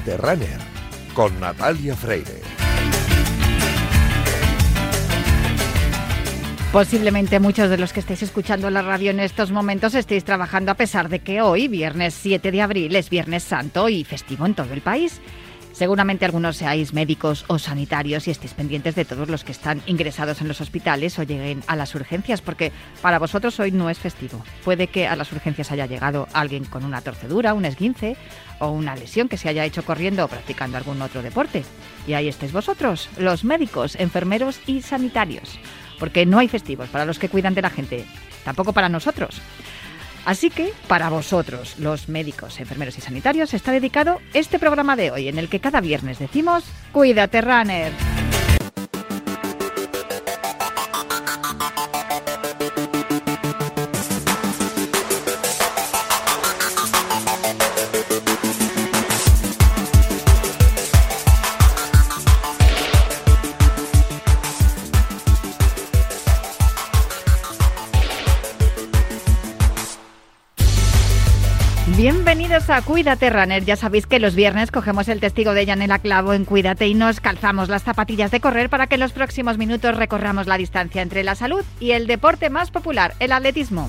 Runner 0.00 0.58
con 1.14 1.40
Natalia 1.40 1.96
Freire. 1.96 2.42
Posiblemente 6.70 7.40
muchos 7.40 7.70
de 7.70 7.78
los 7.78 7.94
que 7.94 8.00
estéis 8.00 8.22
escuchando 8.22 8.68
la 8.68 8.82
radio 8.82 9.10
en 9.10 9.20
estos 9.20 9.50
momentos 9.50 9.94
estéis 9.94 10.24
trabajando 10.24 10.70
a 10.70 10.74
pesar 10.74 11.08
de 11.08 11.20
que 11.20 11.40
hoy, 11.40 11.68
viernes 11.68 12.12
7 12.12 12.52
de 12.52 12.60
abril, 12.60 12.94
es 12.94 13.08
Viernes 13.08 13.44
Santo 13.44 13.88
y 13.88 14.04
festivo 14.04 14.44
en 14.44 14.54
todo 14.54 14.74
el 14.74 14.82
país. 14.82 15.22
Seguramente 15.76 16.24
algunos 16.24 16.56
seáis 16.56 16.94
médicos 16.94 17.44
o 17.48 17.58
sanitarios 17.58 18.26
y 18.26 18.30
estéis 18.30 18.54
pendientes 18.54 18.94
de 18.94 19.04
todos 19.04 19.28
los 19.28 19.44
que 19.44 19.52
están 19.52 19.82
ingresados 19.84 20.40
en 20.40 20.48
los 20.48 20.62
hospitales 20.62 21.18
o 21.18 21.22
lleguen 21.22 21.62
a 21.66 21.76
las 21.76 21.94
urgencias, 21.94 22.40
porque 22.40 22.72
para 23.02 23.18
vosotros 23.18 23.60
hoy 23.60 23.72
no 23.72 23.90
es 23.90 23.98
festivo. 23.98 24.42
Puede 24.64 24.86
que 24.86 25.06
a 25.06 25.16
las 25.16 25.30
urgencias 25.32 25.70
haya 25.72 25.84
llegado 25.84 26.28
alguien 26.32 26.64
con 26.64 26.82
una 26.82 27.02
torcedura, 27.02 27.52
un 27.52 27.66
esguince 27.66 28.16
o 28.58 28.70
una 28.70 28.96
lesión 28.96 29.28
que 29.28 29.36
se 29.36 29.50
haya 29.50 29.66
hecho 29.66 29.84
corriendo 29.84 30.24
o 30.24 30.28
practicando 30.28 30.78
algún 30.78 31.02
otro 31.02 31.20
deporte. 31.20 31.62
Y 32.06 32.14
ahí 32.14 32.28
estáis 32.28 32.52
vosotros, 32.52 33.10
los 33.18 33.44
médicos, 33.44 33.96
enfermeros 33.96 34.60
y 34.66 34.80
sanitarios, 34.80 35.58
porque 35.98 36.24
no 36.24 36.38
hay 36.38 36.48
festivos 36.48 36.88
para 36.88 37.04
los 37.04 37.18
que 37.18 37.28
cuidan 37.28 37.52
de 37.52 37.60
la 37.60 37.68
gente, 37.68 38.06
tampoco 38.46 38.72
para 38.72 38.88
nosotros. 38.88 39.42
Así 40.26 40.50
que, 40.50 40.72
para 40.88 41.08
vosotros, 41.08 41.78
los 41.78 42.08
médicos, 42.08 42.58
enfermeros 42.58 42.98
y 42.98 43.00
sanitarios, 43.00 43.54
está 43.54 43.70
dedicado 43.70 44.20
este 44.34 44.58
programa 44.58 44.96
de 44.96 45.12
hoy, 45.12 45.28
en 45.28 45.38
el 45.38 45.48
que 45.48 45.60
cada 45.60 45.80
viernes 45.80 46.18
decimos, 46.18 46.64
Cuídate, 46.92 47.40
Runner. 47.40 48.25
Bienvenidos 72.66 72.84
a 72.84 72.92
Cuídate 72.92 73.30
Runner. 73.30 73.64
Ya 73.64 73.76
sabéis 73.76 74.06
que 74.06 74.18
los 74.18 74.34
viernes 74.34 74.72
cogemos 74.72 75.08
el 75.08 75.20
testigo 75.20 75.54
de 75.54 75.64
Yanela 75.66 76.00
Clavo 76.00 76.32
en 76.32 76.44
Cuídate 76.44 76.88
y 76.88 76.94
nos 76.94 77.20
calzamos 77.20 77.68
las 77.68 77.84
zapatillas 77.84 78.32
de 78.32 78.40
correr 78.40 78.70
para 78.70 78.88
que 78.88 78.96
en 78.96 79.02
los 79.02 79.12
próximos 79.12 79.56
minutos 79.56 79.96
recorramos 79.96 80.48
la 80.48 80.58
distancia 80.58 81.02
entre 81.02 81.22
la 81.22 81.36
salud 81.36 81.64
y 81.78 81.92
el 81.92 82.08
deporte 82.08 82.50
más 82.50 82.72
popular, 82.72 83.14
el 83.20 83.30
atletismo. 83.30 83.88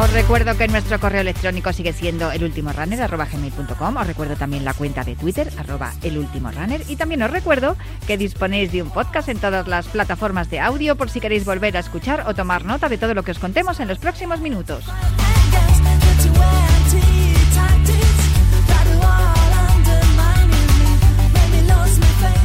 Os 0.00 0.12
recuerdo 0.12 0.56
que 0.56 0.68
nuestro 0.68 1.00
correo 1.00 1.22
electrónico 1.22 1.72
sigue 1.72 1.92
siendo 1.92 2.30
elultimorunner.com. 2.30 3.96
Os 3.96 4.06
recuerdo 4.06 4.36
también 4.36 4.64
la 4.64 4.72
cuenta 4.72 5.02
de 5.02 5.16
Twitter, 5.16 5.50
arroba 5.58 5.92
elultimorunner. 6.02 6.82
Y 6.88 6.94
también 6.94 7.20
os 7.24 7.30
recuerdo 7.32 7.76
que 8.06 8.16
disponéis 8.16 8.70
de 8.70 8.82
un 8.82 8.90
podcast 8.90 9.28
en 9.28 9.38
todas 9.38 9.66
las 9.66 9.88
plataformas 9.88 10.50
de 10.50 10.60
audio 10.60 10.94
por 10.94 11.10
si 11.10 11.18
queréis 11.20 11.44
volver 11.44 11.76
a 11.76 11.80
escuchar 11.80 12.28
o 12.28 12.34
tomar 12.34 12.64
nota 12.64 12.88
de 12.88 12.96
todo 12.96 13.12
lo 13.12 13.24
que 13.24 13.32
os 13.32 13.40
contemos 13.40 13.80
en 13.80 13.88
los 13.88 13.98
próximos 13.98 14.38
minutos. 14.38 14.84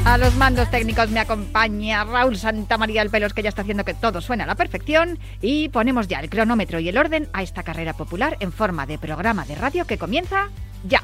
A 0.06 0.18
los 0.18 0.36
mandos 0.36 0.70
técnicos 0.70 1.10
me 1.12 1.22
acompaña 1.22 2.04
Raúl 2.04 2.36
Santa 2.36 2.78
María 2.78 3.02
el 3.02 3.10
Pelos, 3.10 3.34
que 3.34 3.42
ya 3.42 3.48
está 3.48 3.62
haciendo 3.62 3.86
que 3.86 3.94
todo 3.94 4.20
suene 4.20 4.44
a 4.44 4.46
la 4.46 4.56
perfección. 4.56 5.18
Y 5.42 5.70
ponemos 5.70 6.10
ya 6.10 6.20
el 6.20 6.30
cronómetro 6.30 6.80
y 6.80 6.90
el 6.90 6.98
orden 6.98 7.30
a 7.32 7.42
esta 7.42 7.64
carrera 7.64 7.94
popular 7.94 8.36
en 8.42 8.52
forma 8.52 8.86
de 8.86 8.98
programa 8.98 9.46
de 9.46 9.56
radio 9.56 9.86
que 9.86 9.98
comienza 9.98 10.50
ya. 10.86 11.02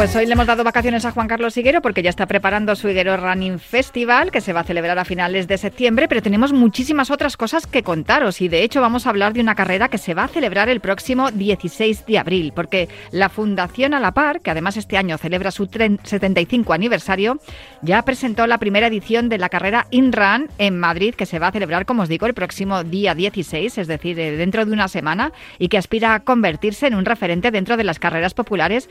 Pues 0.00 0.16
hoy 0.16 0.24
le 0.24 0.32
hemos 0.32 0.46
dado 0.46 0.64
vacaciones 0.64 1.04
a 1.04 1.10
Juan 1.10 1.28
Carlos 1.28 1.54
Higuero 1.58 1.82
porque 1.82 2.02
ya 2.02 2.08
está 2.08 2.24
preparando 2.24 2.74
su 2.74 2.88
Higuero 2.88 3.18
Running 3.18 3.58
Festival 3.58 4.30
que 4.30 4.40
se 4.40 4.54
va 4.54 4.60
a 4.60 4.64
celebrar 4.64 4.98
a 4.98 5.04
finales 5.04 5.46
de 5.46 5.58
septiembre, 5.58 6.08
pero 6.08 6.22
tenemos 6.22 6.54
muchísimas 6.54 7.10
otras 7.10 7.36
cosas 7.36 7.66
que 7.66 7.82
contaros. 7.82 8.40
Y 8.40 8.48
de 8.48 8.62
hecho 8.62 8.80
vamos 8.80 9.06
a 9.06 9.10
hablar 9.10 9.34
de 9.34 9.42
una 9.42 9.54
carrera 9.54 9.88
que 9.88 9.98
se 9.98 10.14
va 10.14 10.24
a 10.24 10.28
celebrar 10.28 10.70
el 10.70 10.80
próximo 10.80 11.30
16 11.30 12.06
de 12.06 12.18
abril 12.18 12.54
porque 12.56 12.88
la 13.10 13.28
Fundación 13.28 13.92
A 13.92 14.00
la 14.00 14.12
Par, 14.12 14.40
que 14.40 14.50
además 14.50 14.78
este 14.78 14.96
año 14.96 15.18
celebra 15.18 15.50
su 15.50 15.66
75 15.66 16.72
aniversario, 16.72 17.38
ya 17.82 18.00
presentó 18.00 18.46
la 18.46 18.56
primera 18.56 18.86
edición 18.86 19.28
de 19.28 19.36
la 19.36 19.50
carrera 19.50 19.86
InRun 19.90 20.48
en 20.56 20.78
Madrid 20.78 21.14
que 21.14 21.26
se 21.26 21.38
va 21.38 21.48
a 21.48 21.52
celebrar, 21.52 21.84
como 21.84 22.04
os 22.04 22.08
digo, 22.08 22.24
el 22.24 22.32
próximo 22.32 22.84
día 22.84 23.14
16, 23.14 23.76
es 23.76 23.86
decir, 23.86 24.18
eh, 24.18 24.34
dentro 24.38 24.64
de 24.64 24.72
una 24.72 24.88
semana 24.88 25.34
y 25.58 25.68
que 25.68 25.76
aspira 25.76 26.14
a 26.14 26.20
convertirse 26.20 26.86
en 26.86 26.94
un 26.94 27.04
referente 27.04 27.50
dentro 27.50 27.76
de 27.76 27.84
las 27.84 27.98
carreras 27.98 28.32
populares 28.32 28.88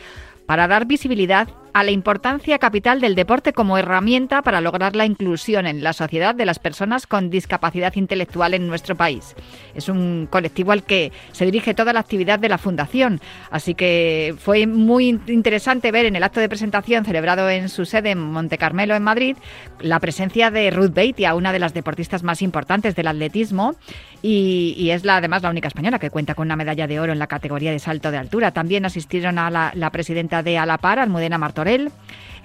para 0.50 0.68
dar 0.68 0.88
visibilidad 0.88 1.48
a 1.74 1.84
la 1.84 1.92
importancia 1.92 2.60
capital 2.60 3.02
del 3.02 3.16
deporte 3.16 3.54
como 3.54 3.78
herramienta 3.78 4.42
para 4.42 4.62
lograr 4.62 4.96
la 4.96 5.06
inclusión 5.06 5.68
en 5.68 5.84
la 5.84 5.94
sociedad 5.94 6.36
de 6.36 6.46
las 6.46 6.60
personas 6.60 7.08
con 7.08 7.30
discapacidad 7.30 7.96
intelectual 7.96 8.54
en 8.54 8.68
nuestro 8.68 8.96
país. 8.96 9.36
Es 9.76 9.90
un 9.90 10.28
colectivo 10.30 10.72
al 10.72 10.84
que 10.84 11.12
se 11.32 11.46
dirige 11.46 11.74
toda 11.74 11.94
la 11.94 12.00
actividad 12.00 12.40
de 12.40 12.50
la 12.50 12.58
Fundación, 12.58 13.20
así 13.52 13.76
que 13.76 14.36
fue 14.38 14.68
muy 14.68 15.20
interesante 15.28 15.92
ver 15.92 16.06
en 16.06 16.16
el 16.16 16.24
acto 16.24 16.40
de 16.40 16.50
presentación 16.50 17.06
celebrado 17.06 17.50
en 17.50 17.70
su 17.70 17.86
sede 17.86 18.12
en 18.12 18.20
Monte 18.20 18.58
Carmelo, 18.58 18.96
en 18.96 19.04
Madrid, 19.04 19.38
la 19.80 20.00
presencia 20.00 20.52
de 20.52 20.72
Ruth 20.72 20.94
Beitia, 20.94 21.36
una 21.36 21.54
de 21.54 21.60
las 21.60 21.74
deportistas 21.74 22.24
más 22.24 22.42
importantes 22.42 22.96
del 22.96 23.08
atletismo 23.08 23.76
y, 24.22 24.90
es 24.92 25.06
la, 25.06 25.18
además 25.18 25.44
la 25.44 25.50
única 25.50 25.68
española 25.68 26.00
que 26.00 26.10
cuenta 26.10 26.36
con 26.36 26.48
una 26.48 26.56
medalla 26.56 26.88
de 26.88 27.00
oro 27.00 27.14
en 27.14 27.20
la 27.20 27.28
categoría 27.28 27.72
de 27.72 27.80
salto 27.80 28.12
de 28.12 28.18
altura. 28.18 28.52
También 28.52 28.86
asistieron 28.86 29.38
a 29.38 29.50
la, 29.50 29.90
presidenta 29.92 30.44
de 30.44 30.58
Alapar, 30.58 31.00
Almudena 31.00 31.38
Martorell, 31.60 31.92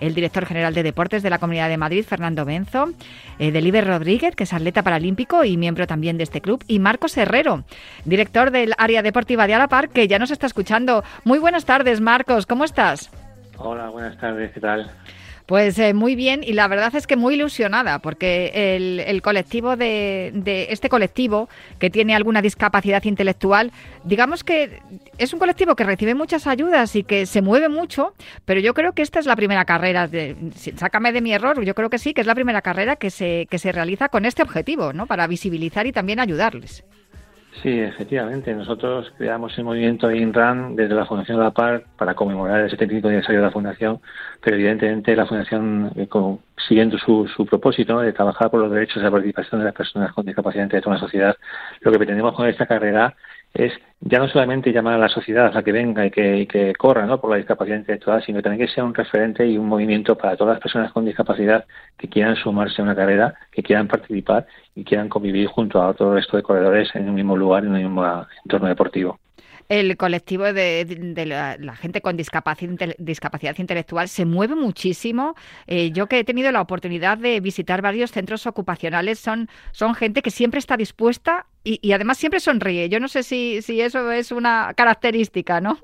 el 0.01 0.15
director 0.15 0.45
general 0.45 0.75
de 0.75 0.83
deportes 0.83 1.23
de 1.23 1.31
la 1.31 1.39
Comunidad 1.39 1.69
de 1.69 1.77
Madrid, 1.77 2.05
Fernando 2.05 2.45
Benzo, 2.45 2.93
eh, 3.39 3.83
Rodríguez, 3.83 4.35
que 4.35 4.43
es 4.43 4.53
atleta 4.53 4.83
paralímpico 4.83 5.45
y 5.45 5.57
miembro 5.57 5.87
también 5.87 6.19
de 6.19 6.25
este 6.25 6.41
club, 6.41 6.65
y 6.67 6.81
Marcos 6.81 7.17
Herrero, 7.17 7.63
director 8.05 8.51
del 8.51 8.73
área 8.77 9.03
deportiva 9.03 9.47
de 9.47 9.55
Alapar, 9.55 9.89
que 9.89 10.09
ya 10.09 10.19
nos 10.19 10.33
está 10.33 10.47
escuchando. 10.47 11.05
Muy 11.25 11.39
buenas 11.39 11.65
tardes, 11.65 12.01
Marcos, 12.01 12.47
¿cómo 12.47 12.65
estás? 12.65 13.11
Hola, 13.57 13.89
buenas 13.91 14.19
tardes, 14.19 14.51
¿qué 14.53 14.61
tal? 14.61 14.91
Pues 15.47 15.79
eh, 15.79 15.93
muy 15.93 16.15
bien 16.15 16.43
y 16.43 16.55
la 16.55 16.69
verdad 16.69 16.95
es 16.97 17.07
que 17.07 17.17
muy 17.17 17.35
ilusionada 17.35 17.99
porque 17.99 18.77
el, 18.77 19.21
colectivo 19.21 19.77
de, 19.77 20.33
este 20.71 20.89
colectivo 20.89 21.51
que 21.79 21.91
tiene 21.91 22.15
alguna 22.15 22.41
discapacidad 22.41 23.05
intelectual, 23.05 23.71
digamos 24.05 24.43
que 24.43 24.81
es 25.19 25.35
un 25.35 25.39
colectivo 25.39 25.77
que 25.77 25.85
recibe 25.85 26.15
muchas 26.15 26.47
ayudas 26.47 26.97
y 26.97 27.03
que 27.03 27.27
se 27.27 27.43
mueve 27.43 27.69
mucho, 27.69 28.15
pero 28.47 28.61
yo 28.61 28.73
creo 28.73 28.93
que 28.93 29.03
esta 29.03 29.19
es 29.19 29.27
la 29.27 29.37
primera 29.37 29.67
carrera, 29.67 30.09
de, 30.09 30.35
sácame 30.77 31.13
de 31.13 31.21
mi 31.21 31.35
error, 31.35 31.63
yo 31.63 31.75
creo 31.75 31.91
que 31.91 31.99
sí, 31.99 32.15
que 32.15 32.23
es 32.23 32.27
la 32.27 32.35
primera 32.35 32.63
carrera 32.63 32.97
que 32.97 33.11
se, 33.11 33.47
que 33.51 33.59
se 33.59 33.71
realiza 33.71 34.09
con 34.09 34.25
este 34.25 34.43
objetivo, 34.43 34.95
¿no? 34.95 35.07
Para 35.07 35.27
visibilizar 35.27 35.87
y 35.87 35.93
también 35.93 36.21
ayudarles. 36.21 36.85
Sí, 37.63 37.81
efectivamente. 37.81 38.53
Nosotros 38.53 39.13
creamos 39.17 39.57
el 39.57 39.65
movimiento 39.65 40.11
INRAN 40.11 40.77
desde 40.77 40.95
la 40.95 41.07
Fundación 41.07 41.39
de 41.39 41.45
la 41.45 41.51
PAR 41.53 41.85
para 41.97 42.15
conmemorar 42.15 42.61
el 42.61 42.71
75 42.71 43.09
aniversario 43.09 43.41
de 43.41 43.47
la 43.47 43.53
Fundación, 43.53 44.01
pero 44.43 44.57
evidentemente 44.57 45.15
la 45.17 45.27
Fundación, 45.27 45.93
eh, 45.97 46.09
siguiendo 46.69 46.99
su, 46.99 47.27
su 47.29 47.47
propósito 47.47 48.01
de 48.01 48.13
trabajar 48.13 48.51
por 48.51 48.61
los 48.61 48.71
derechos 48.71 48.97
y 48.99 49.01
la 49.01 49.11
participación 49.11 49.61
de 49.61 49.67
las 49.67 49.75
personas 49.75 50.13
con 50.13 50.27
discapacidad 50.27 50.65
en 50.65 50.83
toda 50.83 50.97
la 50.97 51.01
sociedad, 51.01 51.37
lo 51.81 51.93
que 51.93 51.99
pretendemos 51.99 52.35
con 52.35 52.49
esta 52.49 52.67
carrera 52.67 53.15
es 53.55 53.73
ya 54.01 54.19
no 54.19 54.29
solamente 54.29 54.73
llamar 54.73 54.95
a 54.95 54.99
la 54.99 55.09
sociedad 55.09 55.57
a 55.57 55.63
que 55.63 55.73
venga 55.73 56.05
y 56.05 56.11
que, 56.11 56.47
que 56.47 56.75
corra 56.75 57.07
¿no? 57.07 57.21
por 57.21 57.31
la 57.31 57.37
discapacidad 57.37 57.79
intelectual, 57.79 58.23
sino 58.23 58.43
también 58.43 58.67
que 58.67 58.75
sea 58.75 58.85
un 58.85 58.93
referente 58.93 59.47
y 59.47 59.57
un 59.57 59.67
movimiento 59.67 60.19
para 60.19 60.37
todas 60.37 60.55
las 60.55 60.63
personas 60.63 60.93
con 60.93 61.07
discapacidad 61.07 61.65
que 61.97 62.09
quieran 62.09 62.37
sumarse 62.37 62.83
a 62.83 62.85
una 62.85 62.97
carrera, 62.97 63.35
que 63.51 63.63
quieran 63.63 63.89
participar 63.89 64.47
y 64.75 64.85
quieran 64.85 65.09
convivir 65.09 65.47
junto 65.47 65.81
a 65.81 65.89
otro 65.89 66.13
resto 66.13 66.37
de 66.37 66.43
corredores 66.43 66.95
en 66.95 67.09
un 67.09 67.15
mismo 67.15 67.37
lugar, 67.37 67.65
en 67.65 67.71
un 67.71 67.79
mismo 67.79 68.27
entorno 68.45 68.69
deportivo 68.69 69.19
el 69.71 69.97
colectivo 69.97 70.53
de, 70.53 71.57
la, 71.59 71.77
gente 71.77 72.03
con 72.03 72.17
discapacidad, 72.19 73.59
intelectual 73.59 74.09
se 74.09 74.27
mueve 74.27 74.55
muchísimo. 74.55 75.35
Eh, 75.67 75.91
yo 75.91 76.07
que 76.07 76.19
he 76.19 76.25
tenido 76.25 76.53
la 76.53 76.61
oportunidad 76.61 77.17
de 77.17 77.41
visitar 77.41 77.81
varios 77.81 78.11
centros 78.11 78.47
ocupacionales, 78.47 79.19
son, 79.19 79.49
son 79.73 79.95
gente 79.95 80.21
que 80.21 80.31
siempre 80.31 80.59
está 80.59 80.77
dispuesta 80.77 81.47
y, 81.65 81.93
además 81.93 82.19
siempre 82.19 82.41
sonríe. 82.41 82.89
Yo 82.89 83.01
no 83.01 83.09
sé 83.09 83.23
si, 83.23 83.63
si 83.63 83.81
eso 83.81 84.13
es 84.13 84.31
una 84.33 84.75
característica, 84.77 85.61
¿no? 85.61 85.79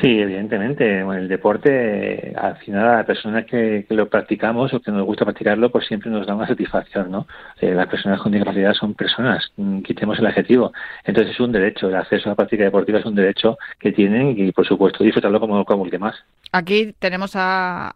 Sí, 0.00 0.20
evidentemente. 0.20 1.00
el 1.00 1.28
deporte, 1.28 2.34
al 2.36 2.56
final, 2.58 2.88
a 2.88 2.96
las 2.98 3.06
personas 3.06 3.46
que, 3.46 3.86
lo 3.88 4.08
practicamos 4.08 4.72
o 4.74 4.80
que 4.80 4.90
nos 4.90 5.04
gusta 5.04 5.24
practicarlo, 5.24 5.70
pues 5.70 5.86
siempre 5.86 6.10
nos 6.10 6.26
da 6.26 6.34
una 6.34 6.46
satisfacción, 6.46 7.10
¿no? 7.10 7.26
Eh, 7.60 7.72
las 7.74 7.88
personas 7.88 8.20
con 8.20 8.30
discapacidad 8.30 8.74
son 8.74 8.94
personas, 8.94 9.50
mm, 9.56 9.80
quitemos 9.80 10.18
el 10.18 10.26
adjetivo. 10.26 10.72
Entonces 11.04 11.32
es 11.34 11.40
un 11.40 11.52
derecho, 11.52 11.88
el 11.88 11.96
acceso 11.96 12.28
a 12.28 12.32
la 12.32 12.36
práctica 12.36 12.64
deportiva 12.64 12.98
es 12.98 13.06
un 13.06 13.14
derecho 13.14 13.56
que 13.78 13.92
tienen 13.92 14.34
y, 14.38 14.52
por 14.52 14.66
supuesto, 14.66 15.02
disfrutarlo 15.02 15.40
como, 15.40 15.64
como 15.64 15.84
el 15.86 15.90
que 15.90 15.98
más. 15.98 16.14
Aquí 16.52 16.94
tenemos 16.98 17.32
a, 17.34 17.94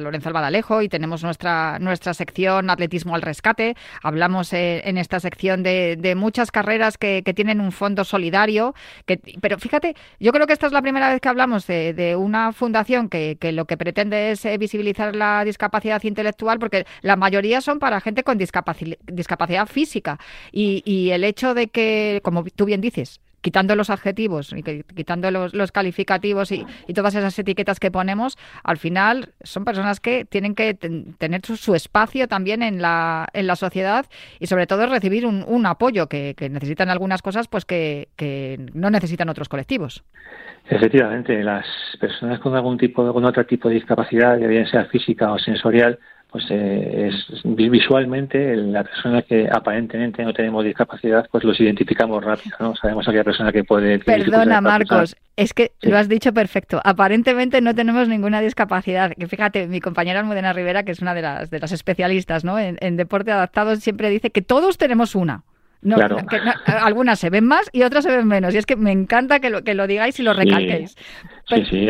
Lorenzo 0.00 0.28
Albadalejo 0.28 0.82
y 0.82 0.88
tenemos 0.88 1.22
nuestra, 1.22 1.78
nuestra 1.78 2.14
sección 2.14 2.70
Atletismo 2.70 3.14
al 3.14 3.22
Rescate. 3.22 3.74
Hablamos 4.02 4.52
eh, 4.52 4.82
en 4.84 4.98
esta 4.98 5.20
sección 5.20 5.62
de, 5.62 6.14
muchas 6.16 6.50
carreras 6.50 6.98
que, 6.98 7.22
tienen 7.34 7.60
un 7.60 7.72
fondo 7.72 8.04
solidario. 8.04 8.74
Que, 9.06 9.18
pero 9.40 9.58
fíjate, 9.58 9.94
yo 10.20 10.32
creo 10.32 10.46
que 10.46 10.52
esta 10.52 10.66
es 10.66 10.72
la 10.72 10.82
primera 10.82 11.10
vez 11.10 11.21
que 11.22 11.28
hablamos 11.30 11.66
de, 11.66 12.14
una 12.18 12.52
fundación 12.52 13.08
que, 13.08 13.38
lo 13.52 13.64
que 13.64 13.78
pretende 13.78 14.32
es 14.32 14.44
eh, 14.44 14.58
visibilizar 14.58 15.16
la 15.16 15.44
discapacidad 15.44 16.02
intelectual, 16.02 16.58
porque 16.58 16.84
la 17.00 17.16
mayoría 17.16 17.62
son 17.62 17.78
para 17.78 18.00
gente 18.00 18.24
con 18.24 18.36
discapacidad, 18.36 19.66
física. 19.66 20.18
Y, 20.50 20.82
y 20.84 21.10
el 21.10 21.24
hecho 21.24 21.54
de 21.54 21.68
que, 21.68 22.20
como 22.22 22.44
tú 22.44 22.66
bien 22.66 22.80
dices, 22.80 23.20
quitando 23.42 23.76
los 23.76 23.90
adjetivos 23.90 24.54
y 24.56 24.62
quitando 24.62 25.30
los, 25.30 25.72
calificativos 25.72 26.52
y, 26.52 26.64
todas 26.94 27.14
esas 27.14 27.38
etiquetas 27.38 27.80
que 27.80 27.90
ponemos, 27.90 28.38
al 28.64 28.78
final 28.78 29.30
son 29.42 29.64
personas 29.64 30.00
que 30.00 30.24
tienen 30.24 30.54
que 30.54 30.74
tener 30.74 31.44
su, 31.44 31.74
espacio 31.74 32.28
también 32.28 32.62
en 32.62 32.80
la, 32.80 33.26
en 33.32 33.46
la 33.46 33.56
sociedad 33.56 34.06
y 34.38 34.46
sobre 34.46 34.66
todo 34.66 34.86
recibir 34.86 35.26
un, 35.26 35.66
apoyo 35.66 36.08
que, 36.08 36.34
necesitan 36.50 36.90
algunas 36.90 37.22
cosas 37.22 37.48
pues 37.48 37.64
que, 37.64 38.08
que 38.16 38.58
no 38.74 38.90
necesitan 38.90 39.28
otros 39.28 39.48
colectivos. 39.48 40.04
Efectivamente, 40.68 41.42
las 41.42 41.66
personas 42.00 42.38
con 42.38 42.54
algún 42.54 42.78
tipo, 42.78 43.12
con 43.12 43.24
otro 43.24 43.44
tipo 43.46 43.68
de 43.68 43.76
discapacidad, 43.76 44.38
ya 44.38 44.46
bien 44.46 44.66
sea 44.66 44.84
física 44.86 45.32
o 45.32 45.38
sensorial, 45.38 45.98
pues 46.32 46.46
eh, 46.48 47.10
es 47.10 47.42
visualmente 47.44 48.56
la 48.56 48.84
persona 48.84 49.20
que 49.20 49.46
aparentemente 49.52 50.24
no 50.24 50.32
tenemos 50.32 50.64
discapacidad, 50.64 51.28
pues 51.30 51.44
los 51.44 51.60
identificamos 51.60 52.24
rápido, 52.24 52.56
¿no? 52.58 52.74
Sabemos 52.74 53.06
aquella 53.06 53.22
persona 53.22 53.52
que 53.52 53.64
puede... 53.64 53.98
Perdona, 53.98 54.62
Marcos, 54.62 55.14
es 55.36 55.52
que 55.52 55.72
lo 55.82 55.98
has 55.98 56.08
dicho 56.08 56.32
perfecto. 56.32 56.80
Aparentemente 56.84 57.60
no 57.60 57.74
tenemos 57.74 58.08
ninguna 58.08 58.40
discapacidad. 58.40 59.12
Que 59.12 59.26
fíjate, 59.26 59.66
mi 59.66 59.80
compañera 59.80 60.20
Almudena 60.20 60.54
Rivera, 60.54 60.84
que 60.84 60.92
es 60.92 61.02
una 61.02 61.12
de 61.12 61.20
las, 61.20 61.50
de 61.50 61.60
las 61.60 61.72
especialistas 61.72 62.44
¿no? 62.44 62.58
en, 62.58 62.78
en 62.80 62.96
deporte 62.96 63.30
adaptado, 63.30 63.76
siempre 63.76 64.08
dice 64.08 64.30
que 64.30 64.40
todos 64.40 64.78
tenemos 64.78 65.14
una. 65.14 65.44
No, 65.82 65.96
algunas 66.66 67.18
se 67.18 67.28
ven 67.28 67.44
más 67.44 67.68
y 67.72 67.82
otras 67.82 68.04
se 68.04 68.16
ven 68.16 68.28
menos. 68.28 68.54
Y 68.54 68.58
es 68.58 68.66
que 68.66 68.76
me 68.76 68.92
encanta 68.92 69.40
que 69.40 69.50
lo, 69.50 69.62
que 69.62 69.74
lo 69.74 69.88
digáis 69.88 70.18
y 70.20 70.22
lo 70.22 70.32
recalquéis. 70.32 70.96
Sí, 71.48 71.64
sí, 71.68 71.88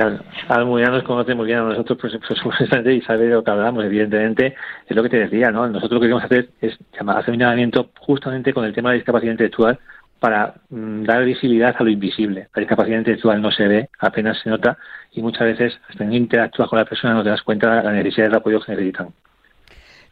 Almunia 0.49 0.89
nos 0.89 1.03
conoce 1.03 1.35
muy 1.35 1.47
bien 1.47 1.59
a 1.59 1.63
nosotros 1.65 1.99
pues, 2.01 2.19
pues 2.27 2.41
y 2.87 3.01
sabe 3.03 3.27
de 3.27 3.35
lo 3.35 3.45
que 3.45 3.51
hablamos, 3.51 3.85
evidentemente. 3.85 4.55
Es 4.87 4.97
lo 4.97 5.03
que 5.03 5.11
te 5.11 5.19
decía, 5.19 5.51
¿no? 5.51 5.69
Nosotros 5.69 5.93
lo 5.93 6.01
que 6.01 6.07
queremos 6.07 6.25
hacer 6.25 6.49
es 6.63 6.79
llamar, 6.99 7.19
hacer 7.19 7.35
un 7.35 7.41
llamamiento 7.41 7.91
justamente 7.99 8.55
con 8.55 8.65
el 8.65 8.73
tema 8.73 8.89
de 8.91 8.95
la 8.95 8.99
discapacidad 9.01 9.33
intelectual 9.33 9.79
para 10.19 10.55
mm, 10.71 11.03
dar 11.03 11.25
visibilidad 11.25 11.77
a 11.79 11.83
lo 11.85 11.91
invisible. 11.91 12.49
La 12.55 12.61
discapacidad 12.61 12.99
intelectual 12.99 13.43
no 13.43 13.51
se 13.51 13.69
ve, 13.69 13.91
apenas 13.99 14.39
se 14.41 14.49
nota 14.49 14.79
y 15.11 15.21
muchas 15.21 15.43
veces 15.43 15.79
hasta 15.91 16.05
no 16.05 16.15
interactúas 16.15 16.69
con 16.69 16.79
la 16.79 16.87
persona 16.87 17.13
no 17.13 17.23
te 17.23 17.29
das 17.29 17.43
cuenta 17.43 17.77
de 17.77 17.83
la 17.83 17.93
necesidad 17.93 18.31
de 18.31 18.37
apoyo 18.37 18.61
que 18.61 18.73
necesitan. 18.73 19.09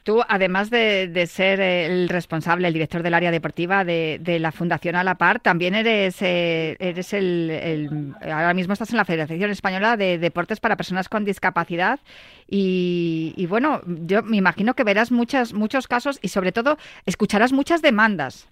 Tú, 0.03 0.23
además 0.27 0.71
de, 0.71 1.27
ser 1.31 1.61
el 1.61 2.09
responsable, 2.09 2.67
el 2.67 2.75
director 2.75 3.03
del 3.03 3.13
área 3.13 3.31
deportiva 3.31 3.85
de, 3.85 4.39
la 4.41 4.51
Fundación 4.51 4.97
A 4.97 5.05
la 5.05 5.17
Par, 5.17 5.41
también 5.41 5.75
eres, 5.75 6.23
eh, 6.23 6.77
eres 6.81 7.13
el, 7.13 8.15
Ahora 8.23 8.55
mismo 8.55 8.73
estás 8.73 8.91
en 8.91 8.97
la 8.97 9.05
Federación 9.05 9.51
Española 9.51 9.99
de 9.99 10.19
Deportes 10.19 10.59
para 10.59 10.77
Personas 10.77 11.09
con 11.09 11.25
Discapacidad. 11.25 12.01
Y, 12.49 13.35
y 13.37 13.47
bueno, 13.47 13.83
yo 13.87 14.23
me 14.23 14.39
imagino 14.39 14.75
que 14.75 14.85
verás 14.85 15.13
muchas, 15.13 15.53
muchos 15.53 15.87
casos 15.87 16.19
y, 16.23 16.29
sobre 16.29 16.53
todo, 16.53 16.79
escucharás 17.05 17.53
muchas 17.53 17.83
demandas 17.83 18.49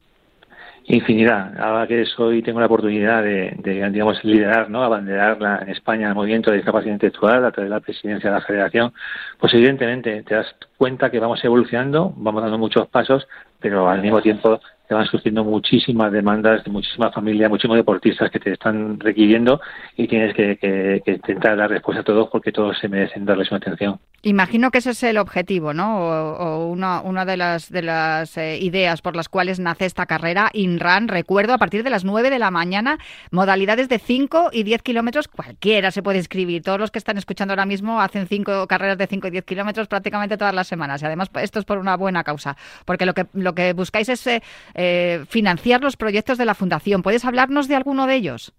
infinidad. 0.88 1.58
Ahora 1.60 1.86
que 1.86 2.04
soy 2.06 2.42
tengo 2.42 2.60
la 2.60 2.66
oportunidad 2.66 3.22
de, 3.22 3.54
digamos, 3.90 4.24
liderar, 4.24 4.70
¿no? 4.70 4.82
abanderar 4.82 5.40
la, 5.40 5.58
en 5.58 5.68
España 5.68 6.08
el 6.08 6.14
movimiento 6.14 6.50
de 6.50 6.56
discapacidad 6.56 6.94
intelectual 6.94 7.44
a 7.44 7.52
través 7.52 7.70
de 7.70 7.76
la 7.76 7.80
presidencia 7.80 8.30
de 8.30 8.36
la 8.36 8.42
Federación, 8.42 8.92
pues 9.38 9.52
evidentemente 9.54 10.22
te 10.22 10.34
das 10.34 10.54
cuenta 10.76 11.10
que 11.10 11.20
vamos 11.20 11.44
evolucionando, 11.44 12.12
vamos 12.16 12.42
dando 12.42 12.58
muchos 12.58 12.88
pasos, 12.88 13.28
pero 13.60 13.88
al 13.88 14.00
mismo 14.00 14.22
tiempo 14.22 14.60
te 14.88 14.94
van 14.94 15.06
surgiendo 15.06 15.44
muchísimas 15.44 16.10
demandas 16.10 16.64
de 16.64 16.70
muchísimas 16.70 17.14
familias, 17.14 17.50
muchísimos 17.50 17.76
deportistas 17.76 18.30
que 18.30 18.40
te 18.40 18.52
están 18.52 18.98
requiriendo 18.98 19.60
y 19.96 20.08
tienes 20.08 20.34
que, 20.34 21.02
intentar 21.06 21.56
dar 21.58 21.68
respuesta 21.68 22.00
a 22.00 22.04
todos 22.04 22.28
porque 22.30 22.52
todos 22.52 22.78
se 22.78 22.88
merecen 22.88 23.26
darles 23.26 23.50
una 23.50 23.58
atención. 23.58 24.00
Imagino 24.22 24.70
que 24.70 24.78
ese 24.78 24.90
es 24.90 25.02
el 25.04 25.18
objetivo, 25.18 25.74
¿no? 25.74 25.98
O, 25.98 26.66
una, 26.66 27.02
una, 27.02 27.24
de 27.24 27.36
las, 27.36 27.70
de 27.70 27.82
las 27.82 28.36
eh, 28.36 28.58
ideas 28.58 29.00
por 29.00 29.14
las 29.14 29.28
cuales 29.28 29.60
nace 29.60 29.84
esta 29.84 30.06
carrera, 30.06 30.50
INRAN, 30.54 31.06
recuerdo, 31.06 31.52
a 31.52 31.58
partir 31.58 31.84
de 31.84 31.90
las 31.90 32.04
9 32.04 32.30
de 32.30 32.38
la 32.38 32.50
mañana, 32.50 32.98
modalidades 33.30 33.88
de 33.88 33.98
5 33.98 34.50
y 34.52 34.62
10 34.64 34.82
kilómetros, 34.82 35.28
cualquiera 35.28 35.90
se 35.90 36.02
puede 36.02 36.18
inscribir. 36.18 36.62
Todos 36.62 36.80
los 36.80 36.90
que 36.90 36.98
están 36.98 37.18
escuchando 37.18 37.52
ahora 37.52 37.66
mismo 37.66 38.00
hacen 38.00 38.26
cinco 38.26 38.66
carreras 38.66 38.98
de 38.98 39.06
5 39.06 39.28
y 39.28 39.30
10 39.30 39.44
kilómetros 39.44 39.86
prácticamente 39.86 40.36
todas 40.36 40.54
las 40.54 40.66
semanas. 40.66 41.02
Y 41.02 41.06
además, 41.06 41.30
esto 41.40 41.58
es 41.58 41.64
por 41.64 41.78
una 41.78 41.96
buena 41.96 42.24
causa, 42.24 42.56
porque 42.86 43.06
lo 43.06 43.14
que, 43.14 43.26
lo 43.34 43.54
que 43.54 43.72
buscáis 43.74 44.08
es 44.08 44.26
eh, 44.26 44.40
eh, 44.80 45.24
financiar 45.28 45.82
los 45.82 45.96
proyectos 45.96 46.38
de 46.38 46.44
la 46.44 46.54
Fundación. 46.54 47.02
¿Puedes 47.02 47.24
hablarnos 47.24 47.66
de 47.66 47.74
alguno 47.74 48.06
de 48.06 48.14
ellos? 48.14 48.52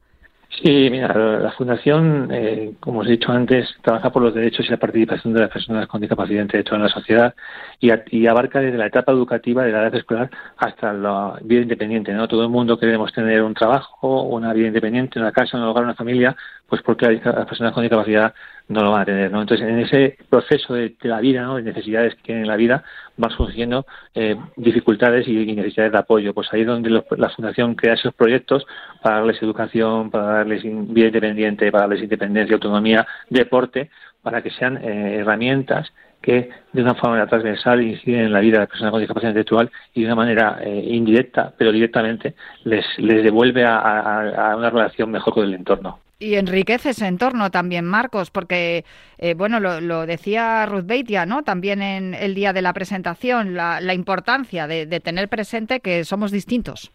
Sí, 0.61 0.89
mira, 0.91 1.39
la 1.39 1.51
Fundación, 1.51 2.29
eh, 2.33 2.73
como 2.81 2.99
os 2.99 3.07
he 3.07 3.11
dicho 3.11 3.31
antes, 3.31 3.69
trabaja 3.81 4.11
por 4.11 4.23
los 4.23 4.33
derechos 4.33 4.65
y 4.65 4.69
la 4.69 4.77
participación 4.77 5.33
de 5.33 5.41
las 5.41 5.49
personas 5.49 5.87
con 5.87 6.01
discapacidad 6.01 6.41
intelectual 6.41 6.81
en 6.81 6.87
la 6.87 6.93
sociedad 6.93 7.35
y, 7.79 8.27
abarca 8.27 8.59
desde 8.59 8.77
la 8.77 8.87
etapa 8.87 9.13
educativa 9.13 9.63
de 9.63 9.71
la 9.71 9.83
edad 9.83 9.95
escolar 9.95 10.29
hasta 10.57 10.91
la 10.91 11.39
vida 11.41 11.61
independiente. 11.61 12.11
¿no? 12.11 12.27
Todo 12.27 12.43
el 12.43 12.49
mundo 12.49 12.77
queremos 12.77 13.13
tener 13.13 13.41
un 13.41 13.53
trabajo, 13.53 14.23
una 14.23 14.51
vida 14.51 14.67
independiente, 14.67 15.19
una 15.19 15.31
casa, 15.31 15.55
un 15.55 15.63
hogar, 15.63 15.85
una 15.85 15.95
familia, 15.95 16.35
pues 16.67 16.81
porque 16.81 17.21
las 17.23 17.45
personas 17.45 17.71
con 17.71 17.83
discapacidad 17.83 18.33
no 18.69 18.83
lo 18.83 18.91
van 18.91 19.01
a 19.01 19.05
tener. 19.05 19.31
¿no? 19.31 19.41
Entonces, 19.41 19.67
en 19.67 19.79
ese 19.79 20.17
proceso 20.29 20.75
de, 20.75 20.95
la 21.01 21.19
vida, 21.19 21.41
¿no? 21.41 21.55
de 21.55 21.63
necesidades 21.63 22.15
que 22.15 22.21
tienen 22.21 22.43
en 22.43 22.49
la 22.49 22.55
vida, 22.55 22.83
van 23.17 23.31
surgiendo 23.31 23.85
eh, 24.13 24.37
dificultades 24.55 25.27
y, 25.27 25.45
necesidades 25.53 25.91
de 25.91 25.97
apoyo. 25.97 26.33
Pues 26.33 26.47
ahí 26.53 26.61
es 26.61 26.67
donde 26.67 26.89
la 26.89 27.29
Fundación 27.29 27.75
crea 27.75 27.95
esos 27.95 28.13
proyectos 28.13 28.65
para 29.01 29.17
darles 29.17 29.41
educación, 29.41 30.11
para 30.11 30.25
darles 30.25 30.63
vida 30.63 31.07
independiente, 31.07 31.71
para 31.71 31.83
darles 31.83 32.03
independencia, 32.03 32.53
autonomía, 32.53 33.05
deporte, 33.29 33.89
para 34.21 34.41
que 34.41 34.51
sean 34.51 34.77
eh, 34.77 35.17
herramientas 35.17 35.91
que 36.21 36.49
de 36.73 36.81
una 36.81 36.95
forma 36.95 37.25
transversal 37.27 37.81
inciden 37.81 38.25
en 38.25 38.33
la 38.33 38.41
vida 38.41 38.57
de 38.57 38.59
las 38.59 38.69
personas 38.69 38.91
con 38.91 38.99
discapacidad 38.99 39.31
intelectual 39.31 39.71
y 39.93 40.01
de 40.01 40.05
una 40.05 40.15
manera 40.15 40.59
eh, 40.61 40.83
indirecta, 40.89 41.53
pero 41.57 41.71
directamente, 41.71 42.35
les, 42.65 42.85
les 42.97 43.23
devuelve 43.23 43.65
a 43.65 44.53
una 44.57 44.69
relación 44.69 45.09
mejor 45.11 45.33
con 45.33 45.45
el 45.45 45.53
entorno. 45.53 45.99
Y 46.21 46.35
enriquece 46.35 46.89
ese 46.89 47.07
entorno 47.07 47.49
también, 47.49 47.85
Marcos, 47.85 48.29
porque, 48.29 48.83
eh, 49.19 49.35
bueno, 49.35 49.61
lo, 49.61 50.05
decía 50.05 50.65
Ruth 50.65 50.85
Beitia, 50.85 51.25
¿no? 51.25 51.43
También 51.43 51.81
en 51.81 52.13
el 52.13 52.35
día 52.35 52.51
de 52.51 52.61
la 52.61 52.73
presentación, 52.73 53.55
la, 53.55 53.93
importancia 53.93 54.67
de, 54.67 54.85
tener 54.99 55.29
presente 55.29 55.79
que 55.79 56.03
somos 56.03 56.31
distintos. 56.31 56.91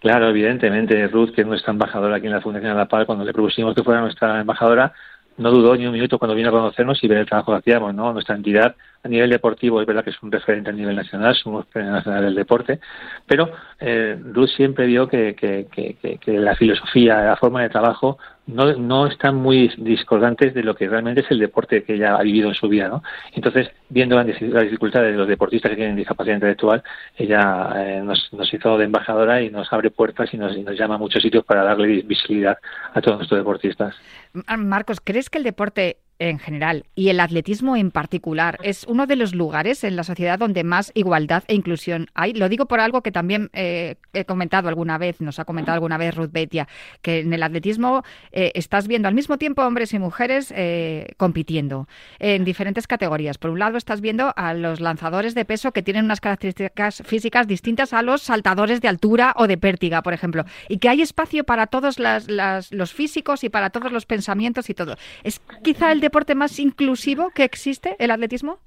Claro, 0.00 0.28
evidentemente, 0.28 1.08
Ruth, 1.08 1.32
que 1.34 1.40
es 1.40 1.46
nuestra 1.46 1.72
embajadora 1.72 2.16
aquí 2.16 2.26
en 2.26 2.32
la 2.32 2.42
Fundación 2.42 2.72
de 2.72 2.78
la 2.78 2.86
Paz, 2.86 3.06
cuando 3.06 3.24
le 3.24 3.32
propusimos 3.32 3.74
que 3.74 3.82
fuera 3.82 4.02
nuestra 4.02 4.42
embajadora, 4.42 4.92
no 5.38 5.50
dudó 5.50 5.74
ni 5.74 5.86
un 5.86 5.92
minuto 5.92 6.18
cuando 6.18 6.34
vino 6.34 6.48
a 6.48 6.52
conocernos 6.52 7.02
y 7.02 7.08
ver 7.08 7.18
el 7.18 7.26
trabajo 7.26 7.52
que 7.52 7.58
hacíamos, 7.58 7.94
¿no? 7.94 8.12
Nuestra 8.12 8.36
entidad 8.36 8.74
a 9.02 9.08
nivel 9.08 9.30
deportivo 9.30 9.80
es 9.80 9.86
verdad 9.86 10.04
que 10.04 10.10
es 10.10 10.22
un 10.22 10.32
referente 10.32 10.70
a 10.70 10.72
nivel 10.72 10.96
nacional, 10.96 11.34
somos 11.34 11.66
premio 11.66 11.92
nacional 11.92 12.24
del 12.24 12.34
deporte, 12.34 12.80
pero 13.26 13.50
eh, 13.80 14.18
Ruth 14.32 14.50
siempre 14.56 14.86
vio 14.86 15.08
que, 15.08 15.34
que, 15.34 15.66
que, 15.70 16.32
la 16.38 16.54
filosofía, 16.56 17.22
la 17.22 17.36
forma 17.36 17.62
de 17.62 17.68
trabajo 17.68 18.18
no, 18.46 18.72
no 18.74 19.06
están 19.06 19.36
muy 19.36 19.72
discordantes 19.76 20.54
de 20.54 20.62
lo 20.62 20.74
que 20.74 20.88
realmente 20.88 21.20
es 21.20 21.30
el 21.30 21.38
deporte 21.38 21.82
que 21.82 21.94
ella 21.94 22.16
ha 22.16 22.22
vivido 22.22 22.48
en 22.48 22.54
su 22.54 22.68
vida, 22.68 22.88
¿no? 22.88 23.02
Entonces, 23.32 23.70
viendo 23.88 24.16
las 24.16 24.26
dificultades 24.26 25.12
de 25.12 25.18
los 25.18 25.28
deportistas 25.28 25.70
que 25.70 25.76
tienen 25.76 25.96
discapacidad 25.96 26.36
intelectual, 26.36 26.82
ella 27.16 27.72
eh, 27.76 28.00
nos, 28.02 28.32
nos, 28.32 28.52
hizo 28.52 28.78
de 28.78 28.84
embajadora 28.84 29.42
y 29.42 29.50
nos 29.50 29.72
abre 29.72 29.90
puertas 29.90 30.32
y 30.32 30.36
nos, 30.36 30.56
nos 30.58 30.78
llama 30.78 30.94
a 30.94 30.98
muchos 30.98 31.22
sitios 31.22 31.44
para 31.44 31.64
darle 31.64 32.02
visibilidad 32.02 32.58
a 32.94 33.00
todos 33.00 33.18
nuestros 33.18 33.40
deportistas. 33.40 33.94
Marcos, 34.58 35.00
¿crees 35.02 35.28
que 35.28 35.38
el 35.38 35.44
deporte 35.44 35.98
en 36.18 36.38
general 36.38 36.84
y 36.94 37.08
el 37.08 37.20
atletismo 37.20 37.76
en 37.76 37.90
particular 37.90 38.58
es 38.62 38.84
uno 38.84 39.06
de 39.06 39.16
los 39.16 39.34
lugares 39.34 39.84
en 39.84 39.96
la 39.96 40.04
sociedad 40.04 40.38
donde 40.38 40.64
más 40.64 40.90
igualdad 40.94 41.44
e 41.46 41.54
inclusión 41.54 42.08
hay. 42.14 42.32
Lo 42.32 42.48
digo 42.48 42.66
por 42.66 42.80
algo 42.80 43.02
que 43.02 43.12
también 43.12 43.50
eh, 43.52 43.96
he 44.12 44.24
comentado 44.24 44.68
alguna 44.68 44.98
vez, 44.98 45.20
nos 45.20 45.38
ha 45.38 45.44
comentado 45.44 45.74
alguna 45.74 45.98
vez 45.98 46.14
Ruth 46.14 46.30
Betia, 46.32 46.68
que 47.02 47.20
en 47.20 47.32
el 47.32 47.42
atletismo 47.42 48.02
eh, 48.32 48.52
estás 48.54 48.88
viendo 48.88 49.08
al 49.08 49.14
mismo 49.14 49.38
tiempo 49.38 49.62
hombres 49.62 49.92
y 49.92 49.98
mujeres 49.98 50.52
eh, 50.56 51.14
compitiendo 51.16 51.88
en 52.18 52.44
diferentes 52.44 52.86
categorías. 52.86 53.38
Por 53.38 53.50
un 53.50 53.58
lado 53.58 53.76
estás 53.76 54.00
viendo 54.00 54.32
a 54.36 54.54
los 54.54 54.80
lanzadores 54.80 55.34
de 55.34 55.44
peso 55.44 55.72
que 55.72 55.82
tienen 55.82 56.04
unas 56.04 56.20
características 56.20 57.02
físicas 57.04 57.46
distintas 57.46 57.92
a 57.92 58.02
los 58.02 58.22
saltadores 58.22 58.80
de 58.80 58.88
altura 58.88 59.34
o 59.36 59.46
de 59.46 59.58
pértiga, 59.58 60.02
por 60.02 60.14
ejemplo, 60.14 60.44
y 60.68 60.78
que 60.78 60.88
hay 60.88 61.02
espacio 61.02 61.44
para 61.44 61.66
todos 61.66 61.98
los 61.98 62.92
físicos 62.92 63.44
y 63.44 63.48
para 63.48 63.70
todos 63.70 63.92
los 63.92 64.06
pensamientos 64.06 64.70
y 64.70 64.74
todo. 64.74 64.96
Es 65.22 65.40
quizá 65.62 65.92
el 65.92 66.00
deporte 66.06 66.36
más 66.36 66.60
inclusivo 66.60 67.30
que 67.34 67.42
existe, 67.42 67.96
el 67.98 68.12
atletismo? 68.12 68.58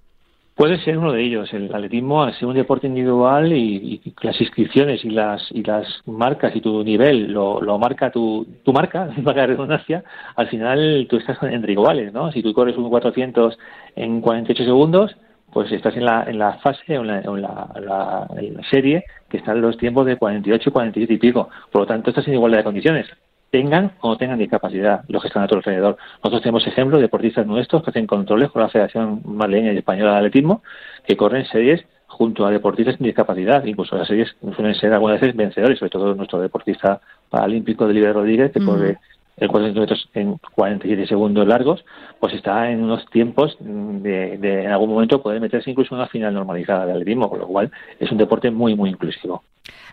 Puede 0.60 0.78
ser 0.84 0.98
uno 0.98 1.14
de 1.14 1.24
ellos. 1.24 1.54
El 1.54 1.74
atletismo, 1.74 2.22
al 2.22 2.34
ser 2.34 2.46
un 2.50 2.54
deporte 2.54 2.88
individual 2.88 3.54
y, 3.54 4.02
las 4.22 4.42
inscripciones 4.42 5.06
y 5.06 5.10
las 5.10 5.42
y 5.52 5.64
las 5.64 5.88
marcas 6.06 6.54
y 6.54 6.60
tu 6.60 6.84
nivel 6.84 7.32
lo, 7.32 7.80
marca 7.80 8.12
tu, 8.12 8.46
tu 8.66 8.74
marca, 8.74 9.08
para 9.24 9.38
la 9.44 9.48
redundancia, 9.48 10.04
al 10.36 10.50
final 10.50 11.08
tú 11.10 11.16
estás 11.16 11.42
entre 11.44 11.72
iguales, 11.72 12.12
¿no? 12.12 12.30
Si 12.34 12.44
tú 12.44 12.54
corres 12.54 12.76
un 12.76 12.90
400 12.90 13.58
en 13.96 14.20
48 14.20 14.66
segundos, 14.66 15.16
pues 15.54 15.72
estás 15.72 15.96
en 15.96 16.04
la, 16.04 16.26
en 16.28 16.38
la 16.38 16.60
fase, 16.60 16.84
la, 16.90 17.22
en 17.22 17.42
la, 17.42 18.28
en 18.36 18.56
la 18.58 18.64
serie 18.70 19.06
que 19.30 19.38
están 19.38 19.62
los 19.62 19.78
tiempos 19.78 20.06
de 20.06 20.18
48, 20.18 20.74
47 20.74 21.14
y 21.14 21.18
pico. 21.18 21.48
Por 21.72 21.84
lo 21.84 21.88
tanto, 21.88 22.10
estás 22.10 22.28
en 22.28 22.34
igualdad 22.34 22.58
de 22.58 22.64
condiciones 22.66 23.08
tengan 23.52 23.94
o 24.02 24.10
no 24.10 24.18
tengan 24.18 24.40
discapacidad, 24.40 25.04
los 25.08 25.22
que 25.22 25.28
están 25.28 25.44
a 25.44 25.48
tu 25.48 25.56
alrededor. 25.56 25.98
Nosotros 26.18 26.42
tenemos 26.42 26.68
ejemplos 26.68 27.00
de 27.00 27.04
deportistas 27.04 27.46
nuestros 27.46 27.84
que 27.84 27.90
hacen 27.90 28.08
controles 28.08 28.50
con 28.52 28.62
la 28.62 28.70
Federación 28.70 29.22
Madrileña 29.26 29.74
y 29.74 29.78
Española 29.78 30.12
de 30.14 30.18
Atletismo, 30.18 30.62
que 31.06 31.18
corren 31.18 31.46
series 31.46 31.86
junto 32.08 32.46
a 32.46 32.52
deportistas 32.52 32.96
sin 32.98 33.06
discapacidad. 33.06 33.64
Incluso 33.66 33.98
las 33.98 34.08
series 34.08 34.36
suelen 34.56 34.76
ser 34.76 34.94
algunas 34.94 35.20
veces 35.20 35.36
vencedores, 35.36 35.80
sobre 35.80 35.90
todo 35.92 36.16
nuestro 36.16 36.40
deportista 36.40 37.02
paralímpico 37.30 37.88
de 37.88 37.94
Libre 37.94 38.14
Rodríguez, 38.14 38.52
que 38.52 38.64
corre 38.64 38.98
el 39.38 39.48
400 39.48 39.82
metros 39.82 40.10
en 40.14 40.38
47 40.54 41.08
segundos 41.08 41.48
largos, 41.48 41.86
pues 42.20 42.34
está 42.34 42.70
en 42.72 42.84
unos 42.84 43.06
tiempos 43.10 43.58
de, 43.60 44.38
de, 44.38 44.66
en 44.66 44.72
algún 44.72 44.90
momento 44.90 45.22
poder 45.22 45.40
meterse 45.40 45.72
incluso 45.72 45.96
en 45.96 46.02
una 46.02 46.10
final 46.10 46.34
normalizada 46.34 46.86
de 46.86 46.92
atletismo, 46.92 47.30
con 47.30 47.40
lo 47.40 47.48
cual 47.48 47.72
es 48.00 48.12
un 48.12 48.18
deporte 48.18 48.52
muy, 48.52 48.76
muy 48.76 48.90
inclusivo. 48.90 49.44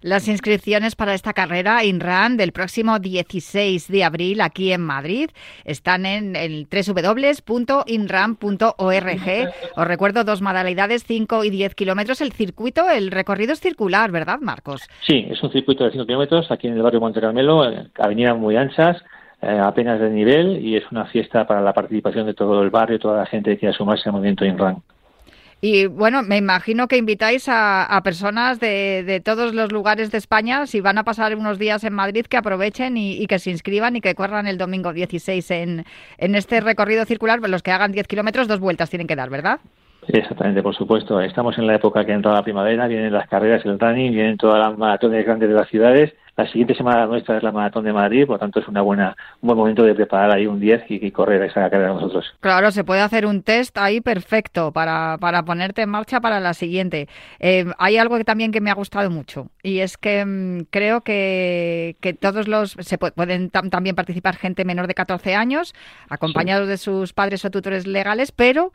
Las 0.02 0.28
inscripciones 0.28 0.97
para 0.97 1.14
esta 1.14 1.33
carrera 1.33 1.85
INRAN 1.85 2.37
del 2.37 2.52
próximo 2.52 2.99
16 2.99 3.88
de 3.88 4.04
abril 4.04 4.40
aquí 4.40 4.73
en 4.73 4.83
Madrid 4.83 5.30
están 5.64 6.06
en 6.06 6.37
el 6.37 6.66
www.inran.org. 6.71 7.87
Os 9.76 9.87
recuerdo 9.87 10.25
dos 10.25 10.42
modalidades, 10.42 11.04
5 11.04 11.45
y 11.45 11.50
10 11.50 11.75
kilómetros. 11.75 12.21
El 12.21 12.33
circuito, 12.33 12.88
el 12.90 13.11
recorrido 13.11 13.52
es 13.52 13.61
circular, 13.61 14.11
¿verdad, 14.11 14.38
Marcos? 14.40 14.83
Sí, 15.06 15.26
es 15.28 15.42
un 15.42 15.50
circuito 15.52 15.85
de 15.85 15.92
5 15.92 16.06
kilómetros 16.06 16.50
aquí 16.50 16.68
en 16.68 16.75
el 16.75 16.83
barrio 16.83 17.00
Monte 17.00 17.21
Carmelo, 17.21 17.64
avenidas 17.99 18.37
muy 18.37 18.56
anchas, 18.56 19.02
eh, 19.42 19.59
apenas 19.62 20.00
de 20.00 20.11
nivel 20.11 20.64
y 20.64 20.76
es 20.76 20.85
una 20.90 21.04
fiesta 21.06 21.47
para 21.47 21.61
la 21.61 21.73
participación 21.73 22.26
de 22.26 22.35
todo 22.35 22.62
el 22.62 22.71
barrio, 22.71 22.99
toda 22.99 23.18
la 23.18 23.26
gente 23.26 23.50
que 23.50 23.59
quiera 23.59 23.76
sumarse 23.76 24.09
al 24.09 24.14
movimiento 24.14 24.45
INRAN. 24.45 24.83
Y 25.68 25.87
bueno, 25.87 26.23
me 26.23 26.37
imagino 26.37 26.87
que 26.87 26.96
invitáis 26.96 27.49
a, 27.49 28.00
personas 28.04 28.61
de, 28.61 29.20
todos 29.25 29.52
los 29.52 29.73
lugares 29.73 30.12
de 30.12 30.18
España, 30.18 30.64
si 30.68 30.80
van 30.80 30.96
a 30.96 31.02
pasar 31.02 31.35
unos 31.35 31.58
días 31.58 31.82
en 31.82 31.92
Madrid, 31.92 32.26
que 32.26 32.37
aprovechen 32.37 32.96
y, 32.96 33.26
que 33.26 33.40
se 33.40 33.50
inscriban 33.50 33.96
y 33.96 34.00
que 34.00 34.14
corran 34.14 34.46
el 34.46 34.58
domingo 34.58 34.92
16 34.92 35.50
en, 35.50 35.85
en 36.18 36.35
este 36.37 36.61
recorrido 36.61 37.04
circular. 37.04 37.40
Los 37.40 37.64
que 37.64 37.73
hagan 37.73 37.90
10 37.90 38.06
kilómetros, 38.06 38.46
dos 38.46 38.61
vueltas 38.61 38.90
tienen 38.90 39.08
que 39.08 39.16
dar, 39.16 39.28
¿verdad? 39.28 39.58
Exactamente, 40.06 40.62
por 40.62 40.76
supuesto. 40.76 41.20
Estamos 41.20 41.58
en 41.58 41.66
la 41.66 41.75
época 41.75 42.06
que 42.06 42.12
entra 42.12 42.32
la 42.32 42.44
primavera, 42.44 42.87
vienen 42.87 43.12
las 43.12 43.28
carreras, 43.28 43.66
el 43.66 43.80
running, 43.80 44.12
vienen 44.12 44.37
todas 44.37 44.61
las 44.61 44.78
maratones 44.78 45.26
grandes 45.26 45.49
de 45.49 45.54
las 45.56 45.68
ciudades 45.68 46.12
la 46.37 46.47
siguiente 46.47 46.75
semana 46.75 47.07
nuestra 47.07 47.38
es 47.38 47.43
la 47.43 47.50
Maratón 47.50 47.85
de 47.85 47.93
Madrid, 47.93 48.26
por 48.26 48.35
lo 48.35 48.38
tanto 48.38 48.61
es 48.61 48.69
una 48.69 48.83
buena, 48.83 49.16
un 49.40 49.47
buen 49.47 49.59
momento 49.59 49.83
de 49.83 49.95
preparar 49.95 50.31
ahí 50.31 50.47
un 50.47 50.61
10 50.61 50.85
y, 50.88 51.11
correr 51.11 51.43
esa 51.43 51.71
carrera 51.71 51.95
nosotros. 51.95 52.35
Claro, 52.40 52.71
se 52.71 52.85
puede 52.85 53.00
hacer 53.00 53.25
un 53.25 53.43
test 53.43 53.78
ahí 53.78 54.02
perfecto 54.02 54.71
para, 54.71 55.16
para 55.19 55.43
ponerte 55.45 55.83
en 55.83 55.88
marcha 55.88 56.21
para 56.21 56.38
la 56.40 56.52
siguiente. 56.52 57.09
Eh, 57.38 57.64
hay 57.78 57.97
algo 57.97 58.19
que 58.19 58.25
también 58.25 58.52
que 58.52 58.61
me 58.61 58.71
ha 58.71 58.75
gustado 58.75 59.11
mucho 59.11 59.49
y 59.62 59.78
es 59.78 59.97
que 59.97 60.25
mm, 60.26 60.66
creo 60.71 61.00
que, 61.00 61.97
que, 62.00 62.12
todos 62.12 62.49
los 62.49 62.76
se 62.81 62.99
pueden 62.99 63.50
también 63.50 63.97
participar 63.97 64.37
gente 64.37 64.64
menor 64.66 64.88
de 64.88 64.95
14 64.95 65.35
años, 65.35 65.75
acompañados 66.11 66.69
de 66.69 66.76
sus 66.76 67.14
padres 67.14 67.45
o 67.47 67.50
tutores 67.50 67.87
legales, 67.87 68.31
pero 68.31 68.73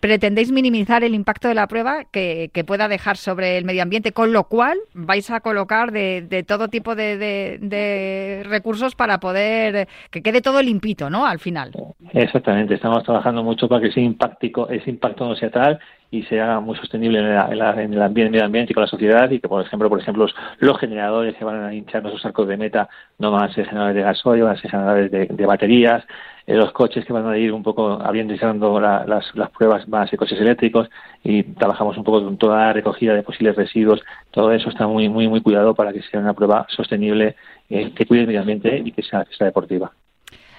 pretendéis 0.00 0.52
minimizar 0.52 1.04
el 1.04 1.14
impacto 1.14 1.48
de 1.48 1.54
la 1.54 1.66
prueba 1.66 2.04
que, 2.10 2.50
pueda 2.66 2.88
dejar 2.88 3.16
sobre 3.16 3.58
el 3.58 3.64
medio 3.64 3.82
ambiente, 3.82 4.12
con 4.12 4.32
lo 4.32 4.44
cual 4.44 4.78
vais 4.92 5.30
a 5.30 5.40
colocar 5.40 5.92
de, 5.92 6.44
todo 6.46 6.68
tipo 6.68 6.94
de, 6.94 8.42
recursos 8.48 8.94
para 8.94 9.18
poder 9.18 9.88
que 10.10 10.22
quede 10.22 10.40
todo 10.40 10.62
limpito, 10.62 11.10
¿no? 11.10 11.26
Al 11.26 11.38
final. 11.38 11.72
Exactamente, 12.12 12.74
estamos 12.74 13.04
trabajando 13.04 13.42
mucho 13.42 13.68
para 13.68 13.82
que 13.82 13.88
ese 13.88 14.00
impacto, 14.00 14.68
ese 14.68 14.90
impacto 14.90 15.26
no 15.26 15.36
sea 15.36 15.50
tal 15.50 15.78
y 16.10 16.22
sea 16.24 16.60
muy 16.60 16.76
sostenible 16.76 17.18
en, 17.18 17.26
el 17.26 18.02
ambiente, 18.02 18.30
medio 18.30 18.44
ambiente 18.44 18.72
y 18.72 18.74
con 18.74 18.82
la 18.82 18.88
sociedad 18.88 19.30
y 19.30 19.40
que 19.40 19.48
por 19.48 19.64
ejemplo 19.64 19.88
por 19.88 20.00
ejemplo 20.00 20.26
los, 20.58 20.78
generadores 20.78 21.34
que 21.36 21.44
van 21.44 21.64
a 21.64 21.74
hinchar 21.74 22.02
nuestros 22.02 22.24
arcos 22.24 22.48
de 22.48 22.56
meta 22.56 22.88
no 23.18 23.32
van 23.32 23.50
a 23.50 23.52
ser 23.52 23.66
generadores 23.66 23.96
de 23.96 24.02
gasoil, 24.02 24.42
van 24.42 24.56
a 24.56 24.60
ser 24.60 24.70
generadores 24.70 25.10
de, 25.10 25.46
baterías, 25.46 26.04
eh, 26.46 26.54
los 26.54 26.72
coches 26.72 27.04
que 27.04 27.12
van 27.12 27.26
a 27.26 27.36
ir 27.36 27.52
un 27.52 27.62
poco 27.62 28.00
abriendo 28.00 28.34
y 28.34 28.38
cerrando 28.38 28.78
las, 28.80 29.34
las 29.34 29.50
pruebas 29.50 29.88
van 29.88 30.02
a 30.02 30.06
ser 30.06 30.18
coches 30.18 30.40
eléctricos 30.40 30.88
y 31.24 31.42
trabajamos 31.42 31.96
un 31.96 32.04
poco 32.04 32.22
con 32.22 32.36
toda 32.38 32.66
la 32.66 32.72
recogida 32.72 33.14
de 33.14 33.22
posibles 33.22 33.56
residuos, 33.56 34.02
todo 34.30 34.52
eso 34.52 34.68
está 34.68 34.86
muy 34.86 35.08
muy 35.08 35.28
muy 35.28 35.40
cuidado 35.40 35.74
para 35.74 35.92
que 35.92 36.02
sea 36.02 36.20
una 36.20 36.34
prueba 36.34 36.66
sostenible 36.68 37.36
eh, 37.68 37.92
que 37.94 38.06
cuide 38.06 38.22
el 38.22 38.26
medio 38.28 38.40
ambiente 38.40 38.80
y 38.84 38.92
que 38.92 39.02
sea, 39.02 39.24
que 39.24 39.34
sea 39.34 39.46
deportiva. 39.46 39.90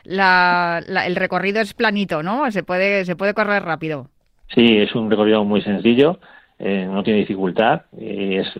el 0.03 1.15
recorrido 1.15 1.61
es 1.61 1.73
planito, 1.73 2.21
¿no? 2.21 2.51
Se 2.51 2.63
puede, 2.63 3.05
se 3.05 3.15
puede 3.15 3.33
correr 3.33 3.63
rápido. 3.63 4.09
Sí, 4.53 4.77
es 4.77 4.95
un 4.95 5.09
recorrido 5.09 5.43
muy 5.43 5.61
sencillo, 5.61 6.19
eh, 6.59 6.87
no 6.89 7.03
tiene 7.03 7.19
dificultad, 7.19 7.81
eh, 7.99 8.41
es 8.41 8.53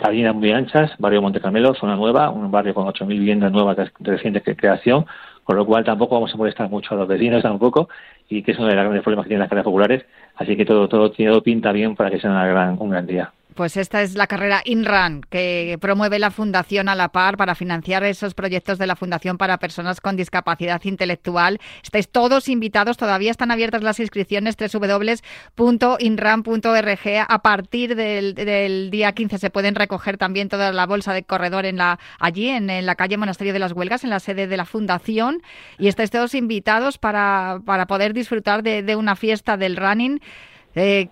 avenidas 0.00 0.34
muy 0.34 0.52
anchas, 0.52 0.92
barrio 0.98 1.20
Monte 1.20 1.40
Carmelo, 1.40 1.74
zona 1.74 1.96
nueva, 1.96 2.30
un 2.30 2.50
barrio 2.50 2.74
con 2.74 2.86
8.000 2.86 3.08
viviendas 3.08 3.52
nuevas 3.52 3.76
de 3.76 3.90
reciente 4.00 4.40
creación, 4.40 5.04
con 5.44 5.56
lo 5.56 5.66
cual 5.66 5.84
tampoco 5.84 6.14
vamos 6.14 6.32
a 6.32 6.36
molestar 6.36 6.70
mucho 6.70 6.94
a 6.94 6.98
los 6.98 7.08
vecinos 7.08 7.42
tampoco, 7.42 7.88
y 8.28 8.42
que 8.42 8.52
es 8.52 8.58
uno 8.58 8.68
de 8.68 8.74
los 8.76 8.84
grandes 8.84 9.02
problemas 9.02 9.24
que 9.24 9.28
tienen 9.30 9.40
las 9.40 9.48
carreras 9.48 9.64
populares, 9.64 10.06
así 10.36 10.56
que 10.56 10.64
todo, 10.64 10.88
todo, 10.88 11.10
todo 11.10 11.42
pinta 11.42 11.72
bien 11.72 11.96
para 11.96 12.10
que 12.10 12.20
sea 12.20 12.30
una 12.30 12.46
gran, 12.46 12.76
un 12.80 12.90
gran 12.90 13.06
día. 13.06 13.32
Pues 13.54 13.76
esta 13.76 14.02
es 14.02 14.14
la 14.14 14.26
carrera 14.26 14.62
INRAN 14.64 15.22
que 15.28 15.76
promueve 15.80 16.18
la 16.18 16.30
Fundación 16.30 16.88
a 16.88 16.94
la 16.94 17.10
par 17.10 17.36
para 17.36 17.54
financiar 17.54 18.02
esos 18.04 18.34
proyectos 18.34 18.78
de 18.78 18.86
la 18.86 18.96
Fundación 18.96 19.38
para 19.38 19.58
Personas 19.58 20.00
con 20.00 20.16
Discapacidad 20.16 20.80
Intelectual. 20.84 21.60
Estáis 21.82 22.08
todos 22.08 22.48
invitados, 22.48 22.96
todavía 22.96 23.30
están 23.30 23.50
abiertas 23.50 23.82
las 23.82 24.00
inscripciones 24.00 24.56
www.inran.org. 24.56 25.20
A 27.28 27.42
partir 27.42 27.96
del, 27.96 28.90
día 28.90 29.12
15 29.12 29.38
se 29.38 29.50
pueden 29.50 29.74
recoger 29.74 30.16
también 30.18 30.48
toda 30.48 30.72
la 30.72 30.86
bolsa 30.86 31.12
de 31.12 31.22
corredor 31.22 31.66
en 31.66 31.76
la, 31.76 31.98
allí, 32.18 32.48
en, 32.48 32.86
la 32.86 32.94
calle 32.94 33.16
Monasterio 33.16 33.52
de 33.52 33.58
las 33.58 33.72
Huelgas, 33.72 34.04
en 34.04 34.10
la 34.10 34.20
sede 34.20 34.46
de 34.46 34.56
la 34.56 34.64
Fundación. 34.64 35.42
Y 35.78 35.88
estáis 35.88 36.10
todos 36.10 36.34
invitados 36.34 36.98
para, 36.98 37.60
para 37.64 37.86
poder 37.86 38.14
disfrutar 38.14 38.62
de, 38.62 38.96
una 38.96 39.16
fiesta 39.16 39.56
del 39.56 39.76
running. 39.76 40.20
Eh, 40.74 41.08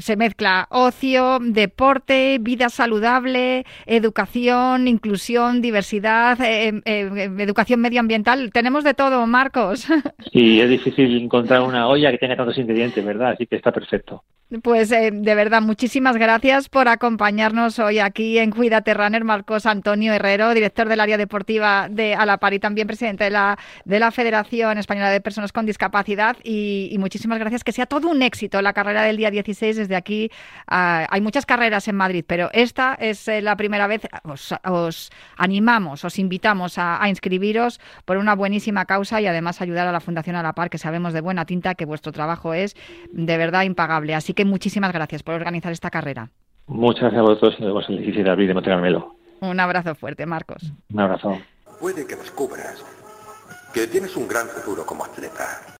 se 0.00 0.16
mezcla 0.16 0.66
ocio, 0.70 1.38
deporte, 1.40 2.38
vida 2.40 2.68
saludable, 2.68 3.64
educación, 3.86 4.88
inclusión, 4.88 5.60
diversidad, 5.62 6.40
eh, 6.40 6.68
eh, 6.68 6.82
eh, 6.84 7.30
educación 7.38 7.80
medioambiental. 7.80 8.50
Tenemos 8.52 8.84
de 8.84 8.94
todo, 8.94 9.26
Marcos. 9.26 9.86
Sí, 10.32 10.60
es 10.60 10.68
difícil 10.68 11.16
encontrar 11.16 11.62
una 11.62 11.88
olla 11.88 12.10
que 12.10 12.18
tenga 12.18 12.36
tantos 12.36 12.58
ingredientes, 12.58 13.02
¿verdad? 13.02 13.30
Así 13.30 13.46
que 13.46 13.56
está 13.56 13.72
perfecto. 13.72 14.22
Pues 14.62 14.90
de 14.90 15.34
verdad, 15.34 15.60
muchísimas 15.60 16.16
gracias 16.16 16.68
por 16.68 16.86
acompañarnos 16.88 17.80
hoy 17.80 17.98
aquí 17.98 18.38
en 18.38 18.50
Cuídate 18.50 18.94
Runner, 18.94 19.24
Marcos 19.24 19.66
Antonio 19.66 20.12
Herrero, 20.12 20.54
director 20.54 20.88
del 20.88 21.00
área 21.00 21.16
deportiva 21.16 21.88
de 21.90 22.14
Alapar 22.14 22.54
y 22.54 22.60
también 22.60 22.86
presidente 22.86 23.24
de 23.24 23.30
la, 23.30 23.58
de 23.84 23.98
la 23.98 24.12
Federación 24.12 24.78
Española 24.78 25.10
de 25.10 25.20
Personas 25.20 25.52
con 25.52 25.66
Discapacidad. 25.66 26.36
Y, 26.44 26.90
y 26.92 26.98
muchísimas 26.98 27.40
gracias, 27.40 27.64
que 27.64 27.72
sea 27.72 27.86
todo 27.86 28.08
un 28.08 28.22
éxito 28.22 28.62
la 28.62 28.72
carrera 28.72 29.02
del 29.02 29.16
día 29.16 29.32
16 29.32 29.65
desde 29.74 29.96
aquí. 29.96 30.30
Ah, 30.68 31.06
hay 31.10 31.20
muchas 31.20 31.44
carreras 31.44 31.88
en 31.88 31.96
Madrid, 31.96 32.24
pero 32.24 32.48
esta 32.52 32.94
es 32.94 33.26
eh, 33.26 33.42
la 33.42 33.56
primera 33.56 33.88
vez. 33.88 34.02
Os, 34.22 35.10
animamos, 35.36 36.04
os 36.04 36.18
invitamos 36.20 36.78
a, 36.78 37.00
inscribiros 37.08 37.80
por 38.04 38.18
una 38.18 38.36
buenísima 38.36 38.84
causa 38.84 39.20
y 39.20 39.26
además 39.26 39.60
ayudar 39.60 39.88
a 39.88 39.92
la 39.92 40.00
Fundación 40.00 40.36
a 40.36 40.42
la 40.44 40.52
Par, 40.52 40.70
que 40.70 40.78
sabemos 40.78 41.12
de 41.12 41.20
buena 41.20 41.44
tinta 41.44 41.74
que 41.74 41.84
vuestro 41.84 42.12
trabajo 42.12 42.54
es 42.54 42.76
de 43.10 43.36
verdad 43.36 43.62
impagable. 43.62 44.14
Así 44.14 44.34
que 44.34 44.44
muchísimas 44.44 44.92
gracias 44.92 45.24
por 45.24 45.34
organizar 45.34 45.72
esta 45.72 45.90
carrera. 45.90 46.30
Muchas 46.68 47.02
gracias 47.02 47.20
a 47.20 47.22
vosotros 47.22 47.54
y 47.58 47.62
nos 47.62 47.70
vemos 47.70 47.88
el 47.88 47.96
17 47.96 48.22
de 48.22 48.30
abril 48.30 48.48
de 48.48 48.54
Montecarmelo. 48.54 49.16
Un 49.40 49.58
abrazo 49.58 49.94
fuerte, 49.94 50.26
Marcos. 50.26 50.72
Un 50.92 51.00
abrazo. 51.00 51.38
Puede 51.80 52.06
que 52.06 52.16
descubras 52.16 52.84
que 53.72 53.86
tienes 53.86 54.16
un 54.16 54.26
gran 54.26 54.46
futuro 54.48 54.86
como 54.86 55.04
atleta 55.04 55.75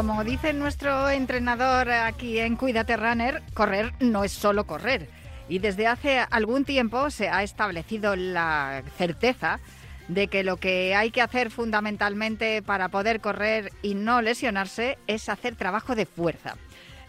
Como 0.00 0.24
dice 0.24 0.54
nuestro 0.54 1.10
entrenador 1.10 1.90
aquí 1.90 2.38
en 2.38 2.56
Cuídate 2.56 2.96
Runner, 2.96 3.42
correr 3.52 3.92
no 4.00 4.24
es 4.24 4.32
solo 4.32 4.64
correr. 4.66 5.10
Y 5.46 5.58
desde 5.58 5.86
hace 5.86 6.20
algún 6.30 6.64
tiempo 6.64 7.10
se 7.10 7.28
ha 7.28 7.42
establecido 7.42 8.16
la 8.16 8.82
certeza 8.96 9.60
de 10.08 10.28
que 10.28 10.42
lo 10.42 10.56
que 10.56 10.94
hay 10.94 11.10
que 11.10 11.20
hacer 11.20 11.50
fundamentalmente 11.50 12.62
para 12.62 12.88
poder 12.88 13.20
correr 13.20 13.72
y 13.82 13.94
no 13.94 14.22
lesionarse 14.22 14.96
es 15.06 15.28
hacer 15.28 15.54
trabajo 15.54 15.94
de 15.94 16.06
fuerza. 16.06 16.56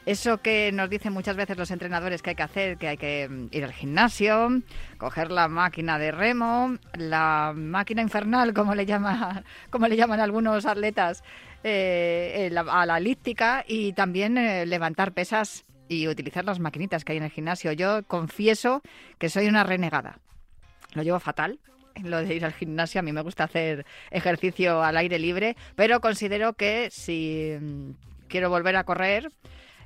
Eso 0.06 0.40
que 0.40 0.72
nos 0.74 0.90
dicen 0.90 1.14
muchas 1.14 1.36
veces 1.36 1.58
los 1.58 1.70
entrenadores 1.70 2.24
que 2.24 2.32
hay 2.32 2.36
que 2.36 2.44
hacer, 2.44 2.78
que 2.78 2.88
hay 2.88 2.98
que 2.98 3.30
mm, 3.30 3.48
ir 3.52 3.64
al 3.64 3.72
gimnasio, 3.72 4.50
coger 4.98 5.30
la 5.32 5.48
máquina 5.48 6.00
de 6.00 6.12
remo, 6.12 6.76
la 6.96 7.54
máquina 7.56 8.02
infernal, 8.02 8.54
como 8.54 8.74
le, 8.74 8.86
como 9.70 9.88
le 9.88 9.96
llaman 9.96 10.20
algunos 10.20 10.66
atletas, 10.66 11.24
eh, 11.64 12.52
a 12.56 12.86
la 12.86 12.98
elíptica 12.98 13.64
y 13.68 13.94
también 13.94 14.38
eh, 14.38 14.66
levantar 14.66 15.14
pesas 15.14 15.66
y 15.88 16.08
utilizar 16.08 16.46
las 16.46 16.60
maquinitas 16.60 17.04
que 17.04 17.12
hay 17.12 17.18
en 17.18 17.26
el 17.26 17.32
gimnasio. 17.32 17.72
Yo 17.74 18.04
confieso 18.04 18.82
que 19.18 19.30
soy 19.30 19.48
una 19.48 19.64
renegada. 19.64 20.20
Lo 20.94 21.04
llevo 21.04 21.20
fatal, 21.20 21.60
lo 22.02 22.24
de 22.24 22.36
ir 22.36 22.46
al 22.46 22.54
gimnasio. 22.54 23.00
A 23.00 23.04
mí 23.04 23.12
me 23.12 23.22
gusta 23.22 23.44
hacer 23.44 23.86
ejercicio 24.10 24.84
al 24.84 24.98
aire 24.98 25.20
libre, 25.20 25.56
pero 25.76 26.00
considero 26.00 26.54
que 26.54 26.90
si 26.92 27.56
mm, 27.60 27.92
quiero 28.28 28.50
volver 28.50 28.76
a 28.78 28.84
correr, 28.84 29.32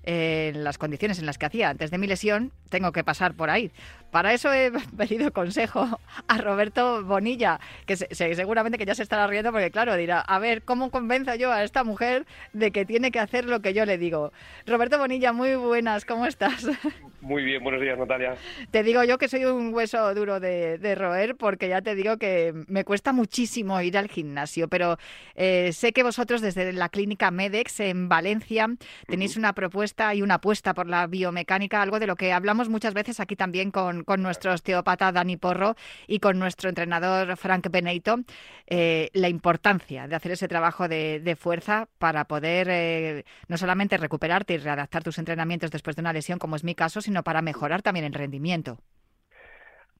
en 0.05 0.63
las 0.63 0.77
condiciones 0.77 1.19
en 1.19 1.25
las 1.25 1.37
que 1.37 1.47
hacía 1.47 1.69
antes 1.69 1.91
de 1.91 1.97
mi 1.97 2.07
lesión, 2.07 2.51
tengo 2.69 2.91
que 2.91 3.03
pasar 3.03 3.33
por 3.33 3.49
ahí. 3.49 3.71
Para 4.11 4.33
eso 4.33 4.53
he 4.53 4.71
pedido 4.97 5.31
consejo 5.31 5.99
a 6.27 6.37
Roberto 6.37 7.03
Bonilla, 7.03 7.59
que 7.85 7.95
seguramente 7.97 8.77
que 8.77 8.85
ya 8.85 8.95
se 8.95 9.03
estará 9.03 9.27
riendo 9.27 9.51
porque, 9.51 9.71
claro, 9.71 9.95
dirá, 9.95 10.21
a 10.21 10.39
ver, 10.39 10.61
¿cómo 10.63 10.91
convenzo 10.91 11.35
yo 11.35 11.51
a 11.51 11.63
esta 11.63 11.83
mujer 11.83 12.25
de 12.53 12.71
que 12.71 12.85
tiene 12.85 13.11
que 13.11 13.19
hacer 13.19 13.45
lo 13.45 13.61
que 13.61 13.73
yo 13.73 13.85
le 13.85 13.97
digo? 13.97 14.31
Roberto 14.65 14.97
Bonilla, 14.97 15.33
muy 15.33 15.55
buenas, 15.55 16.05
¿cómo 16.05 16.25
estás? 16.25 16.65
Muy 17.21 17.43
bien, 17.43 17.63
buenos 17.63 17.81
días, 17.81 17.97
Natalia. 17.97 18.35
Te 18.69 18.83
digo 18.83 19.03
yo 19.03 19.17
que 19.17 19.27
soy 19.27 19.45
un 19.45 19.73
hueso 19.73 20.13
duro 20.13 20.39
de, 20.39 20.93
roer 20.95 21.35
porque 21.35 21.67
ya 21.67 21.81
te 21.81 21.95
digo 21.95 22.17
que 22.17 22.53
me 22.67 22.83
cuesta 22.83 23.13
muchísimo 23.13 23.81
ir 23.81 23.97
al 23.97 24.09
gimnasio, 24.09 24.67
pero 24.67 24.99
eh, 25.33 25.71
sé 25.73 25.91
que 25.91 26.03
vosotros 26.03 26.41
desde 26.41 26.71
la 26.71 26.89
clínica 26.89 27.31
Medex 27.31 27.79
en 27.79 28.09
Valencia 28.09 28.67
tenéis 29.07 29.37
una 29.37 29.53
propuesta 29.53 29.94
y 30.13 30.21
una 30.21 30.35
apuesta 30.35 30.73
por 30.73 30.87
la 30.87 31.07
biomecánica, 31.07 31.81
algo 31.81 31.99
de 31.99 32.07
lo 32.07 32.15
que 32.15 32.33
hablamos 32.33 32.69
muchas 32.69 32.93
veces 32.93 33.19
aquí 33.19 33.35
también 33.35 33.71
con, 33.71 34.03
con 34.03 34.21
nuestro 34.21 34.53
osteópata 34.53 35.11
Dani 35.11 35.37
Porro 35.37 35.75
y 36.07 36.19
con 36.19 36.37
nuestro 36.37 36.69
entrenador 36.69 37.37
Frank 37.37 37.69
Beneito, 37.69 38.17
eh, 38.67 39.09
la 39.13 39.29
importancia 39.29 40.07
de 40.07 40.15
hacer 40.15 40.33
ese 40.33 40.47
trabajo 40.47 40.87
de, 40.87 41.37
fuerza 41.39 41.87
para 41.97 42.25
poder 42.25 42.67
eh, 42.69 43.25
no 43.47 43.57
solamente 43.57 43.97
recuperarte 43.97 44.53
y 44.53 44.57
readaptar 44.57 45.03
tus 45.03 45.17
entrenamientos 45.17 45.71
después 45.71 45.95
de 45.95 46.01
una 46.01 46.13
lesión, 46.13 46.39
como 46.39 46.55
es 46.55 46.63
mi 46.63 46.75
caso, 46.75 47.01
sino 47.01 47.23
para 47.23 47.41
mejorar 47.41 47.81
también 47.81 48.05
el 48.05 48.13
rendimiento. 48.13 48.79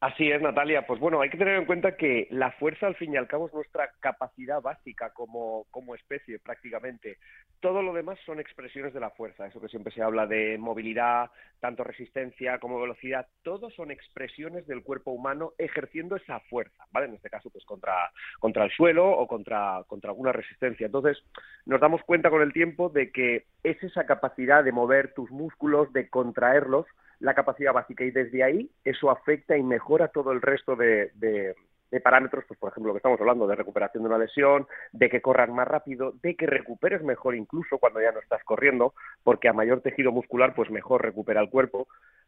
Así 0.01 0.29
es, 0.29 0.41
Natalia. 0.41 0.85
Pues 0.85 0.99
bueno, 0.99 1.21
hay 1.21 1.29
que 1.29 1.37
tener 1.37 1.55
en 1.55 1.65
cuenta 1.65 1.95
que 1.95 2.27
la 2.29 2.51
fuerza, 2.51 2.85
al 2.85 2.95
fin 2.95 3.13
y 3.13 3.17
al 3.17 3.27
cabo, 3.27 3.47
es 3.47 3.53
nuestra 3.53 3.89
capacidad 4.01 4.61
básica 4.61 5.11
como, 5.11 5.65
como 5.71 5.95
especie, 5.95 6.37
prácticamente. 6.39 7.17
Todo 7.61 7.81
lo 7.81 7.93
demás 7.93 8.19
son 8.25 8.41
expresiones 8.41 8.93
de 8.93 8.99
la 8.99 9.09
fuerza. 9.11 9.47
Eso 9.47 9.61
que 9.61 9.69
siempre 9.69 9.93
se 9.93 10.03
habla 10.03 10.27
de 10.27 10.57
movilidad, 10.57 11.31
tanto 11.61 11.85
resistencia 11.85 12.59
como 12.59 12.79
velocidad, 12.79 13.25
todo 13.41 13.69
son 13.69 13.89
expresiones 13.89 14.67
del 14.67 14.83
cuerpo 14.83 15.11
humano 15.11 15.53
ejerciendo 15.57 16.17
esa 16.17 16.41
fuerza, 16.41 16.85
¿vale? 16.91 17.07
En 17.07 17.15
este 17.15 17.29
caso, 17.29 17.49
pues 17.49 17.63
contra, 17.63 18.11
contra 18.39 18.65
el 18.65 18.71
suelo 18.71 19.09
o 19.09 19.27
contra, 19.27 19.81
contra 19.87 20.09
alguna 20.09 20.33
resistencia. 20.33 20.87
Entonces, 20.87 21.23
nos 21.65 21.79
damos 21.79 22.03
cuenta 22.03 22.29
con 22.29 22.41
el 22.41 22.51
tiempo 22.51 22.89
de 22.89 23.11
que 23.11 23.45
es 23.63 23.81
esa 23.81 24.05
capacidad 24.05 24.61
de 24.61 24.73
mover 24.73 25.13
tus 25.13 25.31
músculos, 25.31 25.91
de 25.93 26.09
contraerlos, 26.09 26.85
la 27.19 27.33
capacidad 27.33 27.73
básica 27.73 28.03
y 28.03 28.11
desde 28.11 28.43
ahí 28.43 28.69
eso 28.83 29.09
afecta 29.09 29.57
y 29.57 29.63
mejora 29.63 30.09
todo 30.09 30.31
el 30.31 30.41
resto 30.41 30.75
de, 30.75 31.55
parámetros, 32.03 32.43
pues 32.45 32.59
por 32.59 32.71
ejemplo 32.71 32.89
lo 32.89 32.93
que 32.93 32.97
estamos 32.97 33.19
hablando 33.21 33.47
de 33.47 33.55
recuperación 33.55 34.03
de 34.03 34.09
una 34.09 34.17
lesión, 34.17 34.67
de 34.91 35.09
que 35.09 35.21
corran 35.21 35.53
más 35.53 35.65
rápido, 35.65 36.13
de 36.21 36.35
que 36.35 36.45
recuperes 36.45 37.01
mejor 37.01 37.35
incluso 37.35 37.77
cuando 37.77 38.01
ya 38.01 38.11
no 38.11 38.19
estás 38.19 38.43
corriendo, 38.43 38.93
porque 39.23 39.47
a 39.47 39.53
mayor 39.53 39.79
tejido 39.79 40.11
muscular 40.11 40.53
pues 40.55 40.69
mejor 40.69 41.01
recupera 41.01 41.39
el 41.39 41.49
cuerpo. 41.49 41.87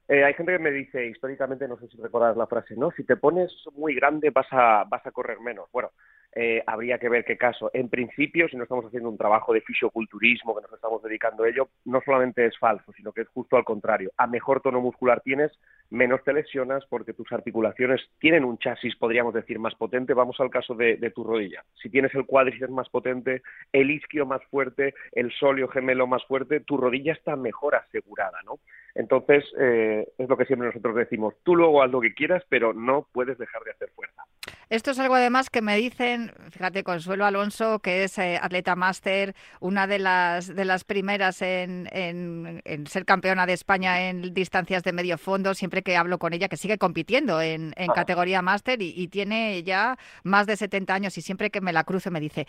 Eh, 0.10 0.24
hay 0.24 0.34
gente 0.34 0.54
que 0.54 0.60
me 0.60 0.72
dice 0.72 1.06
históricamente, 1.06 1.68
no 1.68 1.78
sé 1.78 1.88
si 1.88 1.98
recordas 1.98 2.38
la 2.38 2.48
frase, 2.48 2.76
¿no? 2.78 2.92
Si 2.92 3.04
te 3.04 3.18
pones 3.18 3.52
muy 3.74 3.94
grande 3.94 4.30
vas 4.30 4.48
a, 4.52 4.86
vas 4.90 5.06
a 5.06 5.12
correr 5.12 5.40
menos. 5.42 5.70
Bueno, 5.72 5.92
eh, 6.40 6.62
habría 6.68 7.00
que 7.00 7.10
ver 7.10 7.26
qué 7.26 7.36
caso. 7.36 7.72
En 7.74 7.90
principio, 7.90 8.48
si 8.48 8.58
no 8.58 8.64
estamos 8.64 8.86
haciendo 8.86 9.10
un 9.10 9.18
trabajo 9.18 9.54
de 9.54 9.62
fisioculturismo, 9.62 10.56
que 10.56 10.62
nos 10.62 10.74
estamos 10.74 11.02
dedicando 11.02 11.44
a 11.44 11.50
ello, 11.50 11.70
no 11.86 12.00
solamente 12.06 12.46
es 12.46 12.56
falso, 12.60 12.94
sino 12.94 13.12
que 13.12 13.22
es 13.22 13.28
justo 13.30 13.58
al 13.58 13.64
contrario. 13.64 14.12
A 14.18 14.28
mejor 14.28 14.62
tono 14.62 14.80
muscular 14.80 15.22
tienes, 15.22 15.52
menos 15.90 16.24
te 16.24 16.34
lesionas 16.34 16.86
porque 16.90 17.14
tus 17.14 17.32
articulaciones 17.32 18.02
tienen 18.20 18.44
un 18.44 18.60
chasis, 18.60 18.96
podríamos 18.98 19.34
decir, 19.34 19.58
más 19.58 19.74
potente. 19.74 20.14
Vamos 20.14 20.40
al 20.40 20.52
caso 20.52 20.76
de, 20.76 20.98
tu 21.16 21.24
rodilla. 21.24 21.64
Si 21.82 21.90
tienes 21.90 22.14
el 22.14 22.28
cuádriceps 22.28 22.72
más 22.72 22.90
potente, 22.90 23.42
el 23.74 23.90
isquio 23.90 24.28
más 24.28 24.44
fuerte, 24.52 24.94
el 25.14 25.32
sóleo 25.32 25.68
gemelo 25.70 26.06
más 26.06 26.24
fuerte, 26.26 26.60
tu 26.60 26.78
rodilla 26.78 27.14
está 27.14 27.36
mejor 27.36 27.74
asegurada, 27.74 28.38
¿no? 28.46 28.60
Entonces, 28.94 29.44
eh, 29.60 29.97
es 30.18 30.30
lo 30.30 30.38
que 30.38 30.46
siempre 30.46 30.68
nosotros 30.68 30.96
decimos, 30.96 31.34
tú 31.44 31.56
luego 31.56 31.84
haz 31.84 31.92
lo 31.92 32.02
que 32.02 32.14
quieras, 32.14 32.44
pero 32.50 32.74
no 32.74 33.08
puedes 33.12 33.38
dejar 33.38 33.64
de 33.64 33.72
hacer 33.72 33.90
fuerza. 33.96 34.24
Esto 34.70 34.92
es 34.92 35.00
algo 35.00 35.16
además 35.16 35.50
que 35.50 35.62
me 35.62 35.78
dicen, 35.78 36.34
fíjate, 36.52 36.84
Consuelo 36.84 37.26
Alonso, 37.26 37.80
que 37.80 38.04
es 38.04 38.18
eh, 38.18 38.38
atleta 38.42 38.76
máster, 38.76 39.34
una 39.62 39.88
de 39.88 40.00
las, 40.00 40.54
de 40.54 40.66
las 40.66 40.84
primeras 40.84 41.42
en, 41.42 41.90
en, 41.94 42.88
ser 42.88 43.06
campeona 43.06 43.46
de 43.46 43.54
España 43.54 44.10
en 44.10 44.34
distancias 44.34 44.84
de 44.84 44.92
medio 44.92 45.18
fondo, 45.18 45.54
siempre 45.54 45.84
que 45.84 45.96
hablo 45.96 46.20
con 46.20 46.34
ella, 46.34 46.50
que 46.50 46.58
sigue 46.58 46.78
compitiendo 46.78 47.42
en, 47.42 47.74
en 47.78 47.88
categoría 47.92 48.42
máster 48.42 48.82
y, 48.82 48.94
y, 48.96 49.08
tiene 49.08 49.64
ya 49.64 49.98
más 50.24 50.48
de 50.48 50.58
70 50.58 50.94
años 50.94 51.18
y 51.18 51.22
siempre 51.22 51.50
que 51.50 51.62
me 51.62 51.72
la 51.72 51.86
cruce 51.86 52.12
me 52.12 52.20
dice, 52.20 52.46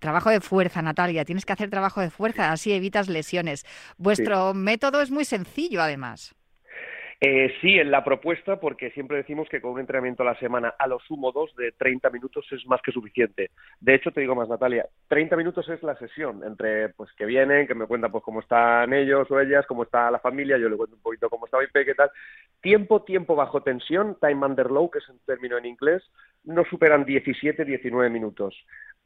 trabajo 0.00 0.30
de 0.30 0.40
fuerza, 0.40 0.82
Natalia, 0.82 1.24
tienes 1.24 1.46
que 1.46 1.52
hacer 1.52 1.70
trabajo 1.70 2.00
de 2.00 2.10
fuerza, 2.10 2.50
así 2.50 2.72
evitas 2.72 3.08
lesiones. 3.08 3.64
Vuestro 3.96 4.54
método 4.54 5.00
es 5.00 5.12
muy 5.12 5.24
sencillo, 5.24 5.82
además. 5.82 6.34
Eh, 7.22 7.52
sí, 7.60 7.78
en 7.78 7.90
la 7.90 8.02
propuesta, 8.02 8.58
porque 8.58 8.92
siempre 8.92 9.18
decimos 9.18 9.46
que 9.50 9.60
con 9.60 9.72
un 9.72 9.80
entrenamiento 9.80 10.22
a 10.22 10.26
la 10.26 10.38
semana, 10.38 10.74
a 10.78 10.86
lo 10.86 10.98
sumo 11.00 11.32
dos 11.32 11.54
de 11.54 11.72
30 11.72 12.08
minutos 12.08 12.46
es 12.50 12.66
más 12.66 12.80
que 12.80 12.92
suficiente. 12.92 13.50
De 13.78 13.94
hecho, 13.94 14.10
te 14.10 14.22
digo 14.22 14.34
más, 14.34 14.48
Natalia, 14.48 14.86
30 15.08 15.36
minutos 15.36 15.68
es 15.68 15.82
la 15.82 15.94
sesión 15.98 16.42
entre 16.44 16.88
pues 16.90 17.12
que 17.12 17.26
vienen, 17.26 17.66
que 17.66 17.74
me 17.74 17.86
cuentan 17.86 18.10
pues 18.10 18.24
cómo 18.24 18.40
están 18.40 18.94
ellos 18.94 19.30
o 19.30 19.38
ellas, 19.38 19.66
cómo 19.66 19.82
está 19.82 20.10
la 20.10 20.18
familia, 20.18 20.56
yo 20.56 20.70
le 20.70 20.78
cuento 20.78 20.96
un 20.96 21.02
poquito 21.02 21.28
cómo 21.28 21.44
está 21.44 21.58
mi 21.58 21.66
peque, 21.66 21.94
tal. 21.94 22.10
Tiempo, 22.62 23.02
tiempo 23.02 23.36
bajo 23.36 23.62
tensión, 23.62 24.16
time 24.18 24.46
under 24.46 24.70
low, 24.70 24.90
que 24.90 25.00
es 25.00 25.08
un 25.10 25.18
término 25.26 25.58
en 25.58 25.66
inglés, 25.66 26.02
no 26.44 26.64
superan 26.64 27.04
17, 27.04 27.66
19 27.66 28.08
minutos. 28.08 28.56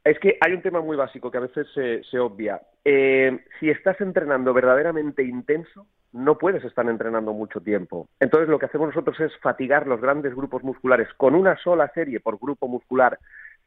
Es 0.05 0.17
que 0.19 0.37
hay 0.39 0.53
un 0.53 0.61
tema 0.61 0.79
muy 0.79 0.95
básico 0.95 1.29
que 1.29 1.37
a 1.39 1.41
veces 1.41 1.67
se, 1.73 2.01
se 2.05 2.17
obvia. 2.19 2.61
Eh, 2.85 3.39
si 3.59 3.69
estás 3.69 3.99
entrenando 3.99 4.53
verdaderamente 4.53 5.21
intenso, 5.21 5.85
no 6.15 6.37
puedes 6.37 6.63
estar 6.63 6.87
entrenando 6.87 7.33
mucho 7.33 7.59
tiempo. 7.59 8.07
Entonces 8.21 8.47
lo 8.47 8.57
que 8.57 8.67
hacemos 8.67 8.87
nosotros 8.87 9.19
es 9.19 9.37
fatigar 9.39 9.85
los 9.85 9.99
grandes 9.99 10.33
grupos 10.33 10.63
musculares 10.63 11.09
con 11.17 11.35
una 11.35 11.57
sola 11.57 11.91
serie 11.93 12.21
por 12.21 12.39
grupo 12.39 12.69
muscular 12.69 13.19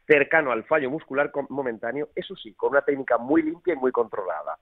cercano 0.07 0.51
al 0.51 0.65
fallo 0.65 0.91
muscular 0.91 1.31
momentáneo, 1.51 2.09
eso 2.15 2.35
sí, 2.37 2.55
con 2.55 2.71
una 2.71 2.81
técnica 2.81 3.19
muy 3.19 3.43
limpia 3.43 3.75
y 3.75 3.77
muy 3.77 3.93
controlada. 3.93 4.57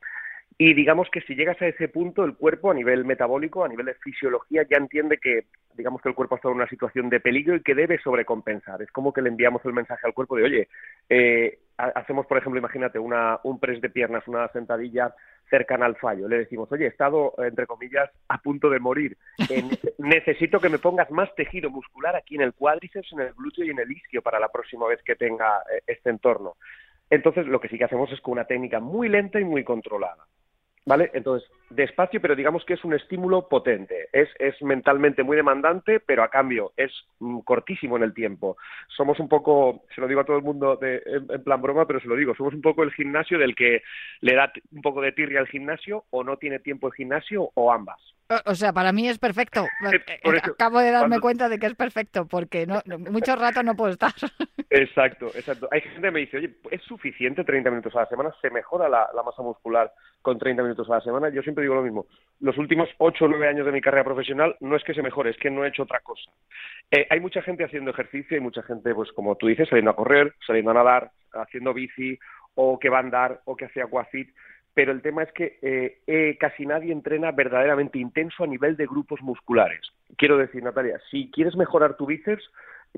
Y 0.59 0.75
digamos 0.75 1.09
que 1.13 1.21
si 1.21 1.37
llegas 1.37 1.63
a 1.63 1.69
ese 1.69 1.89
punto, 1.89 2.25
el 2.25 2.35
cuerpo 2.35 2.73
a 2.73 2.75
nivel 2.75 3.05
metabólico, 3.05 3.65
a 3.65 3.69
nivel 3.69 3.87
de 3.87 3.95
fisiología, 3.95 4.67
ya 4.69 4.79
entiende 4.79 5.19
que, 5.19 5.45
digamos 5.75 6.03
que 6.03 6.09
el 6.09 6.15
cuerpo 6.17 6.37
está 6.37 6.49
en 6.49 6.55
una 6.55 6.69
situación 6.69 7.09
de 7.09 7.21
peligro 7.21 7.55
y 7.55 7.63
que 7.63 7.75
debe 7.75 8.01
sobrecompensar. 8.01 8.83
Es 8.83 8.91
como 8.91 9.13
que 9.13 9.23
le 9.23 9.29
enviamos 9.29 9.65
el 9.65 9.75
mensaje 9.75 10.07
al 10.07 10.15
cuerpo 10.15 10.37
de, 10.37 10.45
oye, 10.45 10.69
eh, 11.09 11.59
hacemos, 11.77 12.27
por 12.27 12.39
ejemplo, 12.39 12.59
imagínate, 12.59 12.99
una, 12.99 13.39
un 13.45 13.61
press 13.61 13.81
de 13.81 13.91
piernas, 13.91 14.27
una 14.27 14.49
sentadilla 14.49 15.15
cercana 15.49 15.87
al 15.87 15.97
fallo. 15.97 16.29
Le 16.29 16.39
decimos, 16.39 16.71
oye, 16.73 16.85
he 16.85 16.89
estado, 16.89 17.35
entre 17.39 17.67
comillas, 17.67 18.11
a 18.29 18.39
punto 18.39 18.71
de 18.71 18.81
morir. 18.81 19.17
necesito 19.99 20.61
que 20.61 20.69
me 20.69 20.79
pongas 20.79 21.11
más 21.11 21.35
tejido 21.35 21.71
muscular 21.71 22.17
aquí 22.17 22.37
en 22.37 22.43
el 22.43 22.55
cuádriceps, 22.55 23.13
en 23.13 23.21
el 23.21 23.35
glúteo 23.35 23.65
y 23.65 23.71
en 23.71 23.79
el 23.79 23.91
isquio 23.91 24.23
para 24.23 24.41
la 24.41 24.49
próxima 24.49 24.87
vez 24.87 25.03
que 25.03 25.17
tenga 25.17 25.63
eh, 25.73 25.83
este 25.87 26.11
entorno. 26.11 26.57
Entonces, 27.11 27.47
lo 27.47 27.61
que 27.61 27.69
sí 27.69 27.79
que 27.79 27.85
hacemos 27.85 28.11
es 28.13 28.21
con 28.21 28.33
una 28.33 28.47
técnica 28.47 28.81
muy 28.81 29.09
lenta 29.09 29.41
y 29.41 29.45
muy 29.45 29.63
controlada. 29.63 30.27
¿Vale? 30.87 31.11
Entonces, 31.15 31.51
despacio, 31.69 32.21
pero 32.21 32.37
digamos 32.37 32.65
que 32.65 32.75
es 32.75 32.85
un 32.85 32.95
estímulo 32.95 33.49
potente. 33.49 34.09
Es, 34.13 34.29
es 34.39 34.55
mentalmente 34.63 35.25
muy 35.25 35.37
demandante, 35.37 35.99
pero 35.99 36.23
a 36.23 36.31
cambio 36.31 36.73
es 36.77 36.93
mm, 37.19 37.41
cortísimo 37.41 37.97
en 37.97 38.05
el 38.05 38.15
tiempo. 38.15 38.57
Somos 38.97 39.19
un 39.19 39.29
poco, 39.29 39.83
se 39.93 40.01
lo 40.01 40.07
digo 40.07 40.21
a 40.21 40.25
todo 40.25 40.37
el 40.37 40.45
mundo 40.45 40.77
de, 40.77 41.03
en, 41.05 41.43
plan 41.43 41.61
broma, 41.61 41.87
pero 41.89 41.99
se 41.99 42.07
lo 42.07 42.15
digo, 42.15 42.37
somos 42.37 42.55
un 42.55 42.63
poco 42.63 42.85
el 42.85 42.93
gimnasio 42.93 43.37
del 43.37 43.57
que 43.57 43.83
le 44.21 44.35
da 44.37 44.53
un 44.71 44.81
poco 44.81 45.01
de 45.01 45.11
tirria 45.11 45.41
al 45.41 45.49
gimnasio 45.49 46.05
o 46.11 46.23
no 46.23 46.37
tiene 46.37 46.61
tiempo 46.61 46.87
el 46.87 46.95
gimnasio 46.95 47.51
o 47.55 47.73
ambas. 47.73 48.01
O 48.45 48.55
sea, 48.55 48.73
para 48.73 48.93
mí 48.93 49.09
es 49.09 49.19
perfecto. 49.19 49.67
Acabo 50.55 50.81
de 50.81 50.91
darme 50.91 51.21
cuenta 51.21 51.49
de 51.49 51.59
que 51.59 51.67
es 51.67 51.75
perfecto, 51.75 52.27
porque 52.27 52.67
no, 52.67 52.81
mucho 53.11 53.37
rato 53.37 53.63
no 53.63 53.75
puedo 53.77 53.93
estar. 53.93 54.13
Exacto, 54.69 55.31
exacto. 55.35 55.69
Hay 55.71 55.81
gente 55.81 56.01
que 56.03 56.11
me 56.11 56.21
dice, 56.21 56.39
oye, 56.39 56.51
¿es 56.73 56.83
suficiente 56.83 57.45
30 57.45 57.71
minutos 57.71 57.95
a 57.95 58.01
la 58.01 58.07
semana? 58.07 58.35
¿Se 58.43 58.51
mejora 58.51 58.89
la, 58.89 59.09
masa 59.25 59.41
muscular 59.41 59.93
con 60.23 60.39
30 60.39 60.61
minutos 60.61 60.91
a 60.91 60.95
la 60.95 61.01
semana? 61.01 61.29
Yo 61.29 61.41
siempre 61.43 61.63
digo 61.63 61.77
lo 61.77 61.83
mismo. 61.83 62.07
Los 62.41 62.59
últimos 62.59 62.89
8 62.99 63.25
o 63.25 63.29
9 63.29 63.49
años 63.49 63.65
de 63.65 63.71
mi 63.71 63.81
carrera 63.81 64.03
profesional 64.03 64.57
no 64.61 64.75
es 64.75 64.83
que 64.83 64.93
se 64.93 65.03
mejore, 65.03 65.31
es 65.31 65.37
que 65.37 65.51
no 65.51 65.65
he 65.65 65.69
hecho 65.69 65.85
otra 65.85 66.01
cosa. 66.01 66.31
Eh, 66.91 67.07
hay 67.09 67.21
mucha 67.21 67.43
gente 67.43 67.65
haciendo 67.65 67.93
ejercicio, 67.93 68.37
hay 68.37 68.41
mucha 68.41 68.63
gente, 68.65 68.93
pues 68.93 69.13
como 69.13 69.37
tú 69.37 69.47
dices, 69.47 69.69
saliendo 69.69 69.93
a 69.93 69.97
correr, 69.97 70.35
saliendo 70.45 70.73
a 70.73 70.75
nadar, 70.75 71.13
haciendo 71.33 71.73
bici, 71.73 72.19
o 72.57 72.79
que 72.79 72.89
va 72.89 72.99
a 72.99 73.03
andar, 73.03 73.41
o 73.45 73.55
que 73.55 73.67
hace 73.67 73.81
aquafit 73.81 74.35
pero 74.77 74.93
el 74.93 75.01
tema 75.01 75.23
es 75.23 75.33
que 75.33 75.59
eh, 75.63 76.01
eh, 76.07 76.37
casi 76.39 76.67
nadie 76.67 76.93
entrena 76.93 77.33
verdaderamente 77.33 77.99
intenso 77.99 78.45
a 78.45 78.47
nivel 78.47 78.77
de 78.77 78.85
grupos 78.85 79.23
musculares. 79.23 79.81
Quiero 80.19 80.37
decir, 80.37 80.63
Natalia, 80.63 81.01
si 81.11 81.31
quieres 81.31 81.57
mejorar 81.57 81.97
tu 81.97 82.05
bíceps, 82.05 82.45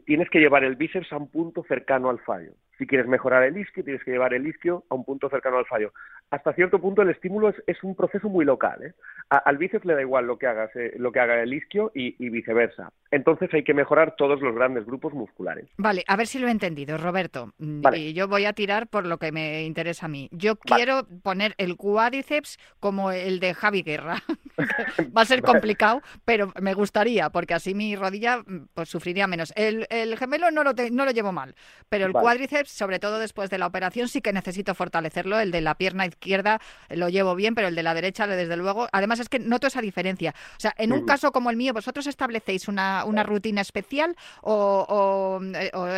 tienes 0.04 0.28
que 0.28 0.40
llevar 0.40 0.64
el 0.64 0.74
bíceps 0.74 1.12
a 1.12 1.18
un 1.18 1.30
punto 1.30 1.62
cercano 1.68 2.10
al 2.10 2.18
fallo. 2.18 2.50
Si 2.78 2.86
quieres 2.86 3.08
mejorar 3.08 3.42
el 3.42 3.56
isquio, 3.56 3.82
tienes 3.82 4.02
que 4.04 4.12
llevar 4.12 4.34
el 4.34 4.46
isquio 4.46 4.84
a 4.88 4.94
un 4.94 5.04
punto 5.04 5.28
cercano 5.28 5.58
al 5.58 5.66
fallo. 5.66 5.92
Hasta 6.30 6.52
cierto 6.52 6.80
punto 6.80 7.02
el 7.02 7.10
estímulo 7.10 7.52
es, 7.66 7.82
un 7.82 7.96
proceso 7.96 8.28
muy 8.28 8.44
local. 8.44 8.82
¿eh? 8.82 8.92
al 9.30 9.58
bíceps 9.58 9.84
le 9.84 9.94
da 9.94 10.00
igual 10.00 10.26
lo 10.26 10.38
que, 10.38 10.46
hagas, 10.46 10.74
eh, 10.74 10.94
lo 10.96 11.12
que 11.12 11.20
haga 11.20 11.42
el 11.42 11.52
isquio 11.52 11.90
y, 11.94 12.12
viceversa. 12.30 12.92
Entonces 13.10 13.52
hay 13.52 13.62
que 13.62 13.74
mejorar 13.74 14.14
todos 14.16 14.40
los 14.40 14.54
grandes 14.54 14.86
grupos 14.86 15.12
musculares. 15.12 15.68
Vale, 15.76 16.04
a 16.06 16.16
ver 16.16 16.26
si 16.26 16.38
lo 16.38 16.48
he 16.48 16.50
entendido, 16.50 16.96
Roberto. 16.98 17.52
Mm, 17.58 17.82
y 17.94 18.12
yo 18.14 18.28
voy 18.28 18.44
a 18.44 18.52
tirar 18.52 18.86
por 18.88 19.06
lo 19.06 19.18
que 19.18 19.32
me 19.32 19.64
interesa 19.64 20.06
a 20.06 20.08
mí. 20.08 20.28
Yo 20.32 20.56
quiero 20.56 21.06
poner 21.22 21.54
el 21.58 21.76
cuádriceps 21.76 22.58
como 22.80 23.10
el 23.10 23.40
de 23.40 23.54
Javi 23.54 23.82
Guerra. 23.82 24.16
Va 25.16 25.22
a 25.22 25.26
ser 25.26 25.42
complicado, 25.42 26.00
pero 26.24 26.52
me 26.60 26.74
gustaría, 26.74 27.30
porque 27.30 27.54
así 27.54 27.74
mi 27.74 27.96
rodilla 27.96 28.38
mm, 28.38 28.68
pues, 28.74 28.88
sufriría 28.88 29.26
menos. 29.26 29.52
El, 29.56 29.86
gemelo 30.16 30.50
no 30.50 30.64
lo, 30.64 30.72
no 30.90 31.04
lo 31.04 31.10
llevo 31.10 31.32
mal, 31.32 31.54
pero 31.88 32.06
el 32.06 32.12
cuádriceps, 32.12 32.67
sobre 32.68 32.98
todo 32.98 33.18
después 33.18 33.50
de 33.50 33.58
la 33.58 33.66
operación, 33.66 34.08
sí 34.08 34.20
que 34.20 34.32
necesito 34.32 34.74
fortalecerlo. 34.74 35.40
El 35.40 35.50
de 35.50 35.60
la 35.60 35.74
pierna 35.76 36.06
izquierda 36.06 36.60
lo 36.90 37.08
llevo 37.08 37.34
bien, 37.34 37.54
pero 37.54 37.68
el 37.68 37.74
de 37.74 37.82
la 37.82 37.94
derecha, 37.94 38.26
desde 38.26 38.56
luego. 38.56 38.88
Además, 38.92 39.20
es 39.20 39.28
que 39.28 39.38
noto 39.38 39.66
esa 39.66 39.80
diferencia. 39.80 40.34
O 40.56 40.60
sea, 40.60 40.74
en 40.76 40.92
un 40.92 41.04
caso 41.04 41.32
como 41.32 41.50
el 41.50 41.56
mío, 41.56 41.72
¿vosotros 41.72 42.06
establecéis 42.06 42.68
una, 42.68 43.04
una 43.04 43.22
rutina 43.22 43.60
especial 43.60 44.16
o, 44.42 45.40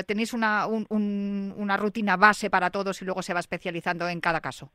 tenéis 0.07 0.33
una, 0.33 0.67
una 0.67 1.77
rutina 1.77 2.17
base 2.17 2.51
para 2.51 2.71
todos 2.71 3.03
y 3.03 3.05
luego 3.05 3.23
se 3.23 3.35
va 3.35 3.41
especializando 3.41 4.09
en 4.09 4.21
cada 4.21 4.41
caso? 4.41 4.71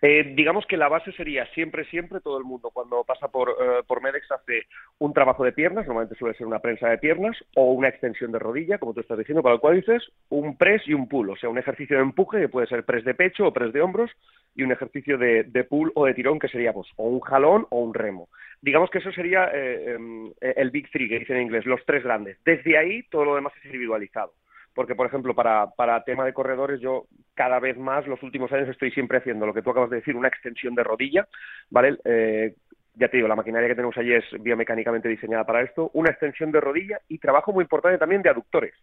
Eh, 0.00 0.32
digamos 0.36 0.64
que 0.66 0.76
la 0.76 0.88
base 0.88 1.10
sería 1.12 1.44
siempre, 1.54 1.84
siempre, 1.86 2.20
todo 2.20 2.38
el 2.38 2.44
mundo 2.44 2.70
cuando 2.72 3.02
pasa 3.02 3.26
por, 3.28 3.50
eh, 3.50 3.82
por 3.86 4.00
Medex 4.00 4.30
hace 4.30 4.66
un 4.98 5.12
trabajo 5.12 5.42
de 5.44 5.52
piernas, 5.52 5.86
normalmente 5.86 6.14
suele 6.16 6.36
ser 6.36 6.46
una 6.46 6.60
prensa 6.60 6.88
de 6.88 6.98
piernas 6.98 7.36
o 7.56 7.72
una 7.72 7.88
extensión 7.88 8.30
de 8.30 8.38
rodilla, 8.38 8.78
como 8.78 8.94
tú 8.94 9.00
estás 9.00 9.18
diciendo, 9.18 9.42
para 9.42 9.56
el 9.56 9.60
cual 9.60 9.74
dices 9.74 10.04
un 10.28 10.56
press 10.56 10.82
y 10.86 10.94
un 10.94 11.08
pull, 11.08 11.30
o 11.30 11.36
sea, 11.36 11.50
un 11.50 11.58
ejercicio 11.58 11.96
de 11.96 12.02
empuje 12.02 12.38
que 12.38 12.48
puede 12.48 12.68
ser 12.68 12.84
press 12.84 13.04
de 13.04 13.14
pecho 13.14 13.48
o 13.48 13.52
press 13.52 13.72
de 13.72 13.80
hombros 13.80 14.10
y 14.54 14.62
un 14.62 14.70
ejercicio 14.70 15.18
de, 15.18 15.42
de 15.42 15.64
pull 15.64 15.90
o 15.96 16.06
de 16.06 16.14
tirón 16.14 16.38
que 16.38 16.48
sería 16.48 16.72
pues, 16.72 16.86
o 16.96 17.08
un 17.08 17.20
jalón 17.20 17.66
o 17.70 17.80
un 17.80 17.92
remo. 17.92 18.28
Digamos 18.62 18.90
que 18.90 18.98
eso 18.98 19.10
sería 19.10 19.50
eh, 19.52 19.94
em, 19.94 20.32
el 20.40 20.70
Big 20.70 20.90
Three, 20.90 21.08
que 21.08 21.18
dicen 21.20 21.36
en 21.36 21.42
inglés, 21.42 21.66
los 21.66 21.84
tres 21.84 22.04
grandes. 22.04 22.38
Desde 22.44 22.78
ahí 22.78 23.02
todo 23.04 23.24
lo 23.24 23.34
demás 23.34 23.52
es 23.58 23.66
individualizado 23.66 24.32
porque, 24.74 24.94
por 24.94 25.06
ejemplo, 25.06 25.34
para, 25.34 26.04
tema 26.04 26.24
de 26.24 26.32
corredores, 26.32 26.80
yo 26.80 27.06
cada 27.34 27.58
vez 27.58 27.76
más, 27.76 28.06
los 28.06 28.22
últimos 28.22 28.52
años, 28.52 28.68
estoy 28.68 28.90
siempre 28.90 29.18
haciendo 29.18 29.46
lo 29.46 29.54
que 29.54 29.62
tú 29.62 29.70
acabas 29.70 29.90
de 29.90 29.96
decir, 29.96 30.16
una 30.16 30.28
extensión 30.28 30.74
de 30.74 30.84
rodilla, 30.84 31.26
¿vale? 31.70 31.98
Eh, 32.04 32.54
ya 32.94 33.08
te 33.08 33.16
digo, 33.16 33.28
la 33.28 33.36
maquinaria 33.36 33.68
que 33.68 33.74
tenemos 33.74 33.96
allí 33.96 34.12
es 34.12 34.24
biomecánicamente 34.40 35.08
diseñada 35.08 35.44
para 35.44 35.62
esto, 35.62 35.90
una 35.94 36.10
extensión 36.10 36.50
de 36.52 36.60
rodilla 36.60 37.00
y 37.08 37.18
trabajo 37.18 37.52
muy 37.52 37.62
importante 37.62 37.98
también 37.98 38.22
de 38.22 38.30
aductores. 38.30 38.74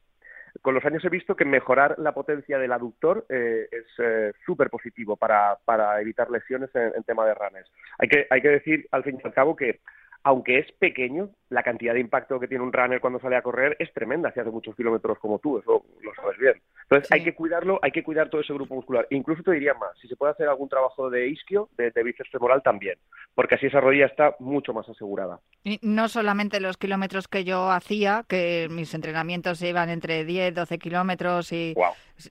Con 0.62 0.74
los 0.74 0.86
años 0.86 1.04
he 1.04 1.10
visto 1.10 1.36
que 1.36 1.44
mejorar 1.44 1.96
la 2.00 2.14
potencia 2.14 2.58
del 2.58 2.72
aductor 2.72 3.26
eh, 3.30 3.68
es 3.70 3.86
eh, 3.98 4.32
súper 4.46 4.70
positivo 4.70 5.18
para, 5.18 5.58
para 5.66 6.00
evitar 6.00 6.32
lesiones 6.32 6.74
en, 6.76 6.94
en, 6.96 7.04
tema 7.04 7.26
de 7.26 7.34
runners. 7.34 7.70
Hay 8.00 8.08
que, 8.08 8.28
hay 8.30 8.42
que 8.42 8.50
decir, 8.50 8.88
al 8.92 9.04
fin 9.04 9.20
y 9.22 9.28
al 9.28 9.34
cabo, 9.34 9.56
que 9.56 9.82
aunque 10.24 10.60
es 10.60 10.72
pequeño, 10.74 11.30
la 11.56 11.64
cantidad 11.64 11.94
de 11.94 12.02
impacto 12.02 12.38
que 12.38 12.50
tiene 12.50 12.66
un 12.66 12.74
runner 12.74 13.00
cuando 13.00 13.18
sale 13.18 13.38
a 13.38 13.42
correr 13.42 13.78
es 13.80 13.92
tremenda 13.94 14.30
si 14.34 14.42
hace 14.42 14.52
muchos 14.52 14.76
kilómetros 14.76 15.18
como 15.20 15.40
tú, 15.40 15.58
eso 15.58 15.86
lo 16.02 16.14
sabes 16.14 16.38
bien. 16.38 16.62
Entonces 16.84 17.10
hay 17.12 17.24
que 17.24 17.34
cuidarlo, 17.34 17.80
hay 17.82 17.92
que 17.92 18.04
cuidar 18.04 18.30
todo 18.30 18.42
ese 18.42 18.54
grupo 18.54 18.76
muscular. 18.76 19.08
Incluso 19.10 19.42
te 19.42 19.54
diría 19.54 19.74
más, 19.74 19.98
si 20.02 20.10
se 20.10 20.18
puede 20.18 20.34
hacer 20.34 20.50
algún 20.50 20.68
trabajo 20.68 21.10
de 21.10 21.30
isquio, 21.30 21.70
de, 21.78 21.92
bíceps 22.04 22.30
femoral 22.30 22.62
también, 22.62 23.00
porque 23.34 23.56
así 23.56 23.68
esa 23.68 23.80
rodilla 23.80 24.06
está 24.06 24.36
mucho 24.40 24.74
más 24.74 24.88
asegurada. 24.90 25.40
Y 25.64 25.80
no 25.82 26.10
solamente 26.10 26.60
los 26.60 26.78
kilómetros 26.78 27.30
que 27.30 27.46
yo 27.46 27.72
hacía, 27.72 28.26
que 28.28 28.68
mis 28.70 28.94
entrenamientos 28.94 29.62
iban 29.62 29.90
entre 29.90 30.26
10, 30.26 30.54
12 30.54 30.78
kilómetros 30.78 31.54
y... 31.54 31.74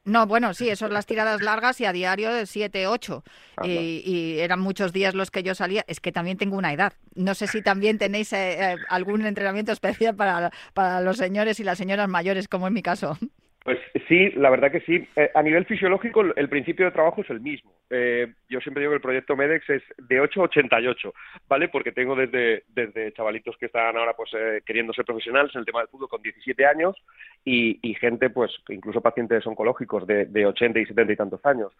No, 0.04 0.26
bueno, 0.26 0.54
sí, 0.54 0.70
eso 0.70 0.88
las 0.88 1.04
tiradas 1.04 1.42
largas 1.42 1.78
y 1.80 1.84
a 1.84 1.92
diario 1.92 2.32
de 2.32 2.46
7, 2.46 2.86
8. 2.86 3.22
Y, 3.64 4.02
y, 4.04 4.40
eran 4.40 4.58
muchos 4.58 4.94
días 4.94 5.14
los 5.14 5.30
que 5.30 5.42
yo 5.42 5.54
salía. 5.54 5.84
Es 5.86 6.00
que 6.00 6.10
también 6.10 6.38
tengo 6.38 6.56
una 6.56 6.72
edad. 6.72 6.94
No 7.14 7.34
sé 7.34 7.46
si 7.46 7.60
también 7.60 7.98
tenéis 7.98 8.32
eh, 8.32 8.72
eh, 8.72 8.76
algún 9.14 9.26
entrenamiento 9.26 9.72
especial 9.72 10.16
para, 10.16 10.50
para 10.74 11.00
los 11.00 11.16
señores 11.16 11.60
y 11.60 11.64
las 11.64 11.78
señoras 11.78 12.08
mayores, 12.08 12.48
como 12.48 12.66
en 12.66 12.74
mi 12.74 12.82
caso. 12.82 13.16
Pues 13.62 13.78
sí, 14.08 14.30
la 14.32 14.50
verdad 14.50 14.70
que 14.70 14.80
sí. 14.80 15.08
Eh, 15.16 15.30
a 15.34 15.42
nivel 15.42 15.64
fisiológico, 15.64 16.22
el 16.36 16.48
principio 16.50 16.84
de 16.84 16.90
trabajo 16.90 17.22
es 17.22 17.30
el 17.30 17.40
mismo. 17.40 17.72
yo 18.50 18.60
siempre 18.60 18.82
digo 18.82 18.90
que 18.90 18.96
el 18.96 19.00
proyecto 19.00 19.36
MEDEX 19.36 19.70
es 19.70 19.82
de 19.96 20.20
8 20.20 20.40
a 20.40 20.44
88, 20.44 21.14
¿vale? 21.48 21.68
Porque 21.68 21.92
tengo 21.92 22.14
desde, 22.14 22.64
desde 22.68 23.12
chavalitos 23.12 23.56
que 23.56 23.66
están 23.66 23.96
ahora 23.96 24.12
pues 24.14 24.30
queriendo 24.66 24.92
ser 24.92 25.06
profesionales 25.06 25.50
en 25.54 25.60
el 25.60 25.64
tema 25.64 25.78
del 25.78 25.88
fútbol 25.88 26.10
con 26.10 26.20
17 26.20 26.66
años 26.66 26.94
y, 27.42 27.94
gente, 28.00 28.28
pues 28.28 28.50
incluso 28.68 29.00
pacientes 29.00 29.46
oncológicos 29.46 30.06
de, 30.06 30.26
de 30.26 30.44
80 30.44 30.80
y 30.80 30.86
70 30.86 31.12
y 31.12 31.16
tantos 31.16 31.46
años. 31.46 31.72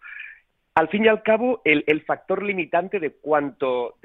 Al 0.73 0.89
fin 0.89 1.05
y 1.05 1.07
al 1.07 1.21
cabo, 1.21 1.61
el, 1.63 1.83
el 1.85 2.01
factor 2.01 2.41
limitante 2.41 2.99
de 2.99 3.11
cuánto, 3.11 3.95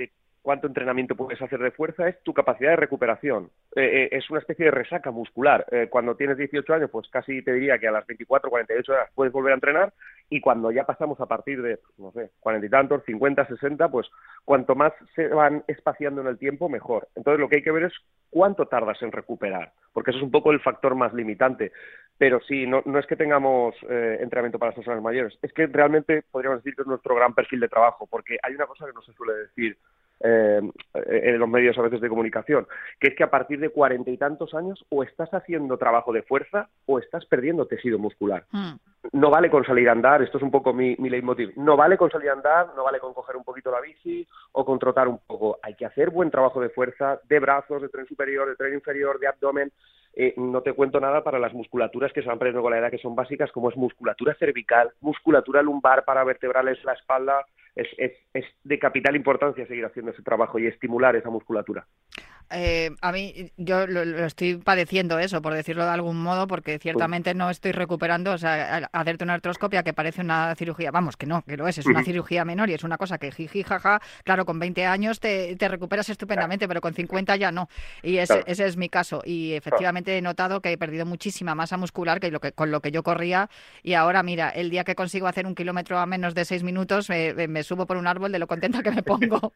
cuánto 0.42 0.66
entrenamiento 0.66 1.14
puedes 1.14 1.40
hacer 1.42 1.58
de 1.60 1.70
fuerza 1.70 2.08
es 2.08 2.22
tu 2.22 2.32
capacidad 2.32 2.70
de 2.70 2.76
recuperación. 2.76 3.50
Eh, 3.76 3.82
eh, 3.82 4.08
es 4.12 4.28
una 4.30 4.40
especie 4.40 4.66
de 4.66 4.70
resaca 4.70 5.10
muscular. 5.10 5.66
Eh, 5.70 5.88
cuando 5.90 6.16
tienes 6.16 6.38
18 6.38 6.74
años, 6.74 6.90
pues 6.90 7.08
casi 7.10 7.42
te 7.42 7.52
diría 7.52 7.78
que 7.78 7.88
a 7.88 7.92
las 7.92 8.06
24, 8.06 8.48
48 8.48 8.92
horas 8.92 9.10
puedes 9.14 9.32
volver 9.32 9.52
a 9.52 9.56
entrenar 9.56 9.92
y 10.30 10.40
cuando 10.40 10.70
ya 10.70 10.84
pasamos 10.84 11.20
a 11.20 11.26
partir 11.26 11.60
de, 11.60 11.78
no 11.98 12.12
sé, 12.12 12.30
40 12.40 12.66
y 12.66 12.70
tantos, 12.70 13.04
50, 13.04 13.46
60, 13.46 13.88
pues 13.88 14.08
cuanto 14.44 14.74
más 14.74 14.92
se 15.14 15.28
van 15.28 15.64
espaciando 15.66 16.20
en 16.20 16.28
el 16.28 16.38
tiempo, 16.38 16.68
mejor. 16.68 17.08
Entonces 17.16 17.40
lo 17.40 17.48
que 17.48 17.56
hay 17.56 17.62
que 17.62 17.72
ver 17.72 17.84
es 17.84 17.92
cuánto 18.30 18.66
tardas 18.66 19.00
en 19.02 19.12
recuperar, 19.12 19.72
porque 19.92 20.10
eso 20.10 20.18
es 20.18 20.24
un 20.24 20.30
poco 20.30 20.52
el 20.52 20.60
factor 20.60 20.94
más 20.94 21.12
limitante. 21.12 21.72
Pero 22.16 22.40
sí, 22.40 22.66
no, 22.66 22.82
no 22.84 22.98
es 22.98 23.06
que 23.06 23.16
tengamos 23.16 23.74
entrenamiento 23.88 24.58
para 24.58 24.72
personas 24.72 25.02
mayores, 25.02 25.38
es 25.40 25.52
que 25.54 25.66
realmente 25.66 26.22
podríamos 26.30 26.62
decir 26.62 26.76
que 26.76 26.82
es 26.82 26.88
nuestro 26.88 27.14
gran 27.14 27.34
perfil 27.34 27.60
de 27.60 27.68
trabajo, 27.68 28.06
porque 28.06 28.36
hay 28.42 28.54
una 28.54 28.66
cosa 28.66 28.86
que 28.86 28.92
no 28.92 29.00
se 29.00 29.14
suele 29.14 29.32
decir 29.34 29.78
eh, 30.22 30.60
en 30.94 31.38
los 31.38 31.48
medios 31.48 31.78
a 31.78 31.82
veces 31.82 32.00
de 32.00 32.08
comunicación, 32.08 32.66
que 32.98 33.08
es 33.08 33.16
que 33.16 33.24
a 33.24 33.30
partir 33.30 33.58
de 33.60 33.70
cuarenta 33.70 34.10
y 34.10 34.16
tantos 34.16 34.54
años 34.54 34.84
o 34.90 35.02
estás 35.02 35.32
haciendo 35.32 35.78
trabajo 35.78 36.12
de 36.12 36.22
fuerza 36.22 36.68
o 36.86 36.98
estás 36.98 37.24
perdiendo 37.26 37.66
tejido 37.66 37.98
muscular. 37.98 38.44
Hmm. 38.50 38.72
No 39.12 39.30
vale 39.30 39.50
con 39.50 39.64
salir 39.64 39.88
a 39.88 39.92
andar, 39.92 40.20
esto 40.22 40.36
es 40.36 40.42
un 40.42 40.50
poco 40.50 40.74
mi, 40.74 40.94
mi 40.98 41.08
leitmotiv, 41.08 41.52
no 41.56 41.76
vale 41.76 41.96
con 41.96 42.10
salir 42.10 42.28
a 42.28 42.34
andar, 42.34 42.68
no 42.76 42.84
vale 42.84 42.98
con 42.98 43.14
coger 43.14 43.36
un 43.36 43.44
poquito 43.44 43.70
la 43.70 43.80
bici 43.80 44.26
o 44.52 44.64
con 44.64 44.78
trotar 44.78 45.08
un 45.08 45.18
poco, 45.26 45.58
hay 45.62 45.74
que 45.74 45.86
hacer 45.86 46.10
buen 46.10 46.30
trabajo 46.30 46.60
de 46.60 46.68
fuerza, 46.68 47.18
de 47.26 47.40
brazos, 47.40 47.80
de 47.80 47.88
tren 47.88 48.06
superior, 48.06 48.48
de 48.48 48.56
tren 48.56 48.74
inferior, 48.74 49.18
de 49.18 49.28
abdomen, 49.28 49.72
eh, 50.14 50.34
no 50.36 50.60
te 50.62 50.72
cuento 50.72 50.98
nada 51.00 51.22
para 51.22 51.38
las 51.38 51.54
musculaturas 51.54 52.12
que 52.12 52.22
se 52.22 52.28
van 52.28 52.38
perdiendo 52.38 52.62
con 52.62 52.72
la 52.72 52.78
edad, 52.78 52.90
que 52.90 52.98
son 52.98 53.14
básicas, 53.14 53.52
como 53.52 53.70
es 53.70 53.76
musculatura 53.76 54.34
cervical, 54.34 54.90
musculatura 55.00 55.62
lumbar 55.62 56.04
para 56.04 56.24
vertebrales 56.24 56.82
la 56.84 56.94
espalda, 56.94 57.46
es, 57.74 57.88
es, 57.98 58.12
es 58.34 58.44
de 58.64 58.78
capital 58.78 59.16
importancia 59.16 59.66
seguir 59.66 59.84
haciendo 59.84 60.12
ese 60.12 60.22
trabajo 60.22 60.58
y 60.58 60.66
estimular 60.66 61.16
esa 61.16 61.30
musculatura. 61.30 61.86
Eh, 62.52 62.90
a 63.00 63.12
mí, 63.12 63.52
yo 63.56 63.86
lo, 63.86 64.02
estoy 64.26 64.56
padeciendo 64.56 65.20
eso, 65.20 65.40
por 65.40 65.54
decirlo 65.54 65.84
de 65.84 65.90
algún 65.90 66.20
modo, 66.20 66.48
porque 66.48 66.78
ciertamente 66.80 67.32
no 67.32 67.48
estoy 67.48 67.70
recuperando, 67.70 68.32
o 68.32 68.38
sea, 68.38 68.88
hacerte 68.92 69.22
una 69.22 69.34
artroscopia 69.34 69.84
que 69.84 69.92
parece 69.92 70.20
una 70.20 70.54
cirugía, 70.56 70.90
vamos, 70.90 71.16
que 71.16 71.26
no, 71.26 71.42
que 71.42 71.56
lo 71.56 71.68
es, 71.68 71.78
es 71.78 71.86
una 71.86 72.02
cirugía 72.02 72.44
menor 72.44 72.68
y 72.68 72.74
es 72.74 72.82
una 72.82 72.98
cosa 72.98 73.18
que 73.18 73.30
jiji, 73.30 73.62
jaja, 73.62 74.00
claro, 74.24 74.44
con 74.44 74.58
20 74.58 74.84
años 74.84 75.20
te, 75.20 75.56
recuperas 75.60 76.08
estupendamente, 76.08 76.66
pero 76.66 76.80
con 76.80 76.92
50 76.92 77.36
ya 77.36 77.52
no. 77.52 77.68
Y 78.02 78.16
ese, 78.16 78.42
ese 78.46 78.66
es 78.66 78.76
mi 78.76 78.88
caso. 78.88 79.22
Y 79.24 79.52
efectivamente 79.52 80.18
he 80.18 80.22
notado 80.22 80.60
que 80.60 80.72
he 80.72 80.78
perdido 80.78 81.06
muchísima 81.06 81.54
masa 81.54 81.76
muscular 81.76 82.18
que, 82.18 82.32
lo 82.32 82.40
que 82.40 82.50
con 82.50 82.72
lo 82.72 82.80
que 82.80 82.90
yo 82.90 83.04
corría. 83.04 83.48
Y 83.84 83.94
ahora, 83.94 84.24
mira, 84.24 84.48
el 84.48 84.70
día 84.70 84.82
que 84.82 84.96
consigo 84.96 85.28
hacer 85.28 85.46
un 85.46 85.54
kilómetro 85.54 85.98
a 85.98 86.06
menos 86.06 86.34
de 86.34 86.44
6 86.44 86.64
minutos, 86.64 87.08
me, 87.08 87.46
me 87.46 87.62
subo 87.70 87.86
por 87.86 87.96
un 87.96 88.08
árbol 88.08 88.32
de 88.32 88.40
lo 88.40 88.48
contenta 88.48 88.82
que 88.82 88.90
me 88.90 89.02
pongo. 89.10 89.52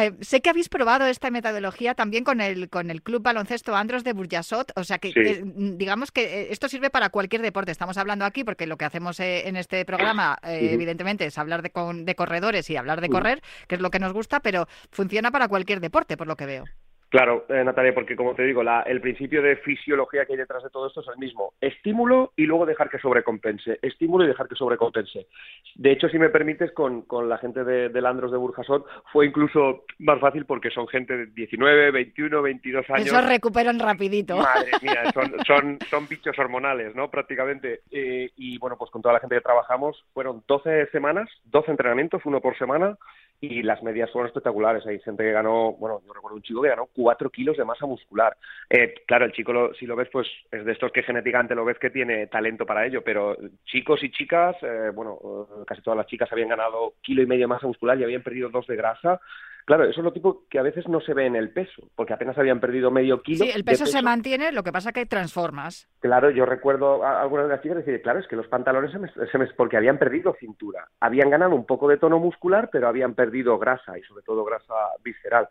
Eh, 0.00 0.12
sé 0.20 0.40
que 0.40 0.50
habéis 0.50 0.68
probado 0.68 1.06
esta 1.06 1.30
metodología 1.30 1.94
también 1.94 2.22
con 2.22 2.40
el, 2.40 2.68
con 2.68 2.90
el 2.90 3.02
Club 3.02 3.22
Baloncesto 3.22 3.74
Andros 3.74 4.04
de 4.04 4.12
Burjasot, 4.12 4.72
o 4.76 4.84
sea 4.84 4.98
que, 4.98 5.42
digamos 5.44 6.12
que 6.12 6.48
esto 6.50 6.68
sirve 6.68 6.88
para 6.88 7.10
cualquier 7.10 7.42
deporte. 7.42 7.72
Estamos 7.72 7.98
hablando 7.98 8.24
aquí 8.24 8.44
porque 8.44 8.66
lo 8.66 8.76
que 8.76 8.84
hacemos 8.84 9.18
en 9.18 9.56
este 9.56 9.84
programa, 9.84 10.38
evidentemente, 10.42 11.26
es 11.26 11.36
hablar 11.38 11.62
de, 11.62 11.72
de 12.04 12.14
corredores 12.14 12.70
y 12.70 12.76
hablar 12.76 13.00
de 13.00 13.08
correr, 13.08 13.42
que 13.66 13.74
es 13.74 13.80
lo 13.80 13.90
que 13.90 13.98
nos 13.98 14.12
gusta, 14.12 14.40
pero 14.40 14.68
funciona 14.90 15.30
para 15.30 15.48
cualquier 15.48 15.80
deporte, 15.80 16.16
por 16.16 16.26
lo 16.26 16.36
que 16.36 16.46
veo. 16.46 16.64
Claro, 17.08 17.46
eh, 17.48 17.62
Natalia, 17.62 17.94
porque 17.94 18.16
como 18.16 18.34
te 18.34 18.42
digo, 18.42 18.62
el 18.84 19.00
principio 19.00 19.40
de 19.40 19.56
fisiología 19.56 20.26
que 20.26 20.32
hay 20.32 20.38
detrás 20.38 20.64
de 20.64 20.70
todo 20.70 20.88
esto 20.88 21.02
es 21.02 21.08
el 21.08 21.18
mismo. 21.18 21.54
Estímulo 21.60 22.32
y 22.36 22.46
luego 22.46 22.66
dejar 22.66 22.90
que 22.90 22.98
sobrecompense. 22.98 23.78
Estímulo 23.80 24.24
y 24.24 24.28
dejar 24.28 24.48
que 24.48 24.56
sobrecompense. 24.56 25.28
De 25.76 25.92
hecho, 25.92 26.08
si 26.08 26.18
me 26.18 26.30
permites, 26.30 26.72
con, 26.72 27.02
con 27.02 27.28
la 27.28 27.38
gente 27.38 27.62
de, 27.62 27.90
de 27.90 28.00
Landros 28.00 28.32
de 28.32 28.38
Burjasot 28.38 28.84
fue 29.12 29.26
incluso 29.26 29.84
más 30.00 30.18
fácil 30.18 30.46
porque 30.46 30.70
son 30.70 30.88
gente 30.88 31.16
de 31.16 31.26
19, 31.26 31.92
21, 31.92 32.42
22 32.42 32.90
años. 32.90 33.06
Eso 33.06 33.20
recuperan 33.20 33.78
rapidito. 33.78 34.36
Madre 34.36 34.72
mía, 34.82 35.12
son, 35.14 35.32
son, 35.46 35.78
son 35.88 36.08
bichos 36.08 36.36
hormonales, 36.38 36.96
¿no? 36.96 37.08
Prácticamente. 37.08 37.82
Eh, 37.90 38.30
y 38.36 38.58
bueno, 38.58 38.76
pues 38.76 38.90
con 38.90 39.00
toda 39.00 39.14
la 39.14 39.20
gente 39.20 39.36
que 39.36 39.42
trabajamos 39.42 40.04
fueron 40.12 40.42
12 40.48 40.86
semanas, 40.90 41.28
12 41.44 41.70
entrenamientos, 41.70 42.22
uno 42.24 42.40
por 42.40 42.58
semana 42.58 42.96
y 43.40 43.62
las 43.62 43.82
medias 43.82 44.10
fueron 44.10 44.28
espectaculares. 44.28 44.86
Hay 44.86 44.98
gente 45.00 45.22
que 45.22 45.32
ganó, 45.32 45.72
bueno, 45.72 46.00
yo 46.06 46.12
recuerdo 46.12 46.36
un 46.36 46.42
chico 46.42 46.62
que 46.62 46.68
ganó 46.68 46.86
cuatro 46.94 47.30
kilos 47.30 47.56
de 47.56 47.64
masa 47.64 47.86
muscular. 47.86 48.36
Eh, 48.70 48.94
claro, 49.06 49.24
el 49.24 49.32
chico, 49.32 49.72
si 49.74 49.86
lo 49.86 49.96
ves, 49.96 50.08
pues 50.10 50.26
es 50.50 50.64
de 50.64 50.72
estos 50.72 50.92
que 50.92 51.02
genéticamente 51.02 51.54
lo 51.54 51.64
ves 51.64 51.78
que 51.78 51.90
tiene 51.90 52.26
talento 52.26 52.64
para 52.66 52.86
ello, 52.86 53.02
pero 53.02 53.36
chicos 53.64 54.02
y 54.02 54.10
chicas, 54.10 54.56
eh, 54.62 54.90
bueno, 54.94 55.18
casi 55.66 55.82
todas 55.82 55.98
las 55.98 56.06
chicas 56.06 56.30
habían 56.32 56.48
ganado 56.48 56.94
kilo 57.02 57.22
y 57.22 57.26
medio 57.26 57.44
de 57.44 57.48
masa 57.48 57.66
muscular 57.66 57.98
y 57.98 58.04
habían 58.04 58.22
perdido 58.22 58.48
dos 58.48 58.66
de 58.66 58.76
grasa. 58.76 59.20
Claro, 59.66 59.82
eso 59.82 60.00
es 60.00 60.04
lo 60.04 60.12
tipo 60.12 60.44
que 60.48 60.60
a 60.60 60.62
veces 60.62 60.86
no 60.86 61.00
se 61.00 61.12
ve 61.12 61.26
en 61.26 61.34
el 61.34 61.50
peso, 61.50 61.90
porque 61.96 62.12
apenas 62.12 62.38
habían 62.38 62.60
perdido 62.60 62.92
medio 62.92 63.20
kilo. 63.20 63.44
Sí, 63.44 63.50
el 63.52 63.64
peso, 63.64 63.84
se 63.84 64.00
mantiene, 64.00 64.52
lo 64.52 64.62
que 64.62 64.70
pasa 64.70 64.92
que 64.92 65.06
transformas. 65.06 65.88
Claro, 65.98 66.30
yo 66.30 66.46
recuerdo 66.46 67.02
a 67.04 67.20
algunas 67.20 67.48
de 67.48 67.54
las 67.54 67.62
chicas 67.62 67.78
decir, 67.78 68.00
claro, 68.00 68.20
es 68.20 68.28
que 68.28 68.36
los 68.36 68.46
pantalones 68.46 68.92
se 68.92 69.00
me, 69.00 69.10
se 69.10 69.38
me, 69.38 69.46
porque 69.48 69.76
habían 69.76 69.98
perdido 69.98 70.36
cintura, 70.38 70.86
habían 71.00 71.30
ganado 71.30 71.56
un 71.56 71.66
poco 71.66 71.88
de 71.88 71.98
tono 71.98 72.20
muscular, 72.20 72.68
pero 72.70 72.86
habían 72.86 73.14
perdido 73.14 73.58
grasa 73.58 73.98
y 73.98 74.02
sobre 74.02 74.22
todo 74.22 74.44
grasa 74.44 74.74
visceral. 75.02 75.48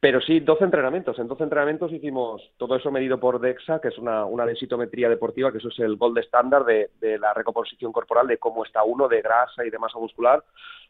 Pero 0.00 0.20
sí, 0.20 0.38
12 0.40 0.64
entrenamientos. 0.64 1.18
En 1.18 1.26
12 1.26 1.42
entrenamientos 1.42 1.92
hicimos 1.92 2.40
todo 2.56 2.76
eso 2.76 2.92
medido 2.92 3.18
por 3.18 3.40
DEXA, 3.40 3.80
que 3.80 3.88
es 3.88 3.98
una, 3.98 4.24
una 4.24 4.46
densitometría 4.46 5.08
deportiva, 5.08 5.50
que 5.50 5.58
eso 5.58 5.68
es 5.68 5.78
el 5.80 5.96
gold 5.96 6.18
estándar 6.18 6.64
de, 6.64 6.90
de, 7.00 7.18
la 7.18 7.34
recomposición 7.34 7.90
corporal, 7.90 8.28
de 8.28 8.38
cómo 8.38 8.64
está 8.64 8.84
uno 8.84 9.08
de 9.08 9.22
grasa 9.22 9.64
y 9.66 9.70
de 9.70 9.78
masa 9.78 9.98
muscular. 9.98 10.44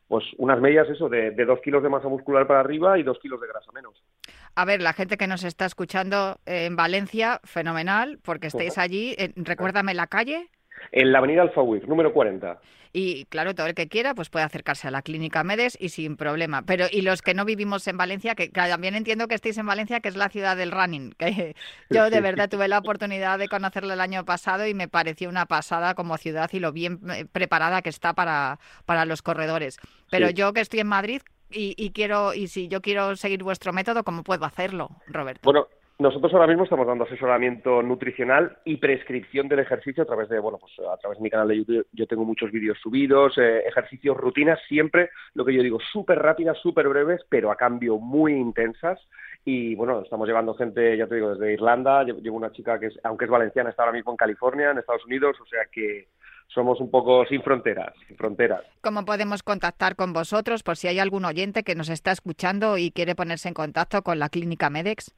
Pues 0.09 0.25
unas 0.37 0.61
medias, 0.61 0.88
eso, 0.90 1.09
de, 1.09 1.31
de 1.31 1.44
dos 1.47 1.61
kilos 1.61 1.83
de 1.83 1.88
masa 1.88 2.09
muscular 2.09 2.47
para 2.47 2.61
arriba 2.61 2.99
y 2.99 3.03
dos 3.03 3.18
kilos 3.18 3.40
de 3.40 3.47
grasa 3.47 3.73
menos. 3.73 3.94
A 4.55 4.64
ver, 4.66 4.83
la 4.83 4.92
gente 4.92 5.16
que 5.16 5.27
nos 5.27 5.44
está 5.44 5.64
escuchando 5.64 6.37
en 6.44 6.77
Valencia, 6.77 7.40
fenomenal, 7.44 8.18
porque 8.23 8.49
estáis 8.49 8.77
allí. 8.77 9.14
Eh, 9.18 9.33
recuérdame 9.37 9.94
la 9.94 10.07
calle. 10.07 10.51
En 10.93 11.12
la 11.12 11.19
avenida 11.19 11.43
Alfawir, 11.43 11.88
número 11.88 12.12
40. 12.12 12.59
Y 12.93 13.27
claro, 13.27 13.55
todo 13.55 13.67
el 13.67 13.75
que 13.75 13.88
quiera 13.88 14.14
pues 14.14 14.31
puede 14.31 14.45
acercarse 14.45 14.88
a 14.88 14.91
la 14.91 15.03
clínica 15.03 15.45
Medes 15.45 15.77
y 15.81 15.91
sin 15.91 16.17
problema. 16.17 16.62
Pero 16.62 16.87
y 16.91 17.03
los 17.03 17.23
que 17.23 17.35
no 17.35 17.45
vivimos 17.45 17.87
en 17.87 17.97
Valencia, 17.97 18.35
que 18.35 18.49
también 18.49 18.95
entiendo 18.95 19.29
que 19.29 19.35
estéis 19.35 19.59
en 19.59 19.67
Valencia, 19.67 20.01
que 20.01 20.09
es 20.09 20.17
la 20.17 20.29
ciudad 20.29 20.57
del 20.57 20.71
running. 20.71 21.12
Que 21.12 21.55
yo 21.91 22.11
de 22.11 22.21
verdad 22.21 22.49
tuve 22.49 22.69
la 22.69 22.79
oportunidad 22.79 23.38
de 23.38 23.49
conocerlo 23.49 23.93
el 23.93 24.01
año 24.01 24.25
pasado 24.25 24.67
y 24.67 24.75
me 24.75 24.88
pareció 24.88 25.29
una 25.29 25.47
pasada 25.47 25.95
como 25.95 26.17
ciudad 26.17 26.51
y 26.53 26.61
lo 26.61 26.73
bien 26.73 27.01
eh, 27.11 27.27
preparada 27.31 27.83
que 27.83 27.91
está 27.91 28.14
para, 28.14 28.59
para 28.87 29.05
los 29.05 29.23
corredores. 29.23 29.79
Pero 30.11 30.31
yo 30.31 30.53
que 30.53 30.61
estoy 30.61 30.81
en 30.81 30.88
Madrid, 30.88 31.23
y, 31.51 31.75
y, 31.79 31.93
quiero 31.93 32.35
y 32.35 32.49
si 32.49 32.69
yo 32.69 32.83
quiero 32.83 33.17
seguir 33.17 33.43
vuestro 33.43 33.73
método, 33.73 34.05
¿cómo 34.05 34.23
puedo 34.23 34.45
hacerlo, 34.45 34.91
Roberto? 35.07 35.41
Bueno, 35.45 35.67
nosotros 35.99 36.33
ahora 36.33 36.47
mismo 36.47 36.63
estamos 36.63 36.87
dando 36.87 37.05
asesoramiento 37.05 37.83
nutricional 37.83 38.59
y 38.65 38.77
prescripción 38.77 39.49
del 39.49 39.59
ejercicio 39.59 40.05
a 40.05 40.07
través 40.07 40.29
de, 40.29 40.39
bueno, 40.39 40.59
pues 40.59 40.73
a 40.89 40.97
través 40.97 41.19
de 41.19 41.23
mi 41.25 41.31
canal 41.31 41.49
de 41.49 41.59
YouTube 41.59 41.87
yo 41.93 42.07
tengo 42.07 42.25
muchos 42.25 42.53
vídeos 42.53 42.79
subidos, 42.81 43.37
eh, 43.37 43.65
ejercicios, 43.67 44.17
rutinas, 44.17 44.61
siempre 44.69 45.11
lo 45.35 45.45
que 45.45 45.55
yo 45.55 45.63
digo, 45.63 45.79
súper 45.93 46.21
rápidas, 46.21 46.57
súper 46.59 46.89
breves, 46.89 47.23
pero 47.29 47.51
a 47.51 47.57
cambio 47.57 47.99
muy 47.99 48.35
intensas. 48.35 49.01
Y 49.45 49.75
bueno, 49.75 50.03
estamos 50.03 50.29
llevando 50.29 50.55
gente, 50.55 50.97
ya 50.97 51.09
te 51.09 51.17
digo, 51.17 51.35
desde 51.35 51.53
Irlanda, 51.53 52.05
llevo 52.05 52.37
una 52.37 52.53
chica 52.53 52.79
que 52.79 52.87
es, 52.87 53.01
aunque 53.03 53.25
es 53.25 53.31
valenciana, 53.31 53.71
está 53.71 53.83
ahora 53.83 53.97
mismo 53.97 54.13
en 54.13 54.19
California, 54.19 54.71
en 54.71 54.79
Estados 54.79 55.05
Unidos, 55.05 55.37
o 55.41 55.47
sea 55.47 55.65
que 55.73 56.07
somos 56.47 56.81
un 56.81 56.93
poco 56.93 57.27
sin 57.27 57.43
fronteras, 57.43 57.93
sin 58.07 58.17
fronteras. 58.17 58.63
¿Cómo 58.83 59.05
podemos 59.05 59.43
contactar 59.43 59.97
con 59.97 60.13
vosotros 60.13 60.63
por 60.63 60.77
si 60.77 60.87
hay 60.87 61.01
algún 61.01 61.25
oyente 61.25 61.65
que 61.65 61.75
nos 61.75 61.89
está 61.89 62.13
escuchando 62.13 62.79
y 62.79 62.93
quiere 62.93 63.17
ponerse 63.17 63.49
en 63.49 63.55
contacto 63.55 64.03
con 64.03 64.21
la 64.21 64.29
clínica 64.29 64.71
Medex? 64.71 65.13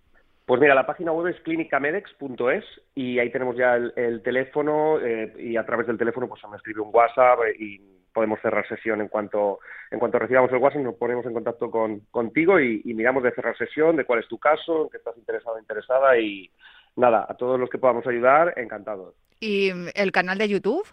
Pues 0.51 0.61
mira, 0.61 0.75
la 0.75 0.85
página 0.85 1.13
web 1.13 1.29
es 1.29 1.41
clinicamedex.es 1.43 2.65
y 2.97 3.21
ahí 3.21 3.31
tenemos 3.31 3.57
ya 3.57 3.77
el, 3.77 4.21
teléfono 4.25 4.99
eh, 4.99 5.33
y 5.39 5.57
a 5.57 5.65
través 5.65 5.87
del 5.87 5.97
teléfono 5.97 6.29
pues 6.29 6.43
me 6.51 6.57
escribe 6.57 6.81
un 6.81 6.91
WhatsApp 6.93 7.39
y 7.57 7.81
podemos 8.13 8.41
cerrar 8.41 8.67
sesión 8.67 9.01
en 9.01 9.07
cuanto 9.07 9.61
en 9.93 10.01
cuanto 10.01 10.19
recibamos 10.19 10.51
el 10.51 10.59
WhatsApp 10.59 10.83
nos 10.83 10.97
ponemos 10.97 11.25
en 11.25 11.35
contacto 11.35 11.71
con, 11.71 12.01
contigo 12.11 12.59
y, 12.59 12.83
miramos 12.83 13.23
de 13.23 13.31
cerrar 13.31 13.57
sesión, 13.57 13.95
de 13.95 14.05
cuál 14.05 14.19
es 14.19 14.27
tu 14.27 14.39
caso, 14.39 14.87
en 14.87 14.91
qué 14.91 14.97
estás 14.97 15.17
interesado 15.17 15.55
o 15.55 15.61
interesada 15.61 16.19
y 16.19 16.51
nada, 16.97 17.27
a 17.29 17.35
todos 17.35 17.61
los 17.61 17.71
que 17.71 17.79
podamos 17.79 18.05
ayudar, 18.09 18.53
encantados. 18.57 19.15
¿Y 19.39 19.71
el 19.95 20.11
canal 20.11 20.37
de 20.37 20.49
YouTube? 20.49 20.85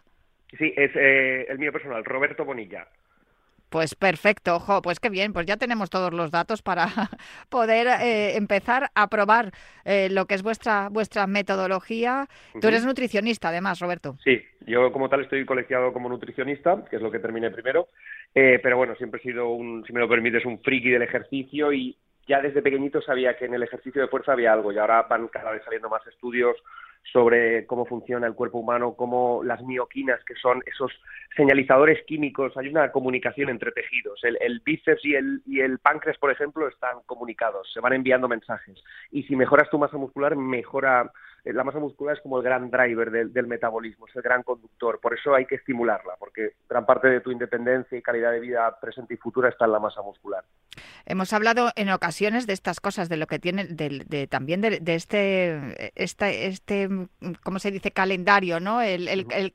Sí, 0.56 0.72
es 0.78 0.92
eh, 0.94 1.48
el 1.50 1.58
mío 1.58 1.72
personal, 1.72 2.06
Roberto 2.06 2.46
Bonilla. 2.46 2.88
Pues 3.70 3.96
perfecto, 3.96 4.56
ojo, 4.56 4.82
pues 4.82 5.00
qué 5.00 5.10
bien, 5.10 5.34
pues 5.34 5.46
ya 5.46 5.58
tenemos 5.58 5.90
todos 5.90 6.14
los 6.14 6.32
datos 6.32 6.62
para 6.62 6.88
poder 7.50 7.88
eh, 8.02 8.38
empezar 8.38 8.90
a 8.96 9.08
probar 9.08 9.52
eh, 9.84 10.08
lo 10.10 10.26
que 10.26 10.36
es 10.36 10.44
vuestra 10.44 10.88
vuestra 10.90 11.28
metodología. 11.28 12.28
Tú 12.62 12.68
eres 12.70 12.86
nutricionista, 12.86 13.50
además, 13.50 13.80
Roberto. 13.80 14.16
Sí, 14.24 14.42
yo 14.66 14.92
como 14.94 15.10
tal 15.10 15.22
estoy 15.22 15.46
colegiado 15.46 15.92
como 15.92 16.08
nutricionista, 16.08 16.86
que 16.90 16.96
es 16.96 17.02
lo 17.02 17.12
que 17.12 17.20
terminé 17.20 17.52
primero, 17.52 17.90
eh, 18.34 18.60
pero 18.64 18.78
bueno, 18.78 18.96
siempre 18.96 19.20
he 19.20 19.24
sido 19.24 19.50
un, 19.50 19.84
si 19.86 19.92
me 19.92 20.00
lo 20.00 20.08
permites, 20.08 20.46
un 20.46 20.62
friki 20.62 20.90
del 20.90 21.02
ejercicio 21.02 21.74
y 21.74 21.98
ya 22.26 22.42
desde 22.42 22.62
pequeñito 22.62 23.02
sabía 23.02 23.38
que 23.38 23.46
en 23.46 23.54
el 23.54 23.64
ejercicio 23.64 24.02
de 24.02 24.08
fuerza 24.08 24.34
había 24.34 24.54
algo 24.54 24.72
y 24.72 24.78
ahora 24.78 25.04
van 25.04 25.28
cada 25.28 25.52
vez 25.52 25.64
saliendo 25.64 25.90
más 25.90 26.06
estudios 26.08 26.56
sobre 27.12 27.66
cómo 27.66 27.86
funciona 27.86 28.28
el 28.28 28.34
cuerpo 28.34 28.60
humano, 28.60 28.96
cómo 28.96 29.44
las 29.44 29.62
mioquinas, 29.64 30.24
que 30.26 30.36
son 30.36 30.62
esos 30.66 30.92
señalizadores 31.36 32.04
químicos, 32.06 32.56
hay 32.58 32.68
una 32.68 32.92
comunicación 32.92 33.50
entre 33.50 33.72
tejidos. 33.72 34.24
El, 34.24 34.38
el 34.42 34.62
bíceps 34.66 35.06
y 35.06 35.16
el, 35.16 35.42
y 35.46 35.62
el 35.62 35.80
páncreas, 35.80 36.18
por 36.18 36.32
ejemplo, 36.32 36.68
están 36.68 36.98
comunicados, 37.06 37.72
se 37.74 37.80
van 37.80 37.94
enviando 37.94 38.28
mensajes. 38.28 38.84
Y 39.12 39.24
si 39.24 39.36
mejoras 39.36 39.70
tu 39.70 39.78
masa 39.78 39.98
muscular, 39.98 40.36
mejora 40.36 41.12
la 41.54 41.64
masa 41.64 41.80
muscular 41.80 42.16
es 42.16 42.22
como 42.22 42.38
el 42.38 42.44
gran 42.44 42.70
driver 42.70 43.12
del, 43.12 43.48
metabolismo, 43.48 44.08
es 44.08 44.16
el 44.16 44.22
gran 44.22 44.44
conductor. 44.44 45.00
Por 45.00 45.14
eso 45.14 45.34
hay 45.34 45.46
que 45.46 45.56
estimularla, 45.56 46.16
porque 46.20 46.54
gran 46.70 46.86
parte 46.86 47.08
de 47.08 47.22
tu 47.22 47.32
independencia 47.32 47.98
y 47.98 48.02
calidad 48.02 48.32
de 48.32 48.40
vida 48.40 48.78
presente 48.80 49.14
y 49.14 49.18
futura 49.18 49.50
está 49.50 49.66
en 49.66 49.72
la 49.72 49.80
masa 49.80 50.02
muscular. 50.02 50.44
Hemos 51.06 51.32
hablado 51.34 51.72
en 51.76 51.90
ocasiones 51.90 52.48
de 52.48 52.54
estas 52.54 52.80
cosas, 52.80 53.10
de 53.10 53.18
lo 53.18 53.28
que 53.28 53.40
tiene, 53.40 53.66
de, 53.66 54.28
también 54.28 54.62
de, 54.62 54.82
este, 54.88 55.92
este, 55.96 56.48
este, 56.48 56.90
¿cómo 57.44 57.60
se 57.60 57.72
dice? 57.72 57.92
Calendario, 57.92 58.60
¿no? 58.60 58.82
El, 58.82 59.08
el, 59.08 59.26
el, 59.32 59.52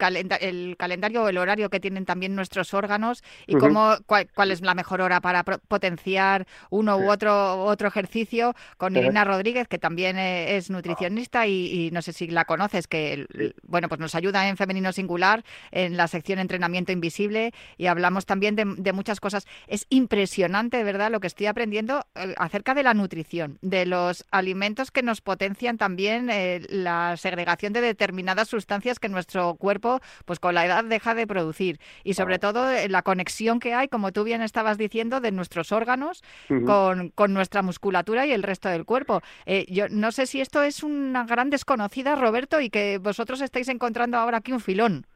calendario 0.76 1.22
o 1.22 1.28
el 1.28 1.38
horario 1.38 1.68
que 1.68 1.80
tienen 1.80 2.06
también 2.06 2.34
nuestros 2.34 2.74
órganos 2.74 3.22
y 3.46 3.56
cómo, 3.56 3.96
cuál, 4.06 4.50
es 4.50 4.62
la 4.62 4.74
mejor 4.74 5.00
hora 5.02 5.20
para 5.20 5.44
potenciar 5.44 6.46
uno 6.70 6.96
u 6.96 7.10
otro, 7.10 7.64
otro 7.64 7.88
ejercicio. 7.88 8.54
Con 8.76 8.96
Irina 8.96 9.24
Rodríguez, 9.24 9.68
que 9.68 9.78
también 9.78 10.18
eh, 10.18 10.56
es 10.56 10.70
nutricionista 10.70 11.46
y 11.46 11.81
no 11.90 12.02
sé 12.02 12.12
si 12.12 12.28
la 12.28 12.44
conoces, 12.44 12.86
que 12.86 13.26
bueno, 13.62 13.88
pues 13.88 14.00
nos 14.00 14.14
ayuda 14.14 14.48
en 14.48 14.56
Femenino 14.56 14.92
Singular, 14.92 15.44
en 15.70 15.96
la 15.96 16.08
sección 16.08 16.38
Entrenamiento 16.38 16.92
Invisible, 16.92 17.52
y 17.76 17.86
hablamos 17.86 18.26
también 18.26 18.56
de, 18.56 18.92
muchas 18.92 19.20
cosas. 19.20 19.46
Es 19.66 19.86
impresionante, 19.88 20.84
¿verdad?, 20.84 21.10
lo 21.10 21.20
que 21.20 21.26
estoy 21.26 21.46
aprendiendo 21.46 22.04
eh, 22.14 22.34
acerca 22.36 22.74
de 22.74 22.82
la 22.82 22.94
nutrición, 22.94 23.58
de 23.62 23.86
los 23.86 24.24
alimentos 24.30 24.90
que 24.90 25.02
nos 25.02 25.20
potencian 25.20 25.78
también 25.78 26.28
eh, 26.30 26.60
la 26.68 27.16
segregación 27.16 27.72
de 27.72 27.80
determinadas 27.80 28.48
sustancias 28.48 28.98
que 28.98 29.08
nuestro 29.08 29.54
cuerpo, 29.54 30.00
pues 30.24 30.38
con 30.38 30.54
la 30.54 30.66
edad, 30.66 30.84
deja 30.84 31.14
de 31.14 31.26
producir. 31.26 31.80
Y 32.04 32.14
sobre 32.14 32.38
todo 32.38 32.70
eh, 32.70 32.88
la 32.88 33.02
conexión 33.02 33.60
que 33.60 33.74
hay, 33.74 33.88
como 33.88 34.12
tú 34.12 34.24
bien 34.24 34.42
estabas 34.42 34.78
diciendo, 34.78 35.20
de 35.20 35.32
nuestros 35.32 35.72
órganos 35.72 36.22
con, 36.48 37.10
con, 37.10 37.32
nuestra 37.32 37.62
musculatura 37.62 38.26
y 38.26 38.32
el 38.32 38.42
resto 38.42 38.68
del 38.68 38.84
cuerpo. 38.84 39.22
yo 39.68 39.88
no 39.88 40.12
sé 40.12 40.26
si 40.26 40.40
esto 40.40 40.62
es 40.62 40.82
una 40.82 41.24
gran 41.24 41.48
conocida, 41.64 42.16
Roberto, 42.16 42.60
y 42.60 42.70
que 42.70 42.98
vosotros 42.98 43.40
estáis 43.40 43.68
encontrando 43.68 44.16
ahora 44.16 44.38
aquí 44.38 44.52
un 44.52 44.60
filón. 44.60 45.06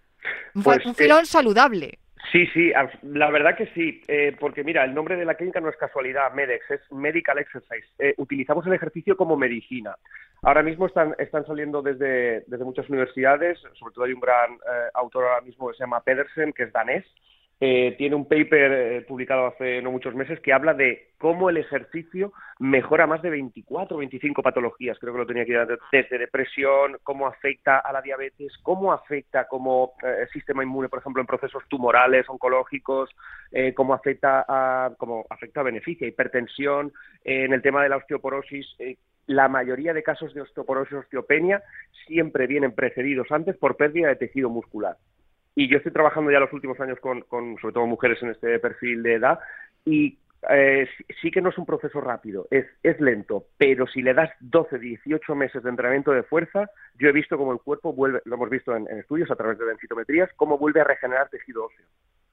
Un, 0.55 0.63
pues, 0.63 0.79
eh, 0.85 0.95
filón 0.95 1.27
saludable. 1.27 1.99
Sí, 2.33 2.47
sí, 2.53 2.73
la 3.03 3.31
verdad 3.31 3.57
que 3.57 3.67
sí, 3.69 4.03
eh, 4.09 4.37
porque 4.41 4.65
mira, 4.65 4.85
el 4.85 4.95
nombre 4.95 5.17
de 5.17 5.25
la 5.25 5.35
clínica 5.35 5.61
no 5.61 5.69
es 5.69 5.77
casualidad, 5.77 6.33
MEDEX, 6.33 6.71
es 6.73 6.81
Medical 6.91 7.39
Exercise. 7.39 7.87
Eh, 8.01 8.15
utilizamos 8.17 8.67
el 8.67 8.73
ejercicio 8.73 9.17
como 9.17 9.37
medicina. 9.37 9.95
Ahora 10.43 10.63
mismo 10.63 10.87
están, 10.87 11.15
están 11.19 11.47
saliendo 11.47 11.83
desde, 11.83 12.41
desde 12.47 12.65
muchas 12.65 12.89
universidades, 12.89 13.59
sobre 13.79 13.95
todo 13.95 14.05
hay 14.05 14.13
un 14.13 14.21
gran 14.21 14.59
autor 14.95 15.25
ahora 15.25 15.41
mismo 15.41 15.69
que 15.69 15.77
se 15.77 15.85
llama 15.85 16.03
Pedersen, 16.03 16.53
que 16.53 16.65
es 16.65 16.73
danés, 16.73 17.05
eh, 17.59 17.95
tiene 17.97 18.15
un 18.15 18.29
paper 18.29 18.73
eh, 18.73 19.01
publicado 19.09 19.47
hace 19.47 19.81
no 19.81 19.91
muchos 19.91 20.15
meses 20.15 20.39
que 20.41 20.53
habla 20.53 20.75
de 20.75 21.09
cómo 21.17 21.49
el 21.49 21.57
ejercicio 21.57 22.35
mejora 22.59 23.07
más 23.07 23.23
de 23.23 23.31
24 23.31 23.97
o 23.97 24.01
25 24.01 24.43
patologías, 24.43 24.99
creo 24.99 25.15
que 25.15 25.21
lo 25.21 25.27
tenía 25.27 25.45
aquí 25.45 25.53
desde 25.91 26.19
depresión, 26.19 26.99
cómo 27.03 27.27
afecta 27.27 27.79
a 27.79 27.93
la 27.95 28.03
diabetes, 28.03 28.53
cómo 28.63 28.93
afecta 28.93 29.49
como 29.49 29.95
eh, 30.03 30.27
sistema 30.35 30.63
inmune, 30.63 30.91
por 30.91 30.99
ejemplo, 30.99 31.23
en 31.23 31.27
procesos 31.27 31.63
tumorales, 31.69 32.29
oncológicos, 32.29 33.09
cómo 33.75 33.95
afecta 33.95 34.45
a, 34.47 34.93
cómo 34.99 35.25
afecta 35.31 35.61
a 35.61 35.65
beneficia, 35.65 36.07
hipertensión, 36.07 36.93
en 37.25 37.55
el 37.55 37.63
tema 37.63 37.83
de 37.83 37.89
la 37.89 37.97
osteoporosis, 37.97 38.67
la 39.27 39.49
mayoría 39.49 39.95
de 39.95 40.03
casos 40.03 40.35
de 40.35 40.43
osteoporosis 40.43 40.95
osteopenia 40.95 41.63
siempre 42.07 42.47
vienen 42.47 42.75
precedidos 42.75 43.33
antes 43.33 43.57
por 43.57 43.77
pérdida 43.77 44.09
de 44.09 44.17
tejido 44.17 44.51
muscular. 44.51 44.97
Y 45.57 45.69
yo 45.69 45.79
estoy 45.79 45.91
trabajando 45.91 46.31
ya 46.31 46.39
los 46.39 46.53
últimos 46.53 46.79
años 46.81 47.01
con, 47.01 47.23
con 47.23 47.57
sobre 47.59 47.75
todo 47.75 47.87
mujeres 47.87 48.23
en 48.23 48.31
este 48.31 48.59
perfil 48.61 49.03
de 49.03 49.15
edad 49.15 49.41
y 49.85 50.19
eh, 50.51 50.87
sí 51.21 51.31
que 51.31 51.41
no 51.41 51.49
es 51.49 51.59
un 51.59 51.67
proceso 51.67 52.01
rápido, 52.01 52.47
es, 52.51 52.67
es 52.83 53.01
lento, 53.01 53.47
pero 53.57 53.87
si 53.87 54.03
le 54.03 54.15
das 54.15 54.31
12, 54.41 54.79
18 54.79 55.35
meses 55.35 55.63
de 55.63 55.71
entrenamiento 55.71 56.13
de 56.13 56.23
fuerza, 56.23 56.71
yo 56.99 57.09
he 57.09 57.13
visto 57.13 57.37
cómo 57.37 57.53
el 57.53 57.59
cuerpo 57.59 57.93
vuelve, 57.93 58.21
lo 58.27 58.37
hemos 58.37 58.51
visto 58.51 58.77
en, 58.77 58.87
en 58.89 58.99
estudios 58.99 59.31
a 59.31 59.37
través 59.37 59.59
de 59.59 59.65
densitometrías, 59.65 60.31
cómo 60.37 60.59
vuelve 60.59 60.83
a 60.83 60.85
regenerar 60.85 61.31
tejido 61.31 61.65
óseo. 61.65 61.87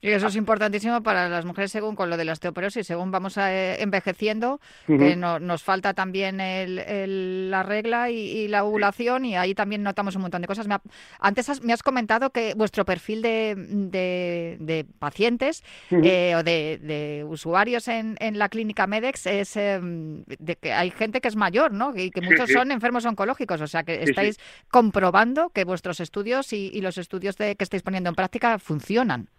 Y 0.03 0.09
eso 0.09 0.27
es 0.27 0.35
importantísimo 0.35 1.01
para 1.01 1.29
las 1.29 1.45
mujeres 1.45 1.71
según 1.71 1.95
con 1.95 2.09
lo 2.09 2.17
de 2.17 2.25
la 2.25 2.33
osteoporosis, 2.33 2.85
según 2.85 3.09
vamos 3.09 3.37
eh, 3.37 3.81
envejeciendo, 3.81 4.59
que 4.85 5.15
nos 5.15 5.63
falta 5.63 5.93
también 5.93 6.39
la 7.49 7.63
regla 7.63 8.09
y, 8.09 8.49
la 8.49 8.65
ovulación 8.65 9.23
y 9.23 9.37
ahí 9.37 9.55
también 9.55 9.81
notamos 9.81 10.17
un 10.17 10.23
montón 10.23 10.41
de 10.41 10.47
cosas. 10.47 10.67
antes 11.21 11.63
me 11.63 11.71
has 11.71 11.81
comentado 11.81 12.31
que 12.31 12.53
vuestro 12.53 12.83
perfil 12.83 13.21
de, 13.21 14.85
pacientes 14.99 15.63
eh, 15.89 16.35
o 16.35 16.43
de, 16.43 17.25
usuarios 17.25 17.87
en, 17.87 18.17
la 18.37 18.49
clínica 18.49 18.87
MEDEX 18.87 19.25
es 19.27 19.55
em, 19.55 20.25
de 20.25 20.57
que 20.57 20.73
hay 20.73 20.91
gente 20.91 21.21
que 21.21 21.29
es 21.29 21.37
mayor, 21.37 21.71
¿no? 21.71 21.95
Y 21.95 22.11
que 22.11 22.19
muchos 22.19 22.51
son 22.51 22.73
enfermos 22.73 23.05
oncológicos, 23.05 23.61
o 23.61 23.67
sea 23.67 23.83
que 23.83 24.03
estáis 24.03 24.37
comprobando 24.69 25.49
que 25.51 25.63
vuestros 25.63 26.01
estudios 26.01 26.51
y, 26.51 26.81
los 26.81 26.97
estudios 26.97 27.37
de, 27.37 27.55
que 27.55 27.63
estáis 27.63 27.83
poniendo 27.83 28.09
en 28.09 28.15
práctica 28.15 28.59
funcionan. 28.59 29.29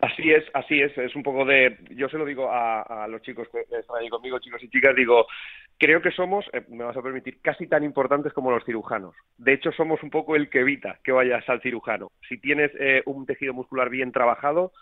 Así 0.00 0.30
es, 0.30 0.44
así 0.54 0.80
es, 0.80 0.96
es 0.96 1.16
un 1.16 1.24
poco 1.24 1.44
de, 1.44 1.76
yo 1.90 2.08
se 2.08 2.18
lo 2.18 2.24
digo 2.24 2.48
a, 2.50 3.06
los 3.08 3.20
chicos 3.22 3.48
que 3.48 3.60
están 3.76 3.96
ahí 3.98 4.08
conmigo, 4.08 4.38
chicos 4.38 4.62
y 4.62 4.68
chicas, 4.68 4.94
digo, 4.94 5.26
creo 5.76 6.00
que 6.00 6.12
somos, 6.12 6.44
eh, 6.52 6.64
me 6.68 6.84
vas 6.84 6.96
a 6.96 7.02
permitir, 7.02 7.40
casi 7.42 7.66
tan 7.66 7.82
importantes 7.82 8.32
como 8.32 8.52
los 8.52 8.64
cirujanos. 8.64 9.16
De 9.38 9.54
hecho, 9.54 9.72
somos 9.72 10.00
un 10.04 10.10
poco 10.10 10.36
el 10.36 10.48
que 10.50 10.60
evita 10.60 10.98
que 11.02 11.10
vayas 11.10 11.48
al 11.48 11.60
cirujano. 11.62 12.12
Si 12.28 12.38
tienes 12.38 12.70
eh, 12.78 13.02
un 13.06 13.26
tejido 13.26 13.54
muscular 13.54 13.90
bien 13.90 14.12
trabajado, 14.12 14.72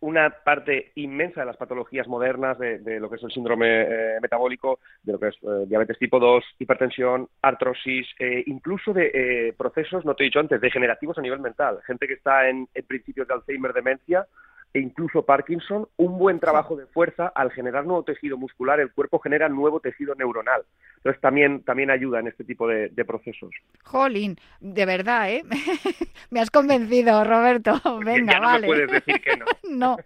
una 0.00 0.30
parte 0.30 0.92
inmensa 0.94 1.40
de 1.40 1.46
las 1.46 1.56
patologías 1.56 2.06
modernas 2.08 2.58
de, 2.58 3.00
lo 3.00 3.08
que 3.08 3.16
es 3.16 3.22
el 3.22 3.30
síndrome 3.30 3.82
eh, 3.82 4.18
metabólico, 4.20 4.80
de 5.02 5.12
lo 5.12 5.18
que 5.18 5.28
es 5.28 5.36
eh, 5.42 5.64
diabetes 5.66 5.98
tipo 5.98 6.18
2, 6.18 6.44
hipertensión, 6.58 7.28
artrosis, 7.42 8.06
eh, 8.18 8.42
incluso 8.46 8.92
de 8.92 9.54
procesos, 9.56 10.04
no 10.04 10.14
te 10.14 10.24
he 10.24 10.26
dicho 10.26 10.40
antes, 10.40 10.60
degenerativos 10.60 11.18
a 11.18 11.22
nivel 11.22 11.40
mental. 11.40 11.80
Gente 11.86 12.06
que 12.06 12.14
está 12.14 12.48
en, 12.48 12.68
en 12.74 12.84
principios 12.86 13.28
de 13.28 13.34
Alzheimer, 13.34 13.72
demencia, 13.72 14.26
e 14.72 14.80
incluso 14.80 15.22
Parkinson, 15.24 15.88
un 15.96 16.18
buen 16.18 16.38
trabajo 16.38 16.76
de 16.76 16.86
fuerza, 16.86 17.28
al 17.34 17.50
generar 17.50 17.86
nuevo 17.86 18.02
tejido 18.02 18.36
muscular, 18.36 18.78
el 18.78 18.92
cuerpo 18.92 19.18
genera 19.20 19.48
nuevo 19.48 19.80
tejido 19.80 20.14
neuronal. 20.14 20.62
Entonces 20.96 21.20
también, 21.20 21.62
también 21.62 21.90
ayuda 21.90 22.20
en 22.20 22.26
este 22.26 22.44
tipo 22.44 22.66
de, 22.66 22.90
procesos. 23.06 23.50
Jolín, 23.84 24.36
de 24.60 24.84
verdad, 24.84 25.30
¿eh? 25.30 25.44
Me 26.30 26.40
has 26.40 26.50
convencido, 26.50 27.22
Roberto. 27.22 27.80
Venga, 28.04 28.40
no 28.40 28.46
vale. 28.46 28.66
puedes 28.66 28.90
decir 28.90 29.20
que 29.20 29.36
no. 29.36 29.46
no. 29.70 29.96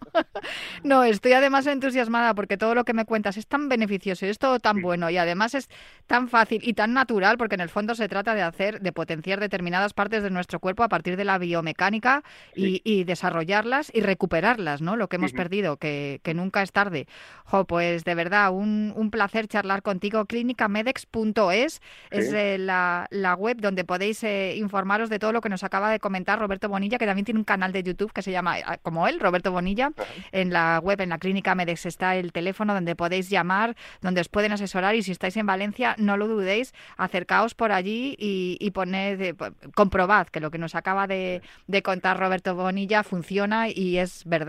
No, 0.85 1.05
estoy 1.05 1.33
además 1.33 1.67
entusiasmada 1.67 2.35
porque 2.35 2.57
todo 2.57 2.75
lo 2.75 2.85
que 2.85 2.93
me 2.93 3.07
cuentas 3.07 3.39
es 3.39 3.47
tan 3.47 3.69
beneficioso 3.69 4.27
y 4.27 4.29
es 4.29 4.39
todo 4.39 4.59
tan 4.61 4.83
bueno 4.83 5.09
y 5.09 5.17
además 5.17 5.55
es 5.55 5.69
tan 6.07 6.29
fácil 6.29 6.61
y 6.63 6.75
tan 6.75 6.93
natural 6.93 7.39
porque 7.39 7.55
en 7.55 7.63
el 7.63 7.71
fondo 7.71 7.95
se 7.95 8.09
trata 8.09 8.35
de 8.35 8.43
hacer, 8.43 8.81
de 8.81 8.93
potenciar 8.93 9.41
determinadas 9.41 9.95
partes 9.95 10.23
de 10.23 10.31
nuestro 10.31 10.61
cuerpo 10.61 10.83
a 10.83 10.89
partir 10.89 11.17
de 11.17 11.25
la 11.25 11.39
biomecánica 11.39 12.23
y 12.55 13.05
desarrollarlas 13.05 13.91
y 13.95 14.03
recuperarlas 14.51 14.81
¿no? 14.81 14.97
Lo 14.97 15.09
que 15.09 15.17
hemos 15.17 15.33
perdido, 15.33 15.77
que, 15.77 16.21
nunca 16.35 16.63
es 16.63 16.73
tarde. 16.73 17.07
Jo, 17.45 17.65
pues 17.65 18.05
de 18.05 18.15
verdad, 18.15 18.53
un, 18.53 18.93
un 18.95 19.11
placer 19.11 19.49
charlar 19.49 19.83
contigo. 19.83 20.25
Clínicamedex.es 20.27 21.81
es 22.11 22.33
eh, 22.33 22.59
la, 22.59 23.07
la, 23.11 23.35
web 23.35 23.59
donde 23.61 23.85
podéis 23.85 24.23
eh, 24.23 24.55
informaros 24.57 25.11
de 25.11 25.19
todo 25.19 25.33
lo 25.33 25.41
que 25.41 25.49
nos 25.49 25.65
acaba 25.65 25.91
de 25.91 25.99
comentar 25.99 26.39
Roberto 26.39 26.69
Bonilla, 26.69 26.99
que 26.99 27.07
también 27.07 27.25
tiene 27.25 27.41
un 27.41 27.45
canal 27.45 27.73
de 27.73 27.83
YouTube 27.83 28.13
que 28.13 28.23
se 28.23 28.31
llama 28.31 28.57
ah, 28.65 28.79
como 28.79 29.09
él, 29.09 29.19
Roberto 29.19 29.51
Bonilla. 29.51 29.91
En 30.33 30.53
la 30.53 30.81
web, 30.83 31.01
en 31.01 31.09
la 31.09 31.19
Clínica 31.19 31.55
Medex, 31.55 31.87
está 31.87 32.17
el 32.17 32.33
teléfono 32.33 32.75
donde 32.75 32.95
podéis 32.95 33.29
llamar, 33.29 33.77
donde 34.01 34.21
os 34.21 34.29
pueden 34.29 34.53
asesorar 34.53 34.95
y 34.95 35.03
si 35.03 35.13
estáis 35.13 35.37
en 35.37 35.47
Valencia, 35.47 35.95
no 35.99 36.17
lo 36.17 36.29
dudéis, 36.29 36.73
acercaos 36.97 37.55
por 37.55 37.73
allí 37.73 38.15
y, 38.19 38.57
y 38.61 38.71
poned, 38.71 39.21
eh, 39.21 39.35
comprobad 39.75 40.29
que 40.29 40.41
lo 40.41 40.51
que 40.51 40.59
nos 40.59 40.75
acaba 40.75 41.07
de, 41.07 41.43
de 41.67 41.83
contar 41.83 42.19
Roberto 42.19 42.55
Bonilla 42.55 43.03
funciona 43.03 43.69
y 43.69 43.99
es 43.99 44.25
verdad 44.25 44.40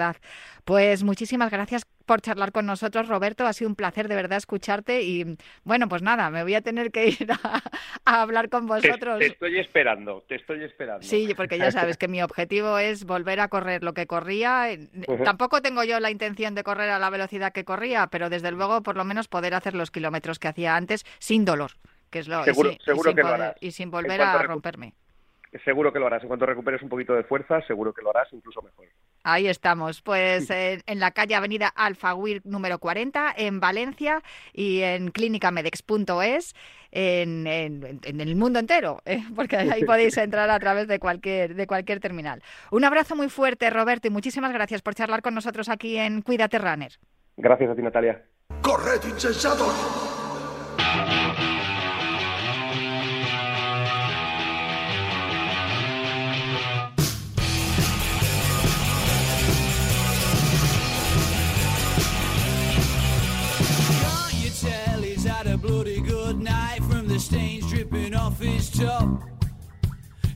pues 0.66 1.04
muchísimas 1.04 1.52
gracias 1.52 1.86
por 2.06 2.22
charlar 2.22 2.52
con 2.52 2.66
nosotros, 2.66 3.08
Roberto. 3.08 3.46
Ha 3.46 3.54
sido 3.54 3.70
un 3.70 3.76
placer 3.76 4.08
de 4.08 4.16
verdad 4.16 4.38
escucharte 4.38 5.02
y 5.02 5.38
bueno, 5.64 5.88
pues 5.88 6.02
nada, 6.02 6.30
me 6.30 6.44
voy 6.44 6.56
a 6.56 6.62
tener 6.62 6.92
que 6.92 7.08
ir 7.20 7.28
a, 7.32 8.22
hablar 8.22 8.50
con 8.50 8.68
vosotros. 8.68 9.20
Te, 9.20 9.28
estoy 9.28 9.60
esperando, 9.60 10.24
te 10.28 10.36
estoy 10.36 10.64
esperando. 10.64 11.04
Sí, 11.04 11.34
porque 11.36 11.58
ya 11.58 11.72
sabes 11.72 11.98
que 11.98 12.08
mi 12.08 12.22
objetivo 12.24 12.78
es 12.78 13.06
volver 13.06 13.40
a 13.40 13.48
correr 13.48 13.84
lo 13.84 13.94
que 13.94 14.08
corría. 14.08 14.68
Tampoco 15.24 15.62
tengo 15.62 15.84
yo 15.84 16.00
la 16.00 16.12
intención 16.12 16.56
de 16.56 16.64
correr 16.64 16.90
a 16.90 17.00
la 17.00 17.10
velocidad 17.10 17.54
que 17.54 17.64
corría, 17.64 18.08
pero 18.08 18.30
desde 18.30 18.52
luego 18.52 18.84
por 18.84 18.98
lo 18.98 19.06
menos 19.06 19.28
poder 19.28 19.54
hacer 19.54 19.74
los 19.74 19.92
kilómetros 19.92 20.40
que 20.40 20.48
hacía 20.48 20.76
antes 20.76 21.06
sin 21.20 21.46
dolor, 21.46 21.72
que 22.10 22.20
es 22.20 22.28
lo 22.28 22.44
seguro, 22.44 22.72
seguro 22.84 23.16
que 23.16 23.22
lo 23.22 23.30
harás. 23.30 23.56
y 23.62 23.72
sin 23.72 23.90
volver 23.92 24.22
a 24.22 24.42
romperme 24.44 24.94
seguro 25.66 25.92
que 25.92 26.00
lo 26.00 26.08
harás. 26.08 26.22
En 26.24 26.28
cuanto 26.28 26.46
recuperes 26.46 26.82
un 26.82 26.90
poquito 26.90 27.14
de 27.14 27.24
fuerza, 27.24 27.62
seguro 27.68 27.94
que 27.94 28.02
lo 28.02 28.10
harás 28.10 28.28
incluso 28.32 28.62
mejor. 28.62 28.88
Ahí 29.24 29.48
estamos, 29.48 30.02
pues 30.02 30.50
en, 30.50 31.00
la 31.00 31.12
calle 31.12 31.36
Avenida 31.36 31.68
Alfaguir 31.68 32.42
número 32.46 32.80
40 32.80 33.34
en 33.38 33.60
Valencia 33.60 34.24
y 34.54 34.82
en 34.82 35.12
clínicamedex.es 35.12 36.56
en, 36.92 37.48
en, 37.48 38.00
en, 38.04 38.22
el 38.22 38.36
mundo 38.36 38.60
entero, 38.60 39.02
¿eh? 39.06 39.24
porque 39.36 39.56
ahí 39.58 39.84
podéis 39.86 40.18
entrar 40.18 40.50
a 40.50 40.60
través 40.60 40.88
de 40.88 41.00
cualquier, 41.00 41.56
de 41.56 41.68
cualquier 41.68 42.00
terminal. 42.00 42.42
Un 42.72 42.84
abrazo 42.84 43.16
muy 43.16 43.30
fuerte, 43.30 43.70
Roberto, 43.70 44.08
y 44.08 44.12
muchísimas 44.12 44.52
gracias 44.52 44.82
por 44.82 44.96
charlar 44.96 45.22
con 45.22 45.34
nosotros 45.34 45.70
aquí 45.70 45.98
en 45.98 46.22
Cuídate 46.22 46.58
Runner. 46.58 46.92
Gracias 47.38 47.70
a 47.70 47.76
ti, 47.76 47.82
Natalia. 47.82 48.22
¡Corred, 48.62 49.02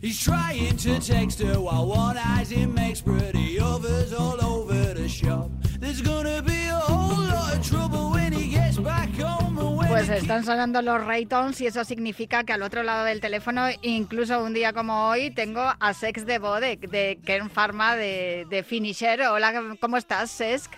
He's 0.01 0.19
trying 0.23 0.77
to 0.77 0.99
text 0.99 1.39
her 1.41 1.59
while 1.59 1.85
one 1.85 2.17
eyes 2.17 2.49
him 2.49 2.73
makes 2.73 2.99
pretty 3.01 3.59
overs 3.59 4.13
all 4.13 4.43
over 4.43 4.95
the 4.95 5.07
shop. 5.07 5.51
There's 5.79 6.01
gonna 6.01 6.41
be 6.41 6.67
a 6.69 6.79
whole 6.79 7.23
lot 7.23 7.55
of 7.55 7.61
trouble 7.61 8.11
when 8.11 8.33
he 8.33 8.49
gets 8.49 8.79
back 8.79 9.09
home. 9.19 9.55
Pues 9.88 10.09
están 10.09 10.43
sonando 10.43 10.81
los 10.81 11.05
Raytons 11.05 11.61
y 11.61 11.67
eso 11.67 11.83
significa 11.83 12.43
que 12.43 12.53
al 12.53 12.63
otro 12.63 12.81
lado 12.81 13.05
del 13.05 13.21
teléfono, 13.21 13.67
incluso 13.83 14.43
un 14.43 14.53
día 14.53 14.73
como 14.73 15.07
hoy, 15.07 15.29
tengo 15.29 15.61
a 15.79 15.93
Sex 15.93 16.25
de 16.25 16.39
Bode, 16.39 16.77
de 16.77 17.19
Kern 17.23 17.51
Pharma, 17.51 17.95
de, 17.95 18.47
de 18.49 18.63
Finisher. 18.63 19.21
Hola, 19.21 19.75
¿cómo 19.79 19.97
estás, 19.97 20.31
Sesk? 20.31 20.73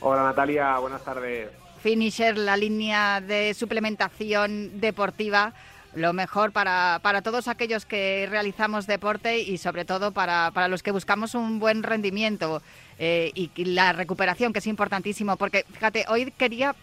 Hola, 0.00 0.22
Natalia, 0.22 0.78
buenas 0.78 1.04
tardes. 1.04 1.48
Finisher, 1.82 2.38
la 2.38 2.56
línea 2.56 3.20
de 3.20 3.52
suplementación 3.52 4.80
deportiva 4.80 5.52
lo 5.94 6.12
mejor 6.12 6.52
para, 6.52 6.98
para 7.02 7.22
todos 7.22 7.48
aquellos 7.48 7.86
que 7.86 8.26
realizamos 8.30 8.86
deporte 8.86 9.38
y 9.40 9.58
sobre 9.58 9.84
todo 9.84 10.12
para, 10.12 10.50
para 10.52 10.68
los 10.68 10.82
que 10.82 10.90
buscamos 10.90 11.34
un 11.34 11.58
buen 11.58 11.82
rendimiento 11.82 12.62
eh, 12.98 13.30
y 13.34 13.50
la 13.64 13.92
recuperación, 13.92 14.52
que 14.52 14.58
es 14.58 14.66
importantísimo. 14.66 15.36
Porque, 15.36 15.64
fíjate, 15.72 16.04
hoy 16.08 16.30
quería 16.32 16.74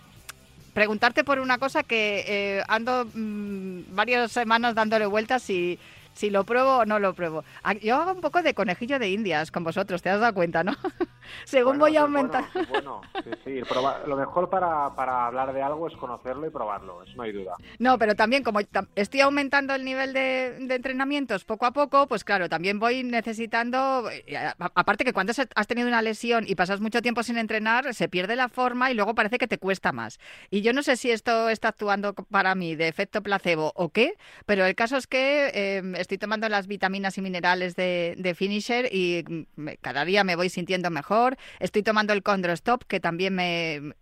preguntarte 0.73 1.23
por 1.23 1.39
una 1.39 1.57
cosa 1.57 1.83
que 1.83 2.23
eh, 2.27 2.63
ando 2.67 3.05
mm, 3.13 3.93
varias 3.93 4.31
semanas 4.31 4.75
dándole 4.75 5.05
vueltas 5.05 5.49
y 5.49 5.79
si 6.13 6.29
lo 6.29 6.43
pruebo 6.43 6.77
o 6.77 6.85
no 6.85 6.99
lo 6.99 7.13
pruebo. 7.13 7.43
Ah, 7.63 7.73
yo 7.73 7.95
hago 7.95 8.13
un 8.13 8.21
poco 8.21 8.41
de 8.41 8.53
conejillo 8.53 8.99
de 8.99 9.09
indias 9.09 9.51
con 9.51 9.63
vosotros, 9.63 10.01
te 10.01 10.09
has 10.09 10.19
dado 10.19 10.33
cuenta, 10.33 10.63
¿no? 10.63 10.75
según 11.43 11.79
voy 11.79 11.97
aumentando. 11.97 12.47
Bueno, 12.69 13.01
sí, 13.23 13.31
sí. 13.43 13.61
lo 14.05 14.15
mejor 14.15 14.49
para, 14.49 14.95
para, 14.95 15.27
hablar 15.27 15.53
de 15.53 15.61
algo 15.61 15.87
es 15.87 15.95
conocerlo 15.95 16.47
y 16.47 16.49
probarlo, 16.49 17.03
eso 17.03 17.13
no 17.15 17.23
hay 17.23 17.31
duda. 17.31 17.55
No, 17.79 17.97
pero 17.97 18.15
también 18.15 18.43
como 18.43 18.59
estoy 18.95 19.21
aumentando 19.21 19.73
el 19.75 19.83
nivel 19.83 20.13
de, 20.13 20.57
entrenamientos 20.73 21.43
poco 21.43 21.65
a 21.65 21.71
poco, 21.71 22.07
pues 22.07 22.23
claro, 22.23 22.49
también 22.49 22.79
voy 22.79 23.03
necesitando, 23.03 24.09
eh, 24.09 24.37
aparte 24.57 25.03
que 25.03 25.13
cuando 25.13 25.33
has 25.55 25.67
tenido 25.67 25.87
una 25.87 26.01
lesión 26.01 26.45
y 26.47 26.55
pasas 26.55 26.79
mucho 26.79 27.01
tiempo 27.01 27.23
sin 27.23 27.37
entrenar, 27.37 27.93
se 27.93 28.09
pierde 28.09 28.35
la 28.35 28.49
forma 28.49 28.91
y 28.91 28.93
luego 28.93 29.15
parece 29.15 29.37
que 29.37 29.47
te 29.47 29.57
cuesta 29.57 29.91
más. 29.91 30.19
Y 30.49 30.61
yo 30.61 30.73
no 30.73 30.83
sé 30.83 30.97
si 30.97 31.11
esto 31.11 31.49
está 31.49 31.69
actuando 31.69 32.13
para 32.13 32.55
mí 32.55 32.75
de 32.75 32.87
efecto 32.87 33.21
placebo 33.21 33.71
o 33.75 33.89
qué, 33.89 34.13
pero 34.45 34.65
el 34.65 34.75
caso 34.75 34.97
es 34.97 35.07
que 35.07 35.51
em, 35.53 35.95
estoy 35.95 36.17
tomando 36.17 36.47
las 36.49 36.67
vitaminas 36.67 37.17
y 37.17 37.21
minerales 37.21 37.75
de, 37.75 38.15
de 38.17 38.35
Finisher 38.35 38.89
y 38.91 39.23
mm, 39.55 39.69
cada 39.81 40.05
día 40.05 40.23
me 40.23 40.35
voy 40.35 40.49
sintiendo 40.49 40.89
mejor. 40.89 41.20
Estoy 41.59 41.83
tomando 41.83 42.13
el 42.13 42.23
Condrostop, 42.23 42.83
que 42.83 42.99
también 42.99 43.35
me 43.35 43.93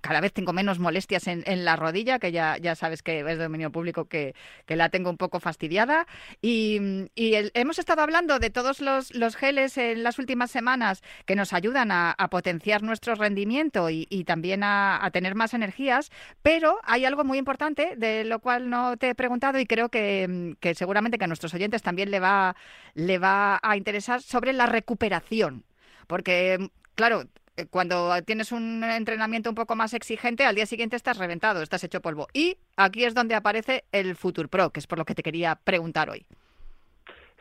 cada 0.00 0.20
vez 0.20 0.32
tengo 0.32 0.52
menos 0.52 0.78
molestias 0.78 1.26
en, 1.26 1.64
la 1.64 1.76
rodilla, 1.76 2.18
que 2.18 2.32
ya, 2.32 2.56
ya 2.58 2.74
sabes 2.74 3.02
que 3.02 3.20
es 3.20 3.26
de 3.26 3.36
dominio 3.36 3.70
público 3.70 4.06
que, 4.06 4.34
que 4.66 4.76
la 4.76 4.88
tengo 4.88 5.10
un 5.10 5.16
poco 5.16 5.40
fastidiada. 5.40 6.06
Y, 6.42 7.06
hemos 7.14 7.78
estado 7.78 8.02
hablando 8.02 8.38
de 8.38 8.50
todos 8.50 8.80
los, 8.80 9.14
los, 9.14 9.36
geles 9.36 9.78
en 9.78 10.02
las 10.02 10.18
últimas 10.18 10.50
semanas 10.50 11.02
que 11.24 11.36
nos 11.36 11.52
ayudan 11.52 11.90
a, 11.92 12.14
potenciar 12.30 12.82
nuestro 12.82 13.14
rendimiento 13.14 13.88
y, 13.90 14.24
también 14.24 14.62
a, 14.64 15.08
tener 15.12 15.34
más 15.34 15.54
energías, 15.54 16.10
pero 16.42 16.78
hay 16.82 17.04
algo 17.04 17.24
muy 17.24 17.38
importante 17.38 17.94
de 17.96 18.24
lo 18.24 18.40
cual 18.40 18.68
no 18.68 18.96
te 18.96 19.10
he 19.10 19.14
preguntado 19.14 19.58
y 19.58 19.66
creo 19.66 19.88
que, 19.88 20.56
que 20.60 20.74
seguramente 20.74 21.16
a 21.22 21.26
nuestros 21.26 21.54
oyentes 21.54 21.82
también 21.82 22.10
le 22.10 22.20
va, 22.20 22.56
le 22.94 23.18
va 23.18 23.58
a 23.62 23.76
interesar 23.76 24.20
sobre 24.22 24.52
la 24.52 24.66
recuperación. 24.66 25.64
Porque, 26.06 26.70
claro, 26.94 27.22
eh, 27.56 27.66
cuando 27.70 28.10
tienes 28.22 28.52
un 28.52 28.84
entrenamiento 28.84 29.48
un 29.48 29.56
poco 29.56 29.76
más 29.76 29.94
exigente, 29.94 30.44
al 30.44 30.54
día 30.54 30.66
siguiente 30.66 30.96
estás 30.96 31.18
reventado, 31.18 31.62
estás 31.62 31.84
hecho 31.84 32.00
polvo. 32.00 32.26
Y 32.32 32.56
aquí 32.76 33.04
es 33.04 33.14
donde 33.14 33.34
aparece 33.34 33.84
el 33.92 34.16
Future 34.16 34.48
Pro, 34.48 34.70
que 34.70 34.80
es 34.80 34.86
por 34.86 34.98
lo 34.98 35.04
que 35.04 35.14
te 35.14 35.22
quería 35.22 35.56
preguntar 35.56 36.10
hoy. 36.10 36.26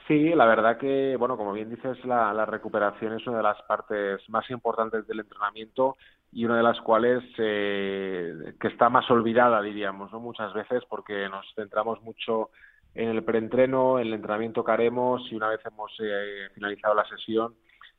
Sí, 0.08 0.30
la 0.36 0.46
verdad 0.46 0.78
que, 0.78 1.16
bueno, 1.18 1.36
como 1.36 1.52
bien 1.52 1.70
dices, 1.70 1.98
la, 2.06 2.46
recuperación 2.46 3.14
es 3.14 3.26
una 3.26 3.38
de 3.38 3.44
las 3.44 3.62
partes 3.64 4.22
más 4.30 4.48
importantes 4.52 5.08
del 5.08 5.22
entrenamiento 5.22 5.98
y 6.32 6.46
una 6.46 6.58
de 6.58 6.64
las 6.64 6.80
cuales 6.82 7.24
eh, 7.40 8.54
que 8.60 8.68
está 8.68 8.90
más 8.90 9.10
olvidada, 9.10 9.62
diríamos, 9.64 10.12
¿no? 10.12 10.20
Muchas 10.20 10.54
veces 10.54 10.84
porque 10.88 11.28
nos 11.28 11.46
centramos 11.56 12.04
mucho 12.04 12.52
en 12.94 13.10
el 13.10 13.24
preentreno, 13.24 13.98
en 14.00 14.08
el 14.08 14.14
entrenamiento 14.14 14.64
que 14.64 14.72
haremos 14.72 15.24
y 15.32 15.36
una 15.36 15.50
vez 15.50 15.60
hemos 15.66 15.92
eh, 16.00 16.50
finalizado 16.54 16.94
la 16.94 17.08
sesión, 17.10 17.56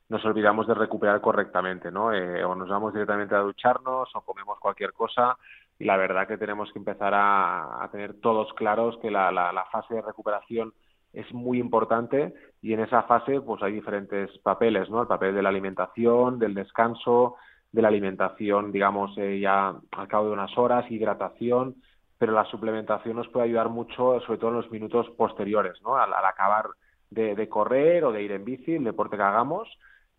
nos 0.09 0.24
olvidamos 0.24 0.66
de 0.66 0.74
recuperar 0.74 1.20
correctamente, 1.20 1.90
¿no? 1.90 2.12
Eh, 2.12 2.44
o 2.44 2.54
nos 2.54 2.68
vamos 2.68 2.92
directamente 2.92 3.34
a 3.34 3.40
ducharnos 3.40 4.09
o 4.14 4.20
comemos 4.20 4.59
cualquier 4.61 4.92
cosa 4.92 5.36
y 5.78 5.84
la 5.84 5.96
verdad 5.96 6.28
que 6.28 6.38
tenemos 6.38 6.72
que 6.72 6.78
empezar 6.78 7.12
a, 7.14 7.88
tener 7.90 8.20
todos 8.20 8.52
claros 8.54 8.98
que 9.02 9.11
la, 9.11 9.30
la, 9.30 9.64
fase 9.70 9.94
de 9.94 10.02
recuperación 10.02 10.72
es 11.12 11.32
muy 11.32 11.59
importante 11.59 12.34
y 12.62 12.72
en 12.72 12.80
esa 12.80 13.02
fase 13.02 13.40
pues 13.40 13.62
hay 13.62 13.72
diferentes 13.72 14.30
papeles, 14.38 14.88
¿no? 14.90 15.02
El 15.02 15.09
papel 15.09 15.34
de 15.34 15.42
la 15.42 15.48
alimentación, 15.48 16.38
del 16.38 16.54
descanso, 16.54 17.36
de 17.72 17.82
la 17.82 17.88
alimentación, 17.88 18.72
digamos, 18.72 19.16
eh, 19.18 19.40
ya 19.40 19.74
al 19.90 20.09
cabo 20.09 20.26
de 20.26 20.32
unas 20.32 20.57
horas, 20.57 20.90
hidratación, 20.90 21.76
pero 22.18 22.32
la 22.32 22.44
suplementación 22.46 23.16
nos 23.16 23.28
puede 23.28 23.46
ayudar 23.46 23.68
mucho, 23.68 24.20
sobre 24.20 24.38
todo 24.38 24.50
en 24.50 24.57
los 24.57 24.70
minutos 24.70 25.11
posteriores, 25.16 25.80
¿no? 25.82 25.96
Al, 25.96 26.12
acabar 26.14 26.66
de, 27.11 27.34
de, 27.34 27.48
correr 27.48 28.04
o 28.04 28.12
de 28.12 28.22
ir 28.22 28.32
en 28.32 28.44
bici, 28.44 28.76
el 28.76 28.84
deporte 28.84 29.16
que 29.16 29.22
hagamos, 29.22 29.68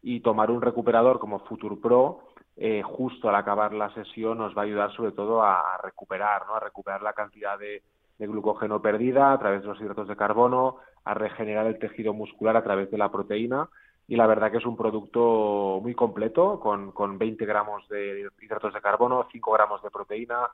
y 0.02 0.22
tomar 0.22 0.52
un 0.52 0.62
recuperador 0.62 1.20
como 1.20 1.39
Future 1.39 1.78
Pro 1.78 2.28
eh, 2.60 2.82
justo 2.82 3.30
al 3.30 3.36
acabar 3.36 3.72
la 3.72 3.93
sesión 3.93 4.39
nos 4.39 4.58
va 4.58 4.64
a 4.64 4.66
ayudar 4.66 4.91
sobre 4.93 5.12
todo 5.12 5.43
a, 5.43 5.80
recuperar, 5.84 6.48
¿no? 6.48 6.56
a 6.56 6.60
recuperar 6.60 7.04
la 7.04 7.14
cantidad 7.14 7.58
de, 7.58 7.84
glucógeno 8.18 8.82
perdida 8.82 9.32
a 9.32 9.38
través 9.38 9.62
de 9.62 9.68
los 9.68 9.80
hidratos 9.80 10.08
de 10.08 10.16
carbono, 10.16 10.78
a 11.06 11.14
regenerar 11.14 11.68
el 11.68 11.78
tejido 11.78 12.14
muscular 12.14 12.58
a 12.58 12.64
través 12.64 12.89
de 12.89 12.98
la 12.98 13.12
proteína 13.12 13.70
y 14.08 14.16
la 14.16 14.26
verdad 14.26 14.50
que 14.50 14.58
es 14.58 14.66
un 14.66 14.76
producto 14.76 15.80
muy 15.84 15.93
completo 15.93 16.60
con, 16.60 16.91
con 16.93 17.20
20 17.20 17.45
gramos 17.45 17.88
de 17.89 18.28
hidratos 18.41 18.74
de 18.74 18.82
carbono, 18.82 19.28
5 19.32 19.52
gramos 19.52 19.84
de 19.84 19.91
proteína, 19.91 20.48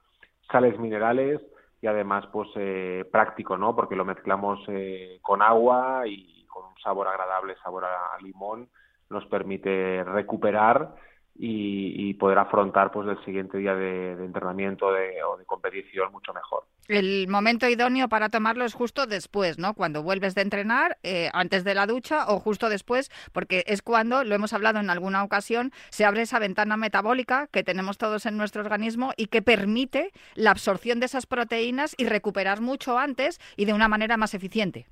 sales 0.52 0.78
minerales 0.78 1.40
y 1.82 1.88
además 1.88 2.26
pues 2.34 2.50
eh, 2.58 3.08
práctico, 3.10 3.58
¿no? 3.58 3.74
Porque 3.74 3.96
lo 3.96 4.04
mezclamos 4.04 4.60
eh, 4.68 5.20
con 5.22 5.42
agua 5.42 6.04
y 6.06 6.46
con 6.48 6.66
un 6.66 6.78
sabor 6.84 7.08
agradable, 7.08 7.56
sabor 7.64 7.86
a 7.86 8.22
limón 8.22 8.68
nos 9.14 9.26
permite 9.28 10.04
recuperar 10.04 10.96
y, 11.36 12.14
poder 12.16 12.38
afrontar 12.38 12.92
pues 12.92 13.08
el 13.08 13.24
siguiente 13.26 13.58
día 13.58 13.76
de, 13.76 14.12
entrenamiento 14.12 14.88
o 14.88 15.38
de 15.38 15.46
competición 15.46 16.12
mucho 16.12 16.34
mejor. 16.34 16.66
El 16.90 17.30
momento 17.30 17.68
idóneo 17.70 18.10
para 18.10 18.28
tomarlo 18.28 18.66
es 18.66 18.74
justo 18.74 19.08
después, 19.08 19.58
¿no? 19.58 19.74
Cuando 19.74 20.04
vuelves 20.04 20.36
de 20.36 20.42
entrenar, 20.42 20.98
eh, 21.04 21.30
antes 21.34 21.64
de 21.64 21.76
la 21.76 21.88
ducha 21.88 22.26
o 22.28 22.40
justo 22.40 22.68
después, 22.68 23.10
porque 23.32 23.64
es 23.68 23.82
cuando, 23.82 24.26
lo 24.26 24.36
hemos 24.36 24.52
hablado 24.52 24.80
en 24.80 24.90
alguna 24.90 25.24
ocasión, 25.24 25.72
se 25.90 26.04
abre 26.04 26.24
esa 26.24 26.40
ventana 26.40 26.76
metabólica 26.76 27.48
que 27.48 27.64
tenemos 27.64 27.98
todos 27.98 28.26
en 28.26 28.36
nuestro 28.36 28.62
organismo 28.62 29.14
y 29.16 29.28
que 29.28 29.42
permite 29.42 30.12
la 30.36 30.52
absorción 30.52 31.00
de 31.00 31.06
esas 31.06 31.26
proteínas 31.26 31.96
y 31.98 32.06
recuperar 32.06 32.60
mucho 32.60 33.00
antes 33.00 33.40
y 33.56 33.64
de 33.64 33.74
una 33.74 33.88
manera 33.88 34.18
más 34.18 34.34
eficiente. 34.34 34.88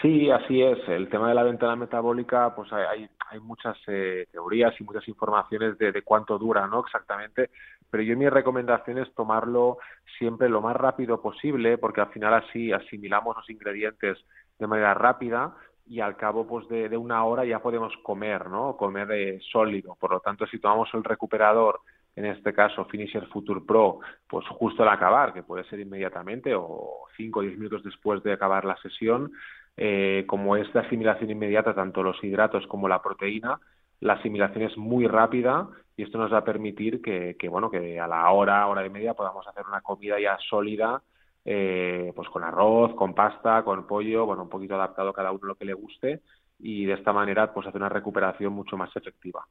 Sí, 0.00 0.30
así 0.30 0.62
es. 0.62 0.78
El 0.88 1.08
tema 1.10 1.28
de 1.28 1.34
la 1.34 1.42
ventana 1.42 1.76
metabólica, 1.76 2.54
pues 2.54 2.72
hay, 2.72 3.06
hay 3.28 3.40
muchas 3.40 3.76
eh, 3.86 4.26
teorías 4.32 4.74
y 4.80 4.84
muchas 4.84 5.06
informaciones 5.08 5.76
de, 5.76 5.92
de, 5.92 6.02
cuánto 6.02 6.38
dura, 6.38 6.66
¿no? 6.66 6.80
Exactamente. 6.80 7.50
Pero 7.90 8.02
yo 8.02 8.16
mi 8.16 8.28
recomendación 8.28 8.98
es 8.98 9.12
tomarlo 9.14 9.78
siempre 10.18 10.48
lo 10.48 10.62
más 10.62 10.74
rápido 10.76 11.20
posible, 11.20 11.76
porque 11.76 12.00
al 12.00 12.08
final 12.12 12.32
así 12.34 12.72
asimilamos 12.72 13.36
los 13.36 13.50
ingredientes 13.50 14.16
de 14.58 14.66
manera 14.66 14.94
rápida 14.94 15.54
y 15.86 16.00
al 16.00 16.16
cabo 16.16 16.46
pues 16.46 16.68
de, 16.68 16.88
de 16.88 16.96
una 16.96 17.24
hora 17.24 17.44
ya 17.44 17.58
podemos 17.58 17.92
comer, 18.02 18.48
¿no? 18.48 18.76
Comer 18.76 19.10
eh, 19.12 19.40
sólido. 19.52 19.96
Por 20.00 20.12
lo 20.12 20.20
tanto, 20.20 20.46
si 20.46 20.58
tomamos 20.58 20.88
el 20.94 21.04
recuperador 21.04 21.80
en 22.16 22.26
este 22.26 22.52
caso 22.52 22.84
Finisher 22.86 23.26
Future 23.26 23.60
Pro, 23.66 24.00
pues 24.28 24.46
justo 24.48 24.82
al 24.82 24.88
acabar, 24.88 25.32
que 25.32 25.42
puede 25.42 25.64
ser 25.64 25.80
inmediatamente 25.80 26.54
o 26.54 27.06
5 27.16 27.38
o 27.38 27.42
10 27.42 27.56
minutos 27.58 27.82
después 27.84 28.22
de 28.22 28.32
acabar 28.32 28.64
la 28.64 28.76
sesión, 28.78 29.32
eh, 29.76 30.24
como 30.26 30.56
es 30.56 30.72
de 30.72 30.80
asimilación 30.80 31.30
inmediata 31.30 31.74
tanto 31.74 32.02
los 32.02 32.22
hidratos 32.22 32.66
como 32.66 32.88
la 32.88 33.02
proteína, 33.02 33.60
la 34.00 34.14
asimilación 34.14 34.64
es 34.64 34.76
muy 34.76 35.06
rápida 35.06 35.68
y 35.96 36.02
esto 36.02 36.18
nos 36.18 36.32
va 36.32 36.38
a 36.38 36.44
permitir 36.44 37.02
que, 37.02 37.36
bueno, 37.48 37.70
que 37.70 38.00
a 38.00 38.06
la 38.06 38.30
hora, 38.30 38.66
hora 38.66 38.84
y 38.84 38.90
media 38.90 39.14
podamos 39.14 39.46
hacer 39.46 39.64
una 39.66 39.82
comida 39.82 40.18
ya 40.18 40.38
sólida, 40.48 41.02
eh, 41.44 42.12
pues 42.14 42.28
con 42.28 42.42
arroz, 42.42 42.94
con 42.94 43.14
pasta, 43.14 43.62
con 43.62 43.86
pollo, 43.86 44.24
bueno, 44.24 44.44
un 44.44 44.48
poquito 44.48 44.74
adaptado 44.74 45.10
a 45.10 45.14
cada 45.14 45.32
uno 45.32 45.48
lo 45.48 45.54
que 45.54 45.66
le 45.66 45.74
guste 45.74 46.20
y 46.58 46.84
de 46.86 46.94
esta 46.94 47.12
manera 47.12 47.52
pues 47.52 47.66
hacer 47.66 47.80
una 47.80 47.88
recuperación 47.88 48.52
mucho 48.52 48.76
más 48.76 48.94
efectiva. 48.96 49.46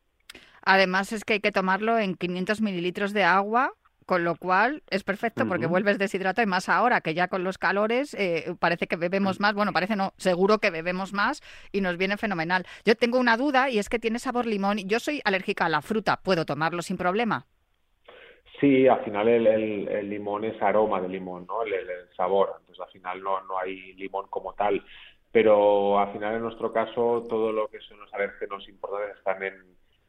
Además 0.64 1.12
es 1.12 1.24
que 1.24 1.34
hay 1.34 1.40
que 1.40 1.52
tomarlo 1.52 1.98
en 1.98 2.16
500 2.16 2.62
mililitros 2.62 3.14
de 3.14 3.24
agua 3.24 3.72
con 4.10 4.24
lo 4.24 4.38
cual 4.38 4.82
es 4.90 5.04
perfecto 5.04 5.48
porque 5.48 5.68
vuelves 5.68 6.00
deshidratado 6.00 6.44
y 6.44 6.50
más 6.50 6.68
ahora 6.68 7.00
que 7.02 7.14
ya 7.14 7.28
con 7.28 7.44
los 7.44 7.60
calores 7.60 8.16
eh, 8.16 8.56
parece 8.60 8.88
que 8.88 8.96
bebemos 8.96 9.40
más, 9.40 9.54
bueno, 9.54 9.72
parece 9.72 9.96
no, 9.96 10.14
seguro 10.18 10.58
que 10.58 10.72
bebemos 10.72 11.14
más 11.14 11.44
y 11.72 11.82
nos 11.82 11.96
viene 11.96 12.18
fenomenal. 12.18 12.66
Yo 12.86 12.96
tengo 12.96 13.20
una 13.20 13.38
duda 13.38 13.70
y 13.70 13.78
es 13.78 13.88
que 13.88 14.00
tiene 14.00 14.18
sabor 14.18 14.48
limón. 14.48 14.80
Yo 14.88 15.00
soy 15.00 15.22
alérgica 15.26 15.66
a 15.68 15.70
la 15.70 15.84
fruta, 15.84 16.22
¿puedo 16.24 16.44
tomarlo 16.44 16.82
sin 16.82 16.98
problema? 16.98 17.46
Sí, 18.60 18.88
al 18.88 19.04
final 19.04 19.28
el, 19.28 20.10
limón 20.10 20.44
es 20.44 20.60
aroma 20.60 21.00
de 21.02 21.10
limón, 21.10 21.46
¿no? 21.46 21.62
El, 21.62 21.74
sabor. 22.18 22.56
Entonces 22.62 22.84
al 22.84 22.92
final 22.92 23.22
no, 23.22 23.42
no 23.42 23.60
hay 23.60 23.94
limón 23.94 24.26
como 24.32 24.54
tal. 24.54 24.84
Pero 25.32 26.00
al 26.00 26.12
final 26.14 26.34
en 26.34 26.42
nuestro 26.42 26.74
caso 26.74 27.28
todo 27.30 27.52
lo 27.52 27.68
que 27.68 27.80
son 27.82 28.00
los 28.00 28.12
alérgenos 28.12 28.68
importantes 28.68 29.20
están 29.20 29.44
en, 29.44 29.54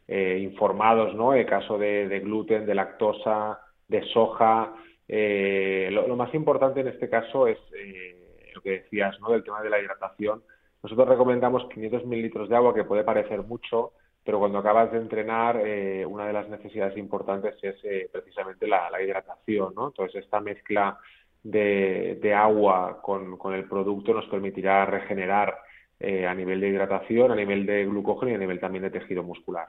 eh, 0.09 0.39
informados, 0.39 1.15
¿no? 1.15 1.35
El 1.35 1.45
caso 1.45 1.77
de, 1.77 2.09
de 2.09 2.21
gluten, 2.21 2.65
de 2.65 2.75
lactosa, 2.75 3.61
de 3.91 4.03
soja. 4.13 4.73
Eh, 5.07 5.89
lo, 5.91 6.17
más 6.17 6.33
importante 6.35 6.81
en 6.81 6.89
este 6.89 7.11
caso 7.11 7.47
es 7.47 7.59
eh, 7.77 8.51
lo 8.55 8.63
que 8.63 8.71
decías, 8.71 9.19
¿no? 9.21 9.31
Del 9.31 9.43
tema 9.43 9.61
de 9.63 9.71
la 9.71 9.81
hidratación. 9.81 10.43
Nosotros 10.83 11.09
recomendamos 11.09 11.69
500 11.75 12.07
mililitros 12.07 12.49
de 12.49 12.57
agua, 12.57 12.73
que 12.73 12.85
puede 12.85 13.05
parecer 13.05 13.43
mucho, 13.43 13.93
pero 14.25 14.39
cuando 14.39 14.59
acabas 14.59 14.93
de 14.93 14.99
entrenar, 14.99 15.61
eh, 15.63 16.07
una 16.07 16.27
de 16.27 16.33
las 16.33 16.49
necesidades 16.49 16.97
importantes 16.97 17.57
es 17.63 18.11
precisamente 18.11 18.67
la, 18.67 18.91
hidratación, 19.03 19.75
¿no? 19.75 19.89
Entonces, 19.89 20.25
esta 20.25 20.41
mezcla 20.41 20.99
de, 21.43 22.35
agua 22.35 23.01
con, 23.03 23.37
con, 23.37 23.55
el 23.55 23.65
producto 23.69 24.15
nos 24.15 24.27
permitirá 24.27 24.87
regenerar 24.87 25.59
a 26.01 26.35
nivel 26.35 26.61
de 26.61 26.69
hidratación, 26.69 27.31
a 27.31 27.37
nivel 27.37 27.67
de 27.67 27.85
glucógeno 27.85 28.33
y 28.33 28.35
a 28.35 28.39
nivel 28.39 28.59
también 28.59 28.85
de 28.85 28.91
tejido 28.91 29.23
muscular. 29.23 29.67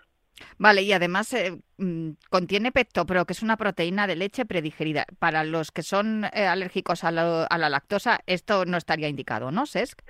Vale, 0.57 0.82
y 0.82 0.93
además 0.93 1.34
eh, 1.34 1.57
mm, 1.77 2.11
contiene 2.29 2.71
pectopro, 2.71 3.25
que 3.25 3.34
es 3.34 3.43
una 3.43 3.57
proteína 3.57 4.07
de 4.07 4.15
leche 4.15 4.45
predigerida. 4.45 5.05
Para 5.19 5.43
los 5.43 5.71
que 5.71 5.84
son 5.84 6.25
eh, 6.25 6.45
alérgicos 6.45 7.03
a, 7.03 7.11
la 7.11 7.69
lactosa, 7.69 8.19
esto 8.25 8.65
no 8.65 8.77
estaría 8.77 9.07
indicado, 9.07 9.51
¿no, 9.51 9.65
Sesc? 9.65 10.01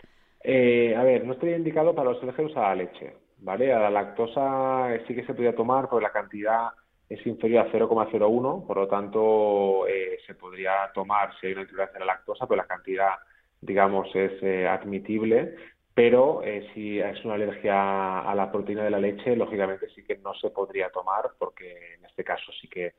Eh, 0.44 0.96
a 0.96 1.04
ver, 1.04 1.26
no 1.26 1.34
estaría 1.34 1.58
indicado 1.58 1.94
para 1.94 2.12
los 2.12 2.22
alérgicos 2.24 2.56
a 2.58 2.62
la 2.62 2.76
leche. 2.76 3.14
¿vale? 3.42 3.74
A 3.74 3.80
la 3.80 3.90
lactosa 3.90 4.90
sí 5.08 5.16
que 5.16 5.26
se 5.26 5.34
podría 5.34 5.56
tomar, 5.56 5.90
porque 5.90 6.04
la 6.04 6.12
cantidad 6.12 6.70
es 7.10 7.26
inferior 7.28 7.68
a 7.68 7.72
0,01, 7.72 8.66
por 8.66 8.78
lo 8.78 8.88
tanto 8.88 9.86
eh, 9.88 10.20
se 10.26 10.36
podría 10.36 10.92
tomar 10.94 11.32
si 11.40 11.48
hay 11.48 11.54
una 11.54 11.64
intolerancia 11.64 11.98
a 11.98 12.06
la 12.06 12.14
lactosa, 12.14 12.48
pero 12.48 12.62
la 12.62 12.68
cantidad, 12.68 13.12
digamos, 13.60 14.08
es 14.16 14.32
eh, 14.42 14.68
admitible. 14.68 15.56
Pero 15.94 16.42
eh, 16.44 16.70
si 16.74 17.00
es 17.00 17.24
una 17.26 17.34
alergia 17.34 18.20
a 18.20 18.34
la 18.34 18.52
proteína 18.52 18.84
de 18.84 18.92
la 18.92 19.00
leche, 19.00 19.36
lógicamente 19.36 19.90
sí 19.90 20.04
que 20.04 20.18
no 20.18 20.34
se 20.36 20.50
podría 20.50 20.90
tomar, 20.90 21.32
porque 21.38 21.96
en 21.96 22.06
este 22.06 22.24
caso 22.24 22.52
sí 22.62 22.70
que 22.70 22.94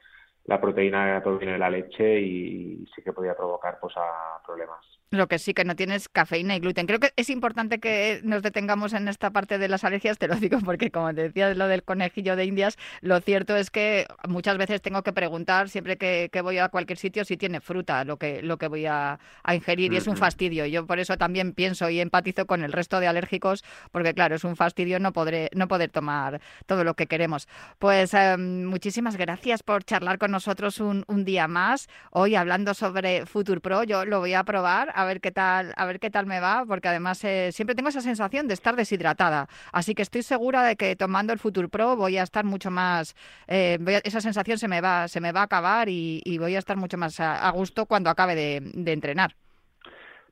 la 0.44 0.60
proteína 0.60 1.20
proviene 1.22 1.52
de 1.52 1.58
la 1.58 1.70
leche 1.70 2.20
y, 2.20 2.86
sí 2.94 3.02
que 3.02 3.12
podría 3.12 3.36
provocar 3.36 3.78
pues, 3.80 3.94
a 3.96 4.42
problemas. 4.44 5.01
Lo 5.12 5.28
que 5.28 5.38
sí 5.38 5.52
que 5.52 5.66
no 5.66 5.76
tiene 5.76 5.94
es 5.94 6.08
cafeína 6.08 6.56
y 6.56 6.60
gluten. 6.60 6.86
Creo 6.86 6.98
que 6.98 7.12
es 7.16 7.28
importante 7.28 7.80
que 7.80 8.22
nos 8.24 8.42
detengamos 8.42 8.94
en 8.94 9.08
esta 9.08 9.30
parte 9.30 9.58
de 9.58 9.68
las 9.68 9.84
alergias, 9.84 10.16
te 10.16 10.26
lo 10.26 10.36
digo 10.36 10.58
porque 10.64 10.90
como 10.90 11.14
te 11.14 11.24
decía 11.24 11.54
lo 11.54 11.68
del 11.68 11.82
conejillo 11.82 12.34
de 12.34 12.46
Indias, 12.46 12.78
lo 13.02 13.20
cierto 13.20 13.54
es 13.54 13.70
que 13.70 14.06
muchas 14.26 14.56
veces 14.56 14.80
tengo 14.80 15.02
que 15.02 15.12
preguntar 15.12 15.68
siempre 15.68 15.98
que, 15.98 16.30
voy 16.42 16.56
a 16.56 16.70
cualquier 16.70 16.98
sitio 16.98 17.26
si 17.26 17.36
tiene 17.36 17.60
fruta 17.60 18.04
lo 18.04 18.16
que, 18.16 18.40
lo 18.40 18.56
que 18.56 18.68
voy 18.68 18.86
a, 18.86 19.20
ingerir 19.52 19.92
y 19.92 19.98
es 19.98 20.06
un 20.06 20.16
fastidio. 20.16 20.64
Yo 20.64 20.86
por 20.86 20.98
eso 20.98 21.18
también 21.18 21.52
pienso 21.52 21.90
y 21.90 22.00
empatizo 22.00 22.46
con 22.46 22.64
el 22.64 22.72
resto 22.72 22.98
de 22.98 23.06
alérgicos 23.06 23.64
porque 23.90 24.14
claro, 24.14 24.36
es 24.36 24.44
un 24.44 24.56
fastidio 24.56 24.98
no, 24.98 25.12
podré, 25.12 25.50
no 25.54 25.68
poder 25.68 25.90
tomar 25.90 26.40
todo 26.64 26.84
lo 26.84 26.94
que 26.94 27.06
queremos. 27.06 27.48
Pues 27.78 28.14
em, 28.14 28.64
muchísimas 28.64 29.18
gracias 29.18 29.62
por 29.62 29.84
charlar 29.84 30.16
con 30.16 30.30
nosotros 30.30 30.80
un, 30.80 31.04
un 31.06 31.26
día 31.26 31.48
más. 31.48 31.90
Hoy 32.12 32.34
hablando 32.34 32.72
sobre 32.72 33.26
Future 33.26 33.60
Pro, 33.60 33.84
yo 33.84 34.06
lo 34.06 34.20
voy 34.20 34.32
a 34.32 34.42
probar 34.44 34.90
a 35.02 35.04
ver 35.04 35.20
qué 35.20 35.32
tal, 35.32 35.72
a 35.76 35.84
ver 35.84 36.00
qué 36.00 36.10
tal 36.10 36.26
me 36.26 36.40
va, 36.40 36.64
porque 36.66 36.88
además 36.88 37.22
eh, 37.24 37.50
siempre 37.52 37.74
tengo 37.74 37.88
esa 37.88 38.00
sensación 38.00 38.48
de 38.48 38.54
estar 38.54 38.76
deshidratada. 38.76 39.48
Así 39.72 39.94
que 39.94 40.02
estoy 40.02 40.22
segura 40.22 40.62
de 40.62 40.76
que 40.76 40.96
tomando 40.96 41.32
el 41.32 41.38
Future 41.38 41.68
Pro 41.68 41.96
voy 41.96 42.16
a 42.18 42.22
estar 42.22 42.44
mucho 42.44 42.70
más, 42.70 43.14
eh, 43.48 43.78
esa 44.04 44.20
sensación 44.20 44.58
se 44.58 44.68
me 44.68 44.80
va, 44.80 45.08
se 45.08 45.20
me 45.20 45.32
va 45.32 45.40
a 45.40 45.44
acabar 45.44 45.88
y, 45.88 46.22
voy 46.38 46.56
a 46.56 46.58
estar 46.58 46.76
mucho 46.76 46.98
más 46.98 47.20
a, 47.20 47.50
gusto 47.50 47.86
cuando 47.86 48.10
acabe 48.10 48.34
de, 48.34 48.92
entrenar. 48.92 49.36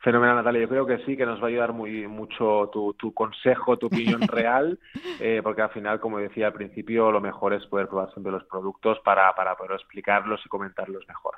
Fenomenal, 0.02 0.36
Natalia. 0.36 0.62
Yo 0.62 0.68
creo 0.68 0.86
que 0.86 0.98
sí, 1.04 1.14
que 1.14 1.26
nos 1.26 1.40
va 1.40 1.44
a 1.44 1.48
ayudar 1.48 1.74
muy 1.74 2.08
mucho 2.08 2.70
tu, 2.72 2.94
tu 2.94 3.12
consejo, 3.12 3.76
tu 3.76 3.86
opinión 3.86 4.22
real, 4.28 4.78
eh, 5.20 5.40
porque 5.42 5.60
al 5.60 5.70
final, 5.70 6.00
como 6.00 6.18
decía 6.18 6.46
al 6.46 6.54
principio, 6.54 7.12
lo 7.12 7.20
mejor 7.20 7.52
es 7.52 7.66
poder 7.66 7.86
probar 7.86 8.10
siempre 8.12 8.32
los 8.32 8.44
productos 8.44 8.98
para, 9.00 9.34
para 9.34 9.56
poder 9.56 9.72
explicarlos 9.72 10.40
y 10.44 10.48
comentarlos 10.48 11.06
mejor. 11.06 11.34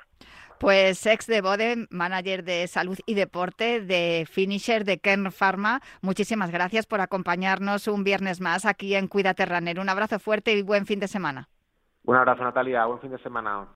Pues 0.59 1.05
ex 1.05 1.27
de 1.27 1.41
Bode, 1.41 1.87
manager 1.89 2.45
de 2.45 2.67
salud 2.67 2.97
y 3.05 3.15
deporte 3.15 3.81
de 3.81 4.25
Finisher 4.31 4.85
de 4.85 4.99
Kern 4.99 5.33
Pharma, 5.33 5.81
muchísimas 6.01 6.49
gracias 6.49 6.85
por 6.85 7.01
acompañarnos 7.01 7.89
un 7.89 8.05
viernes 8.05 8.39
más 8.39 8.65
aquí 8.65 8.95
en 8.95 9.09
Cuídate 9.09 9.45
Runner. 9.45 9.77
Un 9.77 9.89
abrazo 9.89 10.19
fuerte 10.19 10.53
y 10.53 10.61
buen 10.61 10.85
fin 10.85 11.01
de 11.01 11.09
semana. 11.09 11.49
Un 12.05 12.15
abrazo, 12.15 12.43
Natalia. 12.43 12.85
Buen 12.85 12.99
fin 12.99 13.11
de 13.11 13.19
semana. 13.19 13.67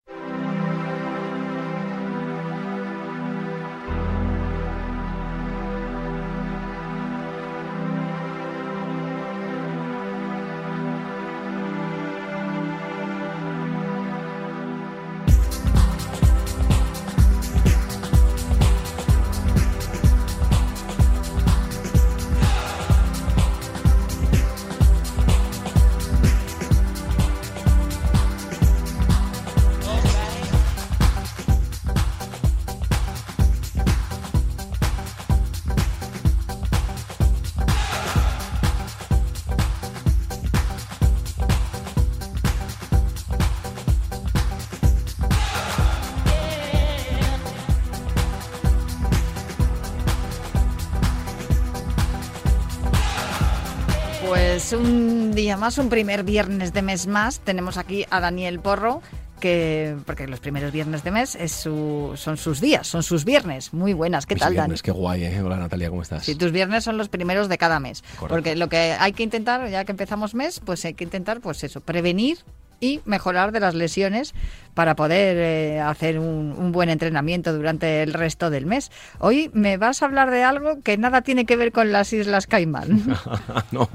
Un 55.58 55.62
día 55.62 55.66
más, 55.66 55.78
un 55.80 55.90
primer 55.90 56.24
viernes 56.24 56.72
de 56.72 56.84
mes 56.84 57.08
más. 57.08 57.40
Tenemos 57.40 57.78
aquí 57.78 58.06
a 58.12 58.20
Daniel 58.20 58.60
Porro, 58.60 59.02
que 59.40 59.96
porque 60.06 60.28
los 60.28 60.40
primeros 60.40 60.72
viernes 60.72 61.04
de 61.04 61.10
mes 61.10 61.34
es 61.36 61.52
su, 61.52 62.14
son 62.16 62.38
sus 62.38 62.62
días, 62.62 62.86
son 62.86 63.02
sus 63.02 63.26
viernes. 63.26 63.74
Muy 63.74 63.94
buenas, 63.94 64.28
¿qué 64.28 64.36
tal, 64.36 64.56
Daniel? 64.56 64.80
Qué 64.84 64.92
guay, 64.92 65.24
¿eh? 65.24 65.42
Hola 65.42 65.58
Natalia, 65.58 65.90
¿cómo 65.90 66.04
estás? 66.04 66.26
Sí, 66.26 66.36
tus 66.36 66.52
viernes 66.52 66.84
son 66.84 66.98
los 66.98 67.10
primeros 67.10 67.50
de 67.50 67.58
cada 67.58 67.80
mes. 67.80 68.04
Porque 68.20 68.56
lo 68.56 68.70
que 68.70 68.96
hay 69.00 69.14
que 69.14 69.24
intentar, 69.24 69.68
ya 69.70 69.84
que 69.84 69.92
empezamos 69.92 70.36
mes, 70.36 70.62
pues 70.64 70.86
hay 70.86 70.94
que 70.94 71.04
intentar, 71.04 71.42
pues 71.42 71.64
eso, 71.64 71.82
prevenir 71.82 72.38
y 72.80 73.02
mejorar 73.06 73.52
de 73.52 73.60
las 73.60 73.74
lesiones 73.74 74.36
para 74.76 74.96
poder 74.96 75.38
eh, 75.40 75.80
hacer 75.80 76.20
un, 76.20 76.54
un, 76.56 76.72
buen 76.72 76.90
entrenamiento 76.90 77.52
durante 77.52 78.04
el 78.04 78.14
resto 78.14 78.52
del 78.52 78.68
mes. 78.68 78.92
Hoy 79.18 79.50
me 79.54 79.78
vas 79.78 80.04
a 80.04 80.06
hablar 80.06 80.30
de 80.30 80.44
algo 80.44 80.82
que 80.84 80.98
nada 81.00 81.24
tiene 81.24 81.46
que 81.46 81.56
ver 81.56 81.72
con 81.72 81.92
las 81.92 82.14
Islas 82.14 82.46
Caimán. 82.46 83.18
no. 83.72 83.90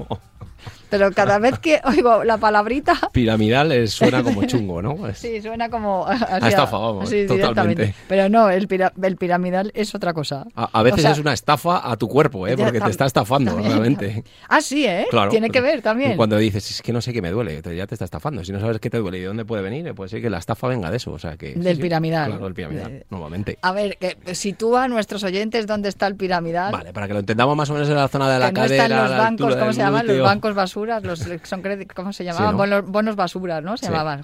Pero 0.93 1.11
cada 1.11 1.39
vez 1.39 1.57
que 1.57 1.81
oigo 1.85 2.23
la 2.23 2.37
palabrita... 2.37 2.93
Piramidal 3.11 3.87
suena 3.87 4.21
como 4.21 4.43
chungo, 4.45 4.79
¿no? 4.79 4.95
Sí, 5.15 5.41
suena 5.41 5.67
como... 5.67 6.05
a 6.05 6.37
estafa, 6.47 6.77
vamos, 6.77 7.09
totalmente. 7.27 7.95
Pero 8.07 8.29
no, 8.29 8.47
el, 8.51 8.67
el, 9.01 9.17
piramidal 9.17 9.71
es 9.73 9.95
otra 9.95 10.13
cosa. 10.13 10.45
A, 10.53 10.83
veces 10.83 11.05
es 11.05 11.17
una 11.17 11.33
estafa 11.33 11.89
a 11.89 11.97
tu 11.97 12.07
cuerpo, 12.07 12.45
¿eh? 12.47 12.55
Porque 12.55 12.79
te 12.79 12.91
está 12.91 13.07
estafando, 13.07 13.57
realmente. 13.57 14.23
Ah, 14.47 14.61
sí, 14.61 14.85
¿eh? 14.85 15.07
Claro. 15.09 15.31
Tiene 15.31 15.49
que 15.49 15.61
ver 15.61 15.81
también. 15.81 16.15
Cuando 16.15 16.37
dices, 16.37 16.69
es 16.69 16.81
que 16.83 16.93
no 16.93 17.01
sé 17.01 17.11
qué 17.11 17.23
me 17.23 17.31
duele, 17.31 17.59
ya 17.75 17.87
te 17.87 17.95
está 17.95 18.05
estafando. 18.05 18.45
Si 18.45 18.51
no 18.51 18.59
sabes 18.59 18.79
qué 18.79 18.91
te 18.91 18.99
duele 18.99 19.17
y 19.17 19.21
de 19.21 19.27
dónde 19.27 19.45
puede 19.45 19.63
venir, 19.63 19.91
puede 19.95 20.09
ser 20.09 20.21
que 20.21 20.29
la 20.29 20.37
estafa 20.37 20.67
venga 20.67 20.91
de 20.91 20.97
eso. 20.97 21.11
O 21.11 21.17
sea, 21.17 21.37
que, 21.37 21.55
del 21.55 21.79
piramidal. 21.79 22.29
Claro, 22.29 22.45
del 22.45 22.53
piramidal, 22.53 23.03
nuevamente. 23.09 23.57
A 23.63 23.71
ver, 23.71 23.97
que 23.97 24.35
sitúa 24.35 24.83
a 24.83 24.87
nuestros 24.87 25.23
oyentes 25.23 25.65
dónde 25.65 25.89
está 25.89 26.05
el 26.05 26.15
piramidal. 26.15 26.71
Vale, 26.71 26.93
para 26.93 27.07
que 27.07 27.13
lo 27.13 27.19
entendamos 27.21 27.57
más 27.57 27.67
o 27.71 27.73
menos 27.73 27.89
en 27.89 27.95
la 27.95 28.07
zona 28.07 28.31
de 28.31 28.37
la 28.37 28.49
que 28.49 28.53
cadera. 28.53 28.87
No 28.87 28.95
están 28.95 29.09
los 29.09 29.17
bancos, 29.17 29.55
¿cómo 29.55 29.73
se 29.73 29.79
llaman? 29.79 30.05
Los 30.05 30.19
bancos 30.19 30.53
basuras, 30.83 31.03
los 31.03 31.19
son 31.47 31.63
¿cómo 31.95 32.13
se 32.13 32.23
llamaban? 32.23 32.57
bonos, 32.57 32.85
bonos, 32.85 33.15
basura, 33.15 33.61
¿no? 33.61 33.77
Se 33.77 33.87
llamaban. 33.87 34.21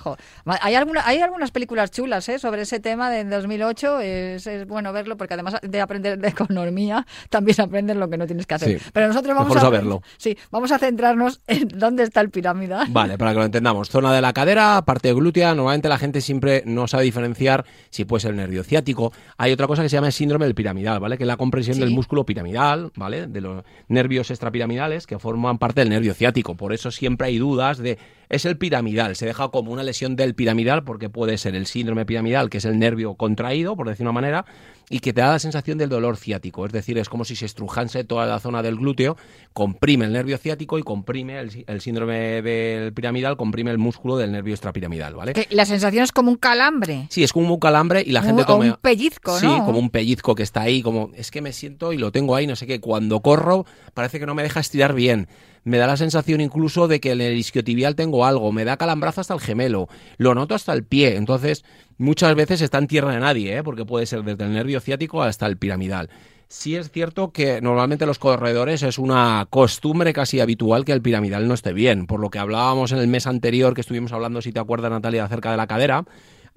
Hay, 0.61 0.75
alguna, 0.75 1.05
hay 1.05 1.19
algunas 1.19 1.51
películas 1.51 1.91
chulas 1.91 2.27
¿eh? 2.29 2.39
sobre 2.39 2.63
ese 2.63 2.79
tema 2.79 3.09
de 3.09 3.23
2008. 3.23 3.99
Es, 4.01 4.47
es, 4.47 4.67
bueno 4.67 4.91
verlo 4.93 5.17
porque 5.17 5.33
además 5.33 5.55
de 5.61 5.81
aprender 5.81 6.19
de 6.19 6.27
economía, 6.27 7.05
también 7.29 7.61
aprendes 7.61 7.97
lo 7.97 8.09
que 8.09 8.17
no 8.17 8.25
tienes 8.25 8.45
que 8.45 8.55
hacer. 8.55 8.81
Pero 8.93 9.07
nosotros 9.07 9.35
vamos 9.35 9.55
a, 9.55 9.61
saberlo. 9.61 10.01
Sí, 10.17 10.37
vamos 10.51 10.71
a 10.71 10.79
centrarnos 10.79 11.41
en 11.47 11.67
dónde 11.67 12.03
está 12.03 12.21
el 12.21 12.29
piramidal. 12.29 12.87
Vale, 12.91 13.17
para 13.17 13.31
que 13.31 13.39
lo 13.39 13.45
entendamos. 13.45 13.89
Zona 13.89 14.13
de 14.13 14.21
la 14.21 14.33
cadera, 14.33 14.81
parte 14.85 15.13
glútea. 15.13 15.55
Normalmente 15.55 15.89
la 15.89 15.97
gente 15.97 16.21
siempre 16.21 16.63
no 16.65 16.87
sabe 16.87 17.03
diferenciar 17.03 17.65
si 17.89 18.05
puede 18.05 18.21
ser 18.21 18.31
el 18.31 18.37
nervio 18.37 18.63
ciático. 18.63 19.13
Hay 19.37 19.51
otra 19.51 19.67
cosa 19.67 19.83
que 19.83 19.89
se 19.89 19.97
llama 19.97 20.07
el 20.07 20.13
síndrome 20.13 20.45
del 20.45 20.55
piramidal, 20.55 20.99
¿vale? 20.99 21.17
Que 21.17 21.23
es 21.23 21.27
la 21.27 21.37
comprensión 21.37 21.79
del 21.79 21.91
músculo 21.91 22.25
piramidal, 22.25 22.91
¿vale? 22.95 23.27
De 23.27 23.41
los 23.41 23.63
nervios 23.87 24.29
extrapiramidales 24.31 25.07
que 25.07 25.19
forman 25.19 25.57
parte 25.57 25.81
del 25.81 25.89
nervio 25.89 26.13
ciático. 26.13 26.48
Por 26.55 26.73
eso 26.73 26.91
siempre 26.91 27.27
hay 27.27 27.37
dudas 27.37 27.77
de 27.77 27.97
es 28.29 28.45
el 28.45 28.57
piramidal, 28.57 29.15
se 29.15 29.25
deja 29.25 29.49
como 29.49 29.71
una 29.71 29.83
lesión 29.83 30.15
del 30.15 30.35
piramidal 30.35 30.83
porque 30.83 31.09
puede 31.09 31.37
ser 31.37 31.55
el 31.55 31.65
síndrome 31.65 32.05
piramidal, 32.05 32.49
que 32.49 32.59
es 32.59 32.65
el 32.65 32.77
nervio 32.77 33.15
contraído, 33.15 33.75
por 33.75 33.89
decir 33.89 34.05
una 34.05 34.13
manera, 34.13 34.45
y 34.89 34.99
que 34.99 35.13
te 35.13 35.21
da 35.21 35.31
la 35.31 35.39
sensación 35.39 35.77
del 35.77 35.89
dolor 35.89 36.17
ciático, 36.17 36.65
es 36.65 36.71
decir, 36.71 36.97
es 36.97 37.09
como 37.09 37.25
si 37.25 37.35
se 37.35 37.45
estrujase 37.45 38.03
toda 38.03 38.25
la 38.25 38.39
zona 38.39 38.61
del 38.61 38.75
glúteo, 38.75 39.17
comprime 39.53 40.05
el 40.05 40.13
nervio 40.13 40.37
ciático 40.37 40.77
y 40.77 40.83
comprime 40.83 41.39
el, 41.39 41.81
síndrome 41.81 42.41
del 42.41 42.93
piramidal, 42.93 43.35
comprime 43.35 43.71
el 43.71 43.77
músculo 43.77 44.17
del 44.17 44.31
nervio 44.31 44.53
extrapiramidal, 44.53 45.15
¿vale? 45.15 45.33
la 45.49 45.65
sensación 45.65 46.03
es 46.03 46.11
como 46.11 46.31
un 46.31 46.37
calambre. 46.37 47.07
Sí, 47.09 47.23
es 47.23 47.33
como 47.33 47.53
un 47.53 47.59
calambre 47.59 48.03
y 48.05 48.11
la 48.11 48.21
gente 48.21 48.45
toma... 48.45 48.65
un 48.65 48.77
pellizco, 48.81 49.33
¿no? 49.33 49.39
Sí, 49.39 49.61
como 49.65 49.79
un 49.79 49.89
pellizco 49.89 50.35
que 50.35 50.43
está 50.43 50.61
ahí, 50.61 50.81
como 50.81 51.11
es 51.15 51.31
que 51.31 51.41
me 51.41 51.51
siento 51.51 51.93
y 51.93 51.97
lo 51.97 52.11
tengo 52.11 52.35
ahí, 52.35 52.45
no 52.47 52.55
sé 52.55 52.67
qué, 52.67 52.79
cuando 52.79 53.21
corro 53.21 53.65
parece 53.93 54.19
que 54.19 54.25
no 54.25 54.35
me 54.35 54.43
deja 54.43 54.59
estirar 54.59 54.93
bien 54.93 55.27
me 55.63 55.77
da 55.77 55.87
la 55.87 55.97
sensación 55.97 56.41
incluso 56.41 56.87
de 56.87 56.99
que 56.99 57.11
en 57.11 57.21
el 57.21 57.37
isquiotibial 57.37 57.95
tengo 57.95 58.18
algo, 58.25 58.51
me 58.51 58.65
da 58.65 58.77
calambrazo 58.77 59.21
hasta 59.21 59.33
el 59.33 59.39
gemelo, 59.39 59.87
lo 60.17 60.35
noto 60.35 60.55
hasta 60.55 60.73
el 60.73 60.83
pie, 60.83 61.15
entonces 61.15 61.63
muchas 61.97 62.35
veces 62.35 62.61
está 62.61 62.77
en 62.77 62.87
tierra 62.87 63.13
de 63.13 63.19
nadie, 63.19 63.57
¿eh? 63.57 63.63
porque 63.63 63.85
puede 63.85 64.05
ser 64.05 64.23
desde 64.23 64.45
el 64.45 64.53
nervio 64.53 64.79
ciático 64.79 65.21
hasta 65.23 65.45
el 65.45 65.57
piramidal. 65.57 66.09
Sí 66.47 66.75
es 66.75 66.89
cierto 66.89 67.31
que 67.31 67.61
normalmente 67.61 68.07
los 68.07 68.17
corredores 68.17 68.81
es 68.81 68.97
una 68.97 69.45
costumbre 69.51 70.13
casi 70.13 70.39
habitual 70.39 70.83
que 70.83 70.93
el 70.93 71.01
piramidal 71.01 71.47
no 71.47 71.53
esté 71.53 71.73
bien, 71.73 72.07
por 72.07 72.19
lo 72.19 72.31
que 72.31 72.39
hablábamos 72.39 72.91
en 72.91 72.97
el 72.97 73.07
mes 73.07 73.27
anterior 73.27 73.75
que 73.75 73.81
estuvimos 73.81 74.13
hablando, 74.13 74.41
si 74.41 74.51
te 74.51 74.59
acuerdas 74.59 74.89
Natalia, 74.89 75.25
acerca 75.25 75.51
de 75.51 75.57
la 75.57 75.67
cadera, 75.67 76.05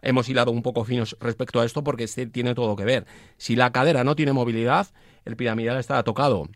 hemos 0.01 0.29
hilado 0.29 0.51
un 0.51 0.63
poco 0.63 0.85
finos 0.85 1.17
respecto 1.21 1.61
a 1.61 1.67
esto 1.67 1.85
porque 1.85 2.05
este 2.05 2.27
tiene 2.27 2.55
todo 2.55 2.75
que 2.75 2.85
ver. 2.85 3.07
Si 3.37 3.55
la 3.55 3.71
cadera 3.71 4.03
no 4.03 4.17
tiene 4.17 4.33
movilidad, 4.33 4.89
el 5.25 5.37
piramidal 5.37 5.79
está 5.79 6.03
tocado 6.03 6.49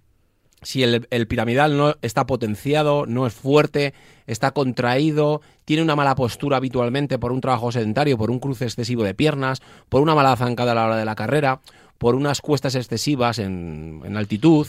si 0.67 0.83
el, 0.83 1.29
piramidal 1.29 1.77
no 1.77 1.95
está 2.03 2.27
potenciado, 2.27 3.07
no 3.07 3.25
es 3.29 3.33
fuerte, 3.33 3.95
está 4.27 4.51
contraído, 4.51 5.41
tiene 5.65 5.85
una 5.85 5.95
mala 5.95 6.17
postura 6.17 6.57
habitualmente 6.57 7.21
por 7.21 7.31
un 7.31 7.41
trabajo 7.41 7.71
sedentario, 7.71 8.19
por 8.19 8.33
un 8.33 8.41
cruce 8.41 8.65
excesivo 8.65 9.05
de 9.05 9.15
piernas, 9.15 9.63
por 9.89 10.03
una 10.03 10.17
mala 10.17 10.35
zancada 10.35 10.73
a 10.73 10.75
la 10.75 10.87
hora 10.87 10.97
de 10.97 11.05
la 11.05 11.15
carrera, 11.15 11.61
por 11.99 12.17
unas 12.17 12.41
cuestas 12.41 12.75
excesivas 12.75 13.39
en, 13.39 14.03
en 14.05 14.17
altitud, 14.17 14.67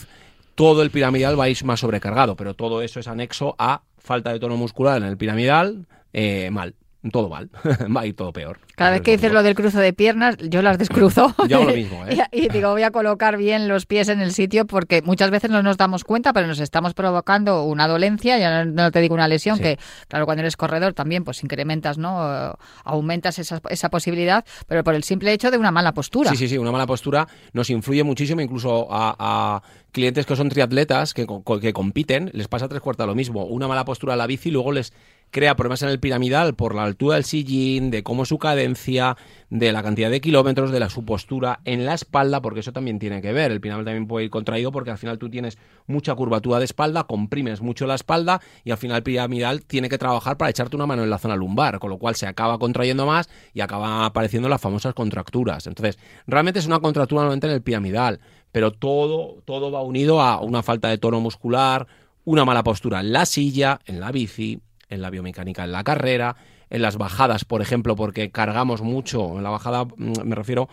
todo 0.54 0.82
el 0.82 0.92
piramidal 0.92 1.38
va 1.38 1.44
a 1.44 1.48
ir 1.48 1.64
más 1.64 1.80
sobrecargado, 1.80 2.36
pero 2.36 2.54
todo 2.54 2.80
eso 2.80 3.00
es 3.00 3.08
anexo 3.08 3.56
a 3.58 3.82
falta 3.98 4.32
de 4.32 4.38
tono 4.38 4.56
muscular 4.56 4.98
en 4.98 5.08
el 5.08 5.16
piramidal, 5.16 5.88
eh, 6.12 6.48
mal 6.52 6.76
todo 7.12 7.28
mal, 7.28 7.48
va 7.96 8.00
a 8.00 8.06
ir 8.06 8.16
todo 8.16 8.32
peor. 8.32 8.58
Cada 8.74 8.90
vez 8.90 9.02
que 9.02 9.12
dices 9.12 9.32
lo 9.32 9.42
del 9.42 9.54
cruzo 9.54 9.78
de 9.78 9.92
piernas, 9.92 10.36
yo 10.38 10.62
las 10.62 10.78
descruzo. 10.78 11.32
yo 11.48 11.58
hago 11.58 11.66
lo 11.66 11.74
mismo, 11.76 12.04
¿eh? 12.06 12.18
y, 12.32 12.48
digo, 12.48 12.70
voy 12.72 12.82
a 12.82 12.90
colocar 12.90 13.36
bien 13.36 13.68
los 13.68 13.86
pies 13.86 14.08
en 14.08 14.20
el 14.20 14.32
sitio 14.32 14.66
porque 14.66 15.00
muchas 15.02 15.30
veces 15.30 15.50
no 15.50 15.62
nos 15.62 15.76
damos 15.76 16.04
cuenta, 16.04 16.32
pero 16.32 16.46
nos 16.46 16.58
estamos 16.58 16.94
provocando 16.94 17.62
una 17.64 17.86
dolencia, 17.86 18.38
ya 18.38 18.64
no, 18.64 18.90
te 18.90 19.00
digo 19.00 19.14
una 19.14 19.28
lesión, 19.28 19.58
que 19.58 19.78
claro, 20.08 20.26
cuando 20.26 20.40
eres 20.40 20.56
corredor 20.56 20.92
también 20.92 21.24
pues 21.24 21.42
incrementas, 21.44 21.98
¿no? 21.98 22.56
Aumentas 22.84 23.38
esa, 23.38 23.60
esa 23.70 23.90
posibilidad, 23.90 24.44
pero 24.66 24.82
por 24.82 24.94
el 24.94 25.04
simple 25.04 25.32
hecho 25.32 25.50
de 25.50 25.58
una 25.58 25.70
mala 25.70 25.94
postura. 25.94 26.30
Sí, 26.30 26.36
sí, 26.36 26.48
sí, 26.48 26.58
una 26.58 26.72
mala 26.72 26.86
postura 26.86 27.28
nos 27.52 27.70
influye 27.70 28.02
muchísimo 28.02 28.40
incluso 28.40 28.88
a, 28.90 29.62
clientes 29.92 30.26
que 30.26 30.36
son 30.36 30.48
triatletas, 30.48 31.14
que, 31.14 31.26
que 31.60 31.72
compiten, 31.72 32.30
les 32.34 32.46
pasa 32.46 32.68
tres 32.68 32.82
cuartas 32.82 33.06
lo 33.06 33.14
mismo. 33.14 33.46
Una 33.46 33.66
mala 33.66 33.84
postura 33.84 34.14
a 34.14 34.16
la 34.16 34.26
bici, 34.26 34.50
luego 34.50 34.70
les 34.72 34.92
crea 35.30 35.56
problemas 35.56 35.82
en 35.82 35.88
el 35.90 36.00
piramidal 36.00 36.54
por 36.54 36.74
la 36.74 36.84
altura 36.84 37.16
del 37.16 37.24
sillín, 37.24 37.90
de 37.90 38.02
cómo 38.02 38.24
su 38.24 38.38
cadencia, 38.38 39.16
de 39.50 39.72
la 39.72 39.82
cantidad 39.82 40.10
de 40.10 40.20
kilómetros, 40.20 40.70
de 40.70 40.80
la 40.80 40.90
su 40.90 41.04
postura 41.04 41.60
en 41.64 41.86
la 41.86 41.94
espalda, 41.94 42.42
porque 42.42 42.60
eso 42.60 42.72
también 42.72 42.98
tiene 42.98 43.22
que 43.22 43.32
ver. 43.32 43.50
El 43.50 43.60
piramidal 43.60 43.86
también 43.86 44.06
puede 44.06 44.26
ir 44.26 44.30
contraído 44.30 44.72
porque 44.72 44.90
al 44.90 44.98
final 44.98 45.18
tú 45.18 45.30
tienes 45.30 45.58
mucha 45.86 46.14
curvatura 46.14 46.58
de 46.58 46.64
espalda, 46.64 47.04
comprimes 47.04 47.60
mucho 47.60 47.86
la 47.86 47.94
espalda 47.94 48.40
y 48.64 48.70
al 48.70 48.78
final 48.78 48.98
el 48.98 49.02
piramidal 49.02 49.62
tiene 49.62 49.88
que 49.88 49.98
trabajar 49.98 50.36
para 50.36 50.50
echarte 50.50 50.76
una 50.76 50.86
mano 50.86 51.02
en 51.02 51.10
la 51.10 51.18
zona 51.18 51.36
lumbar, 51.36 51.78
con 51.78 51.90
lo 51.90 51.98
cual 51.98 52.14
se 52.14 52.26
acaba 52.26 52.58
contrayendo 52.58 53.06
más 53.06 53.28
y 53.54 53.60
acaba 53.60 54.04
apareciendo 54.06 54.48
las 54.48 54.60
famosas 54.60 54.94
contracturas. 54.94 55.66
Entonces, 55.66 55.98
realmente 56.26 56.60
es 56.60 56.66
una 56.66 56.80
contractura 56.80 57.22
normalmente 57.22 57.46
en 57.46 57.52
el 57.54 57.62
piramidal, 57.62 58.20
pero 58.52 58.72
todo, 58.72 59.42
todo 59.44 59.70
va 59.70 59.82
unido 59.82 60.20
a 60.20 60.40
una 60.40 60.62
falta 60.62 60.88
de 60.88 60.98
tono 60.98 61.20
muscular, 61.20 61.86
una 62.24 62.44
mala 62.44 62.62
postura 62.62 63.00
en 63.00 63.12
la 63.12 63.24
silla, 63.24 63.80
en 63.86 64.00
la 64.00 64.12
bici, 64.12 64.60
en 64.88 65.02
la 65.02 65.10
biomecánica 65.10 65.64
en 65.64 65.72
la 65.72 65.84
carrera, 65.84 66.36
en 66.70 66.82
las 66.82 66.96
bajadas, 66.96 67.44
por 67.44 67.62
ejemplo, 67.62 67.96
porque 67.96 68.30
cargamos 68.30 68.82
mucho. 68.82 69.36
En 69.36 69.42
la 69.42 69.50
bajada 69.50 69.84
mm, 69.84 70.22
me 70.24 70.34
refiero 70.34 70.68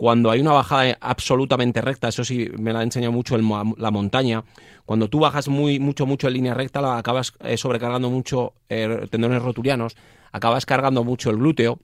cuando 0.00 0.30
hay 0.30 0.40
una 0.40 0.52
bajada 0.52 0.96
absolutamente 1.02 1.82
recta, 1.82 2.08
eso 2.08 2.24
sí 2.24 2.48
me 2.58 2.72
la 2.72 2.78
ha 2.78 2.82
enseñado 2.82 3.12
mucho 3.12 3.36
la 3.36 3.90
montaña, 3.90 4.44
cuando 4.86 5.10
tú 5.10 5.20
bajas 5.20 5.48
muy, 5.48 5.78
mucho, 5.78 6.06
mucho 6.06 6.26
en 6.26 6.32
línea 6.32 6.54
recta, 6.54 6.80
la 6.80 6.96
acabas 6.96 7.34
eh, 7.40 7.58
sobrecargando 7.58 8.08
mucho 8.08 8.54
eh, 8.70 9.06
tendones 9.10 9.42
rotulianos, 9.42 9.96
acabas 10.32 10.64
cargando 10.64 11.04
mucho 11.04 11.28
el 11.28 11.36
glúteo. 11.36 11.80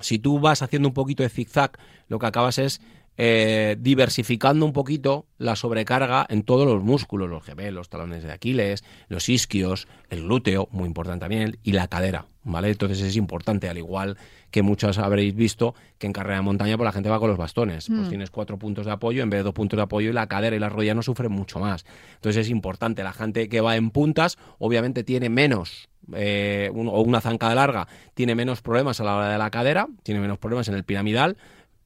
Si 0.00 0.18
tú 0.18 0.40
vas 0.40 0.62
haciendo 0.62 0.88
un 0.88 0.94
poquito 0.94 1.22
de 1.22 1.28
zigzag, 1.28 1.72
lo 2.08 2.18
que 2.18 2.24
acabas 2.24 2.56
es 2.56 2.80
eh, 3.18 3.76
diversificando 3.78 4.64
un 4.64 4.72
poquito 4.72 5.26
la 5.38 5.54
sobrecarga 5.54 6.26
en 6.28 6.42
todos 6.42 6.66
los 6.66 6.82
músculos, 6.82 7.28
los 7.28 7.44
gemelos, 7.44 7.88
talones 7.88 8.22
de 8.22 8.32
Aquiles, 8.32 8.84
los 9.08 9.28
isquios, 9.28 9.86
el 10.08 10.22
glúteo, 10.22 10.68
muy 10.72 10.86
importante 10.86 11.20
también, 11.20 11.58
y 11.62 11.72
la 11.72 11.88
cadera, 11.88 12.26
¿vale? 12.42 12.70
Entonces 12.70 13.00
es 13.00 13.16
importante, 13.16 13.68
al 13.68 13.76
igual 13.76 14.16
que 14.50 14.62
muchos 14.62 14.98
habréis 14.98 15.34
visto 15.34 15.74
que 15.98 16.06
en 16.06 16.12
carrera 16.12 16.36
de 16.36 16.42
montaña 16.42 16.76
pues 16.76 16.84
la 16.86 16.92
gente 16.92 17.08
va 17.08 17.18
con 17.18 17.28
los 17.28 17.38
bastones, 17.38 17.88
pues 17.88 18.06
mm. 18.06 18.08
tienes 18.08 18.30
cuatro 18.30 18.58
puntos 18.58 18.86
de 18.86 18.92
apoyo 18.92 19.22
en 19.22 19.30
vez 19.30 19.40
de 19.40 19.44
dos 19.44 19.54
puntos 19.54 19.76
de 19.76 19.82
apoyo 19.82 20.10
y 20.10 20.12
la 20.12 20.26
cadera 20.26 20.54
y 20.54 20.58
la 20.58 20.68
rodilla 20.68 20.94
no 20.94 21.02
sufren 21.02 21.32
mucho 21.32 21.58
más. 21.58 21.84
Entonces 22.14 22.46
es 22.46 22.50
importante, 22.50 23.02
la 23.02 23.12
gente 23.12 23.48
que 23.48 23.60
va 23.60 23.76
en 23.76 23.90
puntas 23.90 24.38
obviamente 24.58 25.04
tiene 25.04 25.28
menos 25.28 25.88
eh, 26.14 26.70
o 26.74 27.00
una 27.02 27.20
zancada 27.20 27.54
larga, 27.54 27.88
tiene 28.14 28.34
menos 28.34 28.60
problemas 28.60 29.00
a 29.00 29.04
la 29.04 29.16
hora 29.16 29.28
de 29.28 29.38
la 29.38 29.50
cadera, 29.50 29.86
tiene 30.02 30.20
menos 30.20 30.38
problemas 30.38 30.68
en 30.68 30.74
el 30.74 30.84
piramidal, 30.84 31.36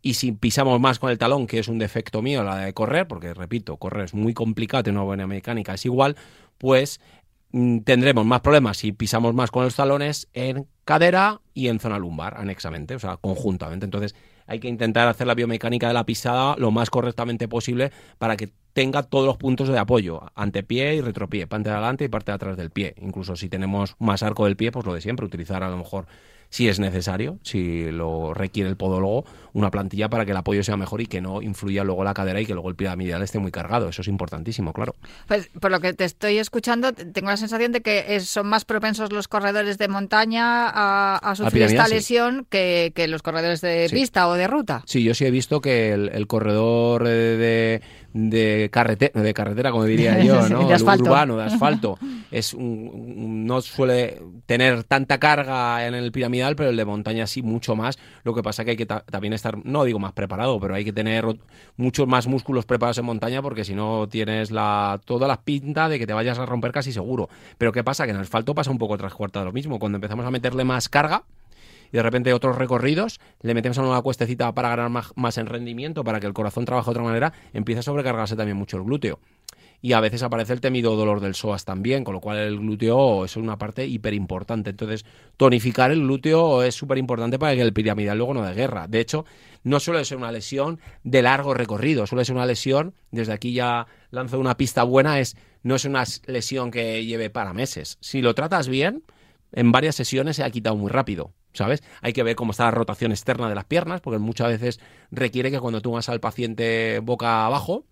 y 0.06 0.14
si 0.14 0.30
pisamos 0.30 0.78
más 0.78 1.00
con 1.00 1.10
el 1.10 1.18
talón, 1.18 1.48
que 1.48 1.58
es 1.58 1.66
un 1.66 1.80
defecto 1.80 2.22
mío 2.22 2.44
la 2.44 2.58
de 2.58 2.72
correr, 2.72 3.08
porque 3.08 3.34
repito, 3.34 3.76
correr 3.76 4.04
es 4.04 4.14
muy 4.14 4.34
complicado, 4.34 4.84
tener 4.84 4.98
una 4.98 5.04
buena 5.04 5.26
mecánica 5.26 5.74
es 5.74 5.84
igual, 5.84 6.14
pues 6.58 7.00
mm, 7.50 7.80
tendremos 7.80 8.24
más 8.24 8.40
problemas 8.40 8.76
si 8.76 8.92
pisamos 8.92 9.34
más 9.34 9.50
con 9.50 9.64
los 9.64 9.74
talones 9.74 10.28
en 10.32 10.68
cadera 10.84 11.40
y 11.54 11.66
en 11.66 11.80
zona 11.80 11.98
lumbar, 11.98 12.38
anexamente, 12.38 12.94
o 12.94 13.00
sea, 13.00 13.16
conjuntamente. 13.16 13.84
Entonces, 13.84 14.14
hay 14.46 14.60
que 14.60 14.68
intentar 14.68 15.08
hacer 15.08 15.26
la 15.26 15.34
biomecánica 15.34 15.88
de 15.88 15.94
la 15.94 16.06
pisada 16.06 16.54
lo 16.56 16.70
más 16.70 16.88
correctamente 16.88 17.48
posible 17.48 17.90
para 18.18 18.36
que 18.36 18.52
tenga 18.74 19.02
todos 19.02 19.26
los 19.26 19.38
puntos 19.38 19.66
de 19.66 19.78
apoyo, 19.80 20.30
antepié 20.36 20.94
y 20.94 21.00
retropié, 21.00 21.48
parte 21.48 21.70
de 21.70 21.74
adelante 21.74 22.04
y 22.04 22.08
parte 22.08 22.30
de 22.30 22.36
atrás 22.36 22.56
del 22.56 22.70
pie. 22.70 22.94
Incluso 23.00 23.34
si 23.34 23.48
tenemos 23.48 23.96
más 23.98 24.22
arco 24.22 24.44
del 24.44 24.56
pie, 24.56 24.70
pues 24.70 24.86
lo 24.86 24.94
de 24.94 25.00
siempre, 25.00 25.26
utilizar 25.26 25.64
a 25.64 25.68
lo 25.68 25.76
mejor 25.78 26.06
si 26.56 26.70
es 26.70 26.80
necesario, 26.80 27.38
si 27.42 27.90
lo 27.90 28.32
requiere 28.32 28.70
el 28.70 28.78
podólogo, 28.78 29.26
una 29.52 29.70
plantilla 29.70 30.08
para 30.08 30.24
que 30.24 30.30
el 30.30 30.38
apoyo 30.38 30.64
sea 30.64 30.78
mejor 30.78 31.02
y 31.02 31.06
que 31.06 31.20
no 31.20 31.42
influya 31.42 31.84
luego 31.84 32.02
la 32.02 32.14
cadera 32.14 32.40
y 32.40 32.46
que 32.46 32.54
luego 32.54 32.70
el 32.70 32.76
piramidal 32.76 33.20
esté 33.20 33.38
muy 33.38 33.50
cargado. 33.50 33.90
Eso 33.90 34.00
es 34.00 34.08
importantísimo, 34.08 34.72
claro. 34.72 34.94
Pues 35.28 35.50
por 35.60 35.70
lo 35.70 35.80
que 35.80 35.92
te 35.92 36.04
estoy 36.04 36.38
escuchando, 36.38 36.94
tengo 36.94 37.28
la 37.28 37.36
sensación 37.36 37.72
de 37.72 37.82
que 37.82 38.18
son 38.20 38.46
más 38.46 38.64
propensos 38.64 39.12
los 39.12 39.28
corredores 39.28 39.76
de 39.76 39.88
montaña 39.88 40.70
a, 40.70 41.34
sufrir 41.34 41.64
esta 41.64 41.88
lesión 41.88 42.46
que, 42.48 42.90
los 43.06 43.20
corredores 43.20 43.60
de 43.60 43.90
pista 43.90 44.26
o 44.26 44.32
de 44.32 44.46
ruta. 44.46 44.82
Sí, 44.86 45.02
yo 45.02 45.12
sí 45.12 45.26
he 45.26 45.30
visto 45.30 45.60
que 45.60 45.92
el, 45.92 46.26
corredor 46.26 47.04
de, 47.04 47.36
de, 47.36 47.82
carretera, 48.70 49.20
de 49.20 49.34
carretera, 49.34 49.70
como 49.70 49.84
diría 49.84 50.22
yo, 50.22 50.48
¿no? 50.48 50.66
de 50.66 51.02
urbano, 51.02 51.36
de 51.36 51.44
asfalto, 51.44 51.98
es 52.30 52.54
no 52.56 53.60
suele 53.60 54.20
tener 54.46 54.84
tanta 54.84 55.18
carga 55.18 55.86
en 55.86 55.94
el 55.94 56.12
piramidal, 56.12 56.56
pero 56.56 56.70
el 56.70 56.76
de 56.76 56.84
montaña 56.84 57.26
sí 57.26 57.42
mucho 57.42 57.76
más. 57.76 57.98
Lo 58.24 58.34
que 58.34 58.42
pasa 58.42 58.64
que 58.64 58.72
hay 58.72 58.76
que 58.76 58.86
también 58.86 59.32
estar, 59.32 59.64
no 59.64 59.84
digo 59.84 59.98
más 59.98 60.12
preparado, 60.12 60.58
pero 60.60 60.74
hay 60.74 60.84
que 60.84 60.92
tener 60.92 61.24
muchos 61.76 62.06
más 62.06 62.26
músculos 62.26 62.64
preparados 62.64 62.98
en 62.98 63.04
montaña 63.04 63.42
porque 63.42 63.64
si 63.64 63.74
no 63.74 64.08
tienes 64.08 64.50
la 64.50 65.00
toda 65.04 65.28
la 65.28 65.40
pinta 65.42 65.88
de 65.88 65.98
que 65.98 66.06
te 66.06 66.12
vayas 66.12 66.38
a 66.38 66.46
romper 66.46 66.72
casi 66.72 66.92
seguro. 66.92 67.28
Pero 67.58 67.72
¿qué 67.72 67.84
pasa? 67.84 68.04
Que 68.04 68.10
en 68.10 68.16
el 68.16 68.22
asfalto 68.22 68.54
pasa 68.54 68.70
un 68.70 68.78
poco 68.78 68.96
tras 68.96 69.14
cuarta 69.14 69.40
de 69.40 69.46
lo 69.46 69.52
mismo. 69.52 69.78
Cuando 69.78 69.96
empezamos 69.96 70.24
a 70.26 70.30
meterle 70.30 70.64
más 70.64 70.88
carga, 70.88 71.24
y 71.92 71.96
de 71.96 72.02
repente 72.02 72.32
otros 72.32 72.56
recorridos, 72.56 73.20
le 73.42 73.54
metemos 73.54 73.78
a 73.78 73.82
una 73.82 74.00
cuestecita 74.02 74.52
para 74.54 74.70
ganar 74.70 74.90
más, 74.90 75.12
más, 75.16 75.38
en 75.38 75.46
rendimiento, 75.46 76.04
para 76.04 76.20
que 76.20 76.26
el 76.26 76.32
corazón 76.32 76.64
trabaje 76.64 76.86
de 76.86 76.90
otra 76.92 77.02
manera, 77.02 77.32
empieza 77.52 77.80
a 77.80 77.82
sobrecargarse 77.82 78.36
también 78.36 78.56
mucho 78.56 78.76
el 78.76 78.84
glúteo 78.84 79.18
y 79.82 79.92
a 79.92 80.00
veces 80.00 80.22
aparece 80.22 80.52
el 80.52 80.60
temido 80.60 80.96
dolor 80.96 81.20
del 81.20 81.34
psoas 81.34 81.64
también, 81.64 82.04
con 82.04 82.14
lo 82.14 82.20
cual 82.20 82.38
el 82.38 82.58
glúteo 82.58 83.24
es 83.24 83.36
una 83.36 83.58
parte 83.58 83.86
hiper 83.86 84.14
importante. 84.14 84.70
Entonces, 84.70 85.04
tonificar 85.36 85.90
el 85.90 86.00
glúteo 86.00 86.62
es 86.62 86.74
súper 86.74 86.98
importante 86.98 87.38
para 87.38 87.54
que 87.54 87.62
el 87.62 87.72
piramidal 87.72 88.18
luego 88.18 88.34
no 88.34 88.42
de 88.42 88.54
guerra. 88.54 88.88
De 88.88 89.00
hecho, 89.00 89.24
no 89.64 89.80
suele 89.80 90.04
ser 90.04 90.18
una 90.18 90.32
lesión 90.32 90.80
de 91.04 91.22
largo 91.22 91.54
recorrido, 91.54 92.06
suele 92.06 92.24
ser 92.24 92.34
una 92.34 92.46
lesión, 92.46 92.94
desde 93.10 93.32
aquí 93.32 93.52
ya 93.52 93.86
lanzo 94.10 94.38
una 94.38 94.56
pista 94.56 94.82
buena, 94.82 95.20
es 95.20 95.36
no 95.62 95.74
es 95.74 95.84
una 95.84 96.04
lesión 96.26 96.70
que 96.70 97.04
lleve 97.04 97.28
para 97.28 97.52
meses. 97.52 97.98
Si 98.00 98.22
lo 98.22 98.34
tratas 98.34 98.68
bien, 98.68 99.02
en 99.52 99.72
varias 99.72 99.96
sesiones 99.96 100.36
se 100.36 100.44
ha 100.44 100.50
quitado 100.50 100.76
muy 100.76 100.90
rápido. 100.90 101.32
¿Sabes? 101.56 101.82
Hay 102.02 102.12
que 102.12 102.22
ver 102.22 102.36
cómo 102.36 102.52
está 102.52 102.64
la 102.64 102.70
rotación 102.70 103.10
externa 103.10 103.48
de 103.48 103.54
las 103.54 103.64
piernas, 103.64 104.00
porque 104.00 104.18
muchas 104.18 104.48
veces 104.48 104.80
requiere 105.10 105.50
que 105.50 105.60
cuando 105.60 105.80
tú 105.80 105.92
vas 105.92 106.08
al 106.08 106.20
paciente 106.20 107.00
boca 107.00 107.46
abajo, 107.46 107.84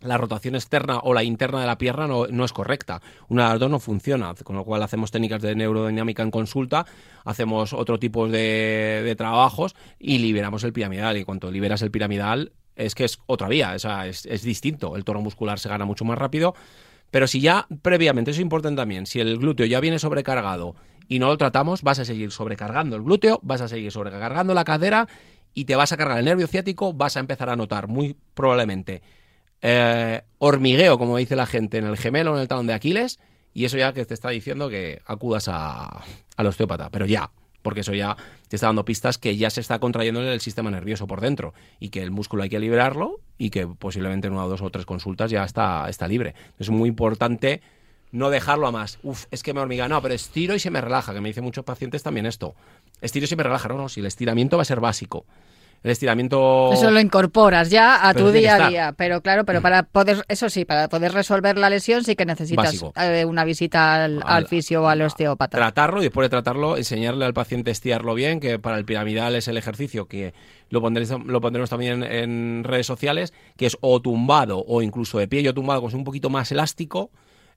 la 0.00 0.18
rotación 0.18 0.54
externa 0.54 0.98
o 0.98 1.14
la 1.14 1.22
interna 1.22 1.60
de 1.60 1.66
la 1.66 1.78
pierna 1.78 2.06
no, 2.06 2.26
no, 2.26 2.44
es 2.44 2.52
correcta. 2.52 3.00
Una 3.28 3.44
de 3.44 3.50
las 3.50 3.60
dos 3.60 3.70
no 3.70 3.78
funciona, 3.78 4.34
con 4.34 4.56
lo 4.56 4.64
cual 4.64 4.82
hacemos 4.82 5.10
técnicas 5.10 5.40
de 5.42 5.54
neurodinámica 5.54 6.22
en 6.22 6.30
consulta, 6.30 6.86
hacemos 7.24 7.72
otro 7.72 7.98
tipo 7.98 8.28
de, 8.28 9.02
de 9.04 9.14
trabajos 9.16 9.76
y 9.98 10.18
liberamos 10.18 10.64
el 10.64 10.72
piramidal. 10.72 11.16
Y 11.16 11.24
cuando 11.24 11.50
liberas 11.50 11.82
el 11.82 11.90
piramidal, 11.90 12.52
es 12.74 12.94
que 12.94 13.04
es 13.04 13.18
otra 13.26 13.48
vía, 13.48 13.74
es, 13.74 14.26
es 14.26 14.42
distinto. 14.42 14.96
El 14.96 15.04
tono 15.04 15.20
muscular 15.20 15.58
se 15.58 15.68
gana 15.68 15.84
mucho 15.84 16.04
más 16.04 16.18
rápido. 16.18 16.54
Pero 17.10 17.26
si 17.26 17.40
ya 17.40 17.66
previamente, 17.82 18.30
eso 18.30 18.38
es 18.38 18.42
importante 18.42 18.80
también, 18.80 19.06
si 19.06 19.20
el 19.20 19.38
glúteo 19.38 19.66
ya 19.66 19.80
viene 19.80 19.98
sobrecargado 19.98 20.74
y 21.12 21.18
no 21.18 21.26
lo 21.26 21.36
tratamos, 21.36 21.82
vas 21.82 21.98
a 21.98 22.06
seguir 22.06 22.32
sobrecargando 22.32 22.96
el 22.96 23.02
glúteo, 23.02 23.38
vas 23.42 23.60
a 23.60 23.68
seguir 23.68 23.92
sobrecargando 23.92 24.54
la 24.54 24.64
cadera 24.64 25.06
y 25.52 25.66
te 25.66 25.76
vas 25.76 25.92
a 25.92 25.98
cargar 25.98 26.18
el 26.18 26.24
nervio 26.24 26.46
ciático, 26.46 26.94
vas 26.94 27.18
a 27.18 27.20
empezar 27.20 27.50
a 27.50 27.56
notar 27.56 27.86
muy 27.86 28.16
probablemente 28.32 29.02
eh, 29.60 30.22
hormigueo, 30.38 30.96
como 30.98 31.18
dice 31.18 31.36
la 31.36 31.44
gente, 31.44 31.76
en 31.76 31.84
el 31.84 31.98
gemelo, 31.98 32.34
en 32.34 32.40
el 32.40 32.48
talón 32.48 32.66
de 32.66 32.72
Aquiles, 32.72 33.20
y 33.52 33.66
eso 33.66 33.76
ya 33.76 33.92
que 33.92 34.06
te 34.06 34.14
está 34.14 34.30
diciendo 34.30 34.70
que 34.70 35.02
acudas 35.04 35.48
a, 35.48 36.02
al 36.38 36.46
osteópata, 36.46 36.88
pero 36.88 37.04
ya, 37.04 37.30
porque 37.60 37.80
eso 37.80 37.92
ya 37.92 38.16
te 38.48 38.56
está 38.56 38.68
dando 38.68 38.86
pistas 38.86 39.18
que 39.18 39.36
ya 39.36 39.50
se 39.50 39.60
está 39.60 39.80
contrayendo 39.80 40.22
el 40.22 40.40
sistema 40.40 40.70
nervioso 40.70 41.06
por 41.06 41.20
dentro 41.20 41.52
y 41.78 41.90
que 41.90 42.02
el 42.02 42.10
músculo 42.10 42.42
hay 42.42 42.48
que 42.48 42.58
liberarlo 42.58 43.20
y 43.36 43.50
que 43.50 43.66
posiblemente 43.66 44.28
en 44.28 44.32
una, 44.32 44.44
dos 44.44 44.62
o 44.62 44.70
tres 44.70 44.86
consultas 44.86 45.30
ya 45.30 45.44
está, 45.44 45.90
está 45.90 46.08
libre. 46.08 46.34
Es 46.58 46.70
muy 46.70 46.88
importante 46.88 47.60
no 48.12 48.30
dejarlo 48.30 48.66
a 48.66 48.70
más. 48.70 48.98
Uf, 49.02 49.24
es 49.30 49.42
que 49.42 49.52
me 49.54 49.60
hormiga, 49.60 49.88
no, 49.88 50.00
pero 50.00 50.14
estiro 50.14 50.54
y 50.54 50.60
se 50.60 50.70
me 50.70 50.80
relaja, 50.80 51.12
que 51.12 51.20
me 51.20 51.30
dicen 51.30 51.42
muchos 51.42 51.64
pacientes 51.64 52.02
también 52.02 52.26
esto. 52.26 52.54
Estiro 53.00 53.24
y 53.24 53.26
se 53.26 53.36
me 53.36 53.42
relaja, 53.42 53.68
no, 53.68 53.76
no, 53.76 53.88
si 53.88 54.00
el 54.00 54.06
estiramiento 54.06 54.56
va 54.56 54.62
a 54.62 54.66
ser 54.66 54.80
básico. 54.80 55.24
el 55.82 55.90
estiramiento... 55.90 56.72
Eso 56.74 56.90
lo 56.90 57.00
incorporas 57.00 57.70
ya 57.70 58.06
a 58.06 58.12
tu 58.12 58.30
día 58.30 58.66
a 58.66 58.68
día, 58.68 58.94
pero 58.96 59.22
claro, 59.22 59.44
pero 59.46 59.62
para 59.62 59.82
poder, 59.82 60.24
eso 60.28 60.50
sí, 60.50 60.66
para 60.66 60.88
poder 60.88 61.12
resolver 61.12 61.56
la 61.56 61.70
lesión 61.70 62.04
sí 62.04 62.14
que 62.14 62.26
necesitas 62.26 62.84
eh, 62.96 63.24
una 63.24 63.44
visita 63.44 64.04
al, 64.04 64.46
fisio 64.46 64.82
o 64.82 64.88
al 64.88 65.00
osteópata. 65.00 65.56
Tratarlo 65.56 66.00
y 66.00 66.04
después 66.04 66.26
de 66.26 66.28
tratarlo, 66.28 66.76
enseñarle 66.76 67.24
al 67.24 67.34
paciente 67.34 67.70
a 67.70 67.72
estirarlo 67.72 68.14
bien, 68.14 68.40
que 68.40 68.58
para 68.58 68.76
el 68.76 68.84
piramidal 68.84 69.34
es 69.36 69.48
el 69.48 69.56
ejercicio 69.56 70.06
que 70.06 70.34
lo, 70.68 70.82
pondremos, 70.82 71.24
lo 71.24 71.40
pondremos 71.40 71.70
también 71.70 72.02
en 72.02 72.62
redes 72.62 72.86
sociales, 72.86 73.32
que 73.56 73.64
es 73.64 73.78
o 73.80 74.02
tumbado 74.02 74.62
o 74.68 74.82
incluso 74.82 75.18
de 75.18 75.28
pie, 75.28 75.42
yo 75.42 75.54
tumbado, 75.54 75.80
pues 75.80 75.94
un 75.94 76.04
poquito 76.04 76.28
más 76.28 76.52
elástico, 76.52 77.10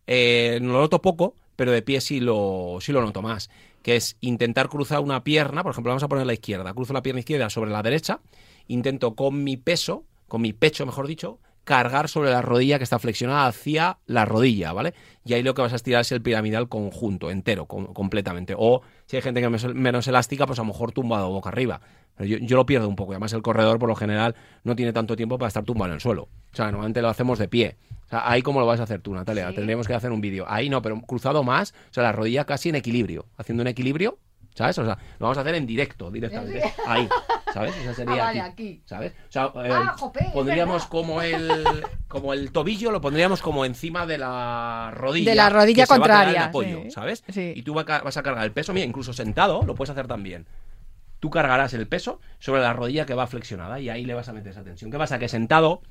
eh, 0.08 0.60
no 0.62 0.74
lo 0.74 0.80
noto 0.82 1.02
poco, 1.02 1.36
pero 1.56 1.72
de 1.72 1.82
pie 1.82 2.02
sí 2.02 2.20
lo, 2.20 2.78
sí 2.82 2.92
lo 2.92 3.02
noto 3.02 3.22
más 3.22 3.50
que 3.86 3.96
es 3.96 4.18
intentar 4.20 4.68
cruzar 4.68 5.00
una 5.02 5.24
pierna, 5.24 5.62
por 5.62 5.72
ejemplo, 5.72 5.92
vamos 5.92 6.02
a 6.02 6.08
poner 6.08 6.26
la 6.26 6.34
izquierda, 6.34 6.74
cruzo 6.74 6.92
la 6.92 7.04
pierna 7.04 7.20
izquierda 7.20 7.52
sobre 7.52 7.70
la 7.70 7.84
derecha, 7.84 8.20
intento 8.68 9.14
con 9.14 9.44
mi 9.44 9.58
peso, 9.58 10.06
con 10.28 10.42
mi 10.42 10.54
pecho, 10.54 10.88
mejor 10.88 11.06
dicho, 11.06 11.38
cargar 11.66 12.08
sobre 12.08 12.30
la 12.30 12.42
rodilla 12.42 12.78
que 12.78 12.84
está 12.86 13.00
flexionada 13.00 13.48
hacia 13.48 13.98
la 14.06 14.24
rodilla, 14.24 14.72
¿vale? 14.72 14.94
Y 15.26 15.34
ahí 15.34 15.44
lo 15.44 15.54
que 15.54 15.62
vas 15.62 15.74
a 15.74 15.76
estirar 15.76 16.02
es 16.02 16.12
el 16.12 16.22
piramidal 16.22 16.70
conjunto, 16.70 17.32
entero, 17.32 17.66
completamente. 17.66 18.54
O 18.58 18.82
si 19.08 19.18
hay 19.18 19.22
gente 19.22 19.42
que 19.42 19.54
es 19.54 19.66
menos 19.74 20.08
elástica, 20.08 20.46
pues 20.46 20.60
a 20.60 20.62
lo 20.62 20.68
mejor 20.68 20.92
tumbado 20.92 21.30
boca 21.30 21.50
arriba. 21.50 21.82
Pero 22.16 22.38
yo, 22.38 22.56
lo 22.56 22.66
pierdo 22.66 22.88
un 22.88 22.96
poco. 22.96 23.12
Y 23.12 23.16
además 23.16 23.34
el 23.34 23.42
corredor, 23.42 23.80
por 23.80 23.90
lo 23.90 23.96
general, 23.96 24.36
no 24.64 24.76
tiene 24.76 24.94
tanto 24.94 25.16
tiempo 25.16 25.38
para 25.38 25.48
estar 25.48 25.64
tumbado 25.64 25.92
en 25.92 25.96
el 25.96 26.02
suelo. 26.02 26.24
O 26.24 26.56
sea, 26.56 26.66
normalmente 26.68 27.02
lo 27.02 27.10
hacemos 27.10 27.40
de 27.40 27.48
pie. 27.48 27.78
O 28.06 28.10
sea, 28.10 28.30
ahí 28.30 28.42
cómo 28.42 28.60
lo 28.60 28.66
vas 28.66 28.80
a 28.80 28.84
hacer 28.84 29.02
tú, 29.02 29.14
Natalia. 29.14 29.52
Tendríamos 29.54 29.88
que 29.88 29.96
hacer 29.96 30.12
un 30.12 30.22
vídeo. 30.22 30.46
Ahí 30.48 30.70
no, 30.70 30.82
pero 30.82 31.02
cruzado 31.02 31.44
más, 31.44 31.74
o 31.90 31.94
sea, 31.94 32.04
la 32.04 32.12
rodilla 32.12 32.46
casi 32.46 32.70
en 32.70 32.76
equilibrio, 32.76 33.26
haciendo 33.36 33.62
un 33.62 33.68
equilibrio, 33.68 34.20
¿sabes? 34.56 34.78
O 34.80 34.86
sea, 34.86 34.98
lo 35.20 35.26
vamos 35.26 35.38
a 35.38 35.42
hacer 35.42 35.56
en 35.56 35.68
directo, 35.68 36.10
directamente. 36.10 36.64
Ahí, 36.88 37.08
¿sabes? 37.54 37.76
O 37.78 37.84
sea, 37.84 37.94
sería 37.94 38.30
ah, 38.30 38.46
aquí, 38.46 38.82
¿sabes? 38.86 39.12
O 39.30 39.32
sea, 39.32 39.52
eh, 39.64 39.70
ah, 39.72 39.96
pondríamos 40.34 40.88
como 40.88 41.22
el 41.22 41.86
como 42.08 42.34
el 42.34 42.52
tobillo 42.52 42.92
lo 42.92 43.02
pondríamos 43.02 43.42
como 43.42 43.66
encima 43.66 44.06
de 44.06 44.18
la 44.18 44.92
rodilla. 44.96 45.32
De 45.32 45.36
la 45.36 45.50
rodilla 45.50 45.86
contraria. 45.86 46.46
apoyo, 46.46 46.84
¿sabes? 46.90 47.24
Y 47.36 47.62
tú 47.62 47.74
vas 47.74 48.18
a 48.18 48.24
cargar 48.24 48.46
el 48.46 48.52
peso, 48.52 48.74
mira, 48.74 48.86
incluso 48.86 49.14
sentado 49.14 49.64
lo 49.64 49.76
puedes 49.76 49.92
hacer 49.92 50.08
también 50.08 50.48
tú 51.20 51.32
cargarás 51.32 51.74
el 51.74 51.88
peso 51.88 52.20
sobre 52.38 52.62
la 52.62 52.74
rodilla 52.74 53.08
que 53.08 53.16
va 53.16 53.26
flexionada 53.26 53.80
y 53.80 53.90
ahí 53.90 54.06
le 54.06 54.14
vas 54.14 54.30
a 54.30 54.34
meter 54.34 54.52
esa 54.52 54.64
tensión. 54.64 54.92
¿Qué 54.92 54.98
pasa? 55.00 55.18
Que 55.18 55.28
sentado 55.28 55.82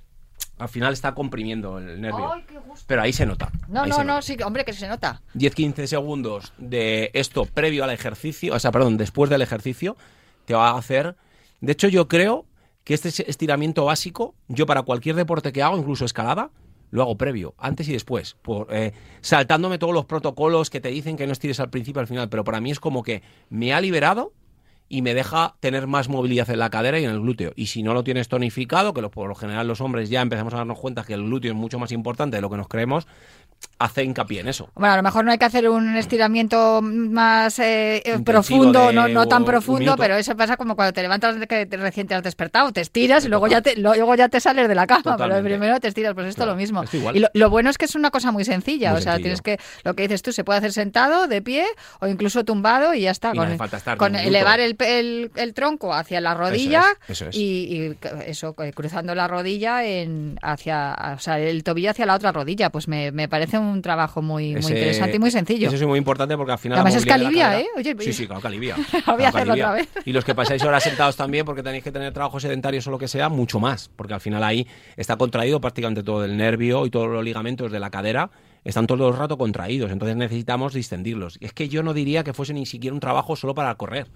al 0.58 0.68
final 0.68 0.92
está 0.92 1.14
comprimiendo 1.14 1.78
el 1.78 2.00
nervio. 2.00 2.30
pero 2.86 3.02
ahí 3.02 3.12
se 3.12 3.26
nota. 3.26 3.50
No, 3.68 3.86
no, 3.86 4.04
no, 4.04 4.22
sí, 4.22 4.36
hombre, 4.44 4.64
que 4.64 4.72
se 4.72 4.88
nota. 4.88 5.20
10-15 5.34 5.86
segundos 5.86 6.52
de 6.58 7.10
esto 7.14 7.44
previo 7.46 7.84
al 7.84 7.90
ejercicio, 7.90 8.54
o 8.54 8.58
sea, 8.58 8.70
perdón, 8.70 8.96
después 8.96 9.30
del 9.30 9.42
ejercicio, 9.42 9.96
te 10.44 10.54
va 10.54 10.70
a 10.70 10.78
hacer... 10.78 11.16
De 11.60 11.72
hecho, 11.72 11.88
yo 11.88 12.08
creo 12.08 12.46
que 12.84 12.94
este 12.94 13.08
estiramiento 13.28 13.86
básico, 13.86 14.34
yo 14.48 14.66
para 14.66 14.82
cualquier 14.82 15.16
deporte 15.16 15.52
que 15.52 15.62
hago, 15.62 15.76
incluso 15.76 16.04
escalada, 16.04 16.50
lo 16.90 17.02
hago 17.02 17.16
previo, 17.16 17.54
antes 17.58 17.88
y 17.88 17.92
después, 17.92 18.36
por, 18.42 18.68
eh, 18.70 18.92
saltándome 19.20 19.78
todos 19.78 19.94
los 19.94 20.04
protocolos 20.04 20.70
que 20.70 20.80
te 20.80 20.90
dicen 20.90 21.16
que 21.16 21.26
no 21.26 21.32
estires 21.32 21.58
al 21.58 21.70
principio 21.70 22.00
al 22.00 22.06
final, 22.06 22.28
pero 22.28 22.44
para 22.44 22.60
mí 22.60 22.70
es 22.70 22.78
como 22.78 23.02
que 23.02 23.22
me 23.50 23.72
ha 23.72 23.80
liberado 23.80 24.32
y 24.88 25.02
me 25.02 25.14
deja 25.14 25.56
tener 25.60 25.86
más 25.86 26.08
movilidad 26.08 26.48
en 26.50 26.58
la 26.58 26.70
cadera 26.70 26.98
y 27.00 27.04
en 27.04 27.10
el 27.10 27.20
glúteo. 27.20 27.52
Y 27.56 27.66
si 27.66 27.82
no 27.82 27.94
lo 27.94 28.04
tienes 28.04 28.28
tonificado, 28.28 28.94
que 28.94 29.02
por 29.08 29.28
lo 29.28 29.34
general 29.34 29.66
los 29.66 29.80
hombres 29.80 30.10
ya 30.10 30.20
empezamos 30.20 30.54
a 30.54 30.58
darnos 30.58 30.78
cuenta 30.78 31.04
que 31.04 31.14
el 31.14 31.24
glúteo 31.24 31.52
es 31.52 31.56
mucho 31.56 31.78
más 31.78 31.92
importante 31.92 32.36
de 32.36 32.42
lo 32.42 32.50
que 32.50 32.56
nos 32.56 32.68
creemos, 32.68 33.06
hace 33.78 34.04
hincapié 34.04 34.40
en 34.40 34.48
eso. 34.48 34.70
Bueno, 34.74 34.94
a 34.94 34.96
lo 34.96 35.02
mejor 35.02 35.24
no 35.24 35.32
hay 35.32 35.38
que 35.38 35.44
hacer 35.44 35.68
un 35.68 35.96
estiramiento 35.96 36.80
más 36.82 37.58
eh, 37.58 38.02
profundo, 38.24 38.92
no, 38.92 39.08
no, 39.08 39.26
tan 39.26 39.44
profundo, 39.44 39.96
pero 39.96 40.16
eso 40.16 40.36
pasa 40.36 40.56
como 40.56 40.76
cuando 40.76 40.92
te 40.92 41.02
levantas 41.02 41.36
que 41.46 41.66
recién 41.70 42.06
te 42.06 42.14
has 42.14 42.22
despertado, 42.22 42.72
te 42.72 42.80
estiras 42.80 43.24
y 43.24 43.28
luego 43.28 43.46
ya 43.46 43.60
te, 43.60 43.76
luego 43.76 44.14
ya 44.14 44.28
te 44.28 44.40
sales 44.40 44.68
de 44.68 44.74
la 44.74 44.86
cama, 44.86 45.16
pero 45.16 45.42
primero 45.42 45.80
te 45.80 45.88
estiras, 45.88 46.14
pues 46.14 46.28
esto 46.28 46.42
es 46.42 46.48
lo 46.48 46.56
mismo. 46.56 46.84
Y 47.12 47.24
lo, 47.32 47.50
bueno 47.50 47.70
es 47.70 47.78
que 47.78 47.84
es 47.84 47.94
una 47.94 48.10
cosa 48.10 48.32
muy 48.32 48.44
sencilla, 48.44 48.94
o 48.94 49.00
sea, 49.00 49.16
tienes 49.16 49.42
que, 49.42 49.58
lo 49.82 49.94
que 49.94 50.02
dices 50.02 50.22
tú, 50.22 50.32
se 50.32 50.44
puede 50.44 50.58
hacer 50.58 50.72
sentado, 50.72 51.26
de 51.26 51.42
pie 51.42 51.66
o 52.00 52.06
incluso 52.06 52.44
tumbado 52.44 52.94
y 52.94 53.02
ya 53.02 53.10
está. 53.10 53.32
con, 53.96 54.16
elevar 54.16 54.60
el, 54.60 54.76
el, 55.34 55.54
tronco 55.54 55.94
hacia 55.94 56.20
la 56.20 56.34
rodilla 56.34 56.84
Y, 57.32 57.96
eso, 58.26 58.54
eh, 58.58 58.72
cruzando 58.72 59.14
la 59.14 59.28
rodilla 59.28 59.84
en 59.84 60.38
hacia, 60.42 61.14
o 61.16 61.18
sea, 61.18 61.38
el 61.38 61.62
tobillo 61.64 61.90
hacia 61.90 62.06
la 62.06 62.14
otra 62.14 62.32
rodilla, 62.32 62.70
pues 62.70 62.88
me, 62.88 63.12
me 63.12 63.28
parece 63.28 63.58
un 63.58 63.63
trabajo 63.82 64.22
muy, 64.22 64.54
muy 64.56 64.72
interesante 64.72 65.16
y 65.16 65.18
muy 65.18 65.30
sencillo. 65.30 65.68
Eso 65.68 65.76
es 65.76 65.86
muy 65.86 65.98
importante 65.98 66.36
porque 66.36 66.52
al 66.52 66.58
final. 66.58 66.78
Además 66.78 66.96
es 66.96 67.04
que 67.04 67.12
alivia, 67.12 67.60
¿eh? 67.60 67.66
Oye, 67.76 67.96
sí, 67.98 68.12
sí, 68.12 68.26
claro 68.26 68.40
que 68.40 68.48
alivia. 68.48 68.76
Voy 69.06 69.24
a 69.24 69.28
hacerlo 69.28 69.54
otra 69.54 69.72
vez. 69.72 69.88
Y 70.04 70.12
los 70.12 70.24
que 70.24 70.34
pasáis 70.34 70.62
horas 70.64 70.82
sentados 70.82 71.16
también 71.16 71.44
porque 71.44 71.62
tenéis 71.62 71.84
que 71.84 71.92
tener 71.92 72.12
trabajos 72.12 72.42
sedentarios 72.42 72.86
o 72.86 72.90
lo 72.90 72.98
que 72.98 73.08
sea, 73.08 73.28
mucho 73.28 73.60
más. 73.60 73.90
Porque 73.94 74.14
al 74.14 74.20
final 74.20 74.42
ahí 74.42 74.66
está 74.96 75.16
contraído 75.16 75.60
prácticamente 75.60 76.02
todo 76.02 76.24
el 76.24 76.36
nervio 76.36 76.86
y 76.86 76.90
todos 76.90 77.08
los 77.08 77.24
ligamentos 77.24 77.70
de 77.72 77.80
la 77.80 77.90
cadera 77.90 78.30
están 78.64 78.86
todo 78.86 79.08
el 79.08 79.16
rato 79.16 79.36
contraídos. 79.36 79.90
Entonces 79.90 80.16
necesitamos 80.16 80.72
distendirlos. 80.72 81.38
Es 81.40 81.52
que 81.52 81.68
yo 81.68 81.82
no 81.82 81.94
diría 81.94 82.24
que 82.24 82.32
fuese 82.32 82.54
ni 82.54 82.66
siquiera 82.66 82.94
un 82.94 83.00
trabajo 83.00 83.36
solo 83.36 83.54
para 83.54 83.74
correr. 83.74 84.08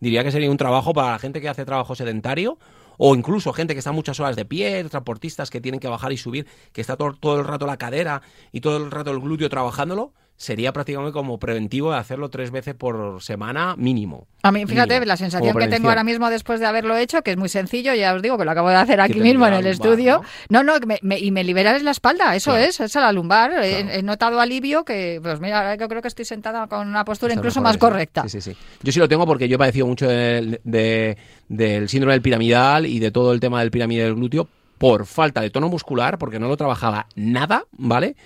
Diría 0.00 0.22
que 0.22 0.30
sería 0.30 0.50
un 0.50 0.56
trabajo 0.56 0.92
para 0.92 1.12
la 1.12 1.18
gente 1.18 1.40
que 1.40 1.48
hace 1.48 1.64
trabajo 1.64 1.94
sedentario 1.94 2.58
o 2.98 3.14
incluso 3.14 3.52
gente 3.52 3.74
que 3.74 3.78
está 3.78 3.92
muchas 3.92 4.20
horas 4.20 4.36
de 4.36 4.44
pie, 4.44 4.84
transportistas 4.84 5.50
que 5.50 5.60
tienen 5.60 5.80
que 5.80 5.88
bajar 5.88 6.12
y 6.12 6.16
subir, 6.16 6.46
que 6.72 6.80
está 6.80 6.96
todo, 6.96 7.14
todo 7.14 7.40
el 7.40 7.46
rato 7.46 7.66
la 7.66 7.76
cadera 7.76 8.22
y 8.52 8.60
todo 8.60 8.76
el 8.76 8.90
rato 8.90 9.10
el 9.10 9.20
glúteo 9.20 9.48
trabajándolo, 9.48 10.12
sería 10.36 10.72
prácticamente 10.72 11.12
como 11.12 11.38
preventivo 11.38 11.92
de 11.92 11.98
hacerlo 11.98 12.28
tres 12.28 12.50
veces 12.50 12.74
por 12.74 13.22
semana 13.22 13.76
mínimo. 13.76 14.26
A 14.42 14.50
mí, 14.52 14.66
fíjate, 14.66 15.04
la 15.06 15.16
sensación 15.16 15.56
que 15.56 15.68
tengo 15.68 15.88
ahora 15.88 16.04
mismo 16.04 16.28
después 16.28 16.60
de 16.60 16.66
haberlo 16.66 16.96
hecho, 16.96 17.22
que 17.22 17.30
es 17.30 17.36
muy 17.36 17.48
sencillo, 17.48 17.94
ya 17.94 18.14
os 18.14 18.20
digo 18.20 18.36
que 18.36 18.44
lo 18.44 18.50
acabo 18.50 18.68
de 18.68 18.76
hacer 18.76 19.00
aquí 19.00 19.20
mismo 19.20 19.46
en 19.46 19.54
el 19.54 19.66
estudio. 19.66 20.22
¿no? 20.48 20.62
no, 20.62 20.74
y 21.16 21.30
me 21.30 21.44
liberas 21.44 21.82
la 21.82 21.92
espalda, 21.92 22.34
eso 22.34 22.56
es, 22.56 22.80
es 22.80 22.94
la 22.94 23.12
lumbar. 23.12 23.52
He, 23.62 24.02
notado 24.02 24.40
alivio 24.40 24.84
que, 24.84 25.20
pues 25.22 25.40
mira, 25.40 25.76
yo 25.76 25.88
creo 25.88 26.02
que 26.02 26.08
estoy 26.08 26.24
sentada 26.24 26.66
con 26.66 26.88
una 26.88 27.04
postura 27.04 27.32
incluso 27.32 27.62
más 27.62 27.78
correcta. 27.78 28.22
Sí, 28.24 28.40
sí, 28.40 28.52
sí. 28.52 28.56
Yo 28.82 28.92
sí 28.92 28.98
lo 28.98 29.08
tengo 29.08 29.26
porque 29.26 29.48
yo 29.48 29.54
he 29.54 29.58
padecido 29.58 29.86
mucho 29.86 30.08
de, 30.08 31.16
del 31.48 31.88
síndrome 31.88 32.12
del 32.12 32.22
piramidal 32.22 32.86
y 32.86 32.98
de 32.98 33.10
todo 33.10 33.32
el 33.32 33.40
tema 33.40 33.60
del 33.60 33.70
pirámide 33.70 34.04
del 34.04 34.14
glúteo 34.14 34.48
por 34.78 35.06
falta 35.06 35.40
de 35.40 35.50
tono 35.50 35.68
muscular, 35.68 36.18
porque 36.18 36.38
no 36.38 36.48
lo 36.48 36.56
trabajaba 36.56 37.06
nada, 37.14 37.64
¿vale? 37.72 38.16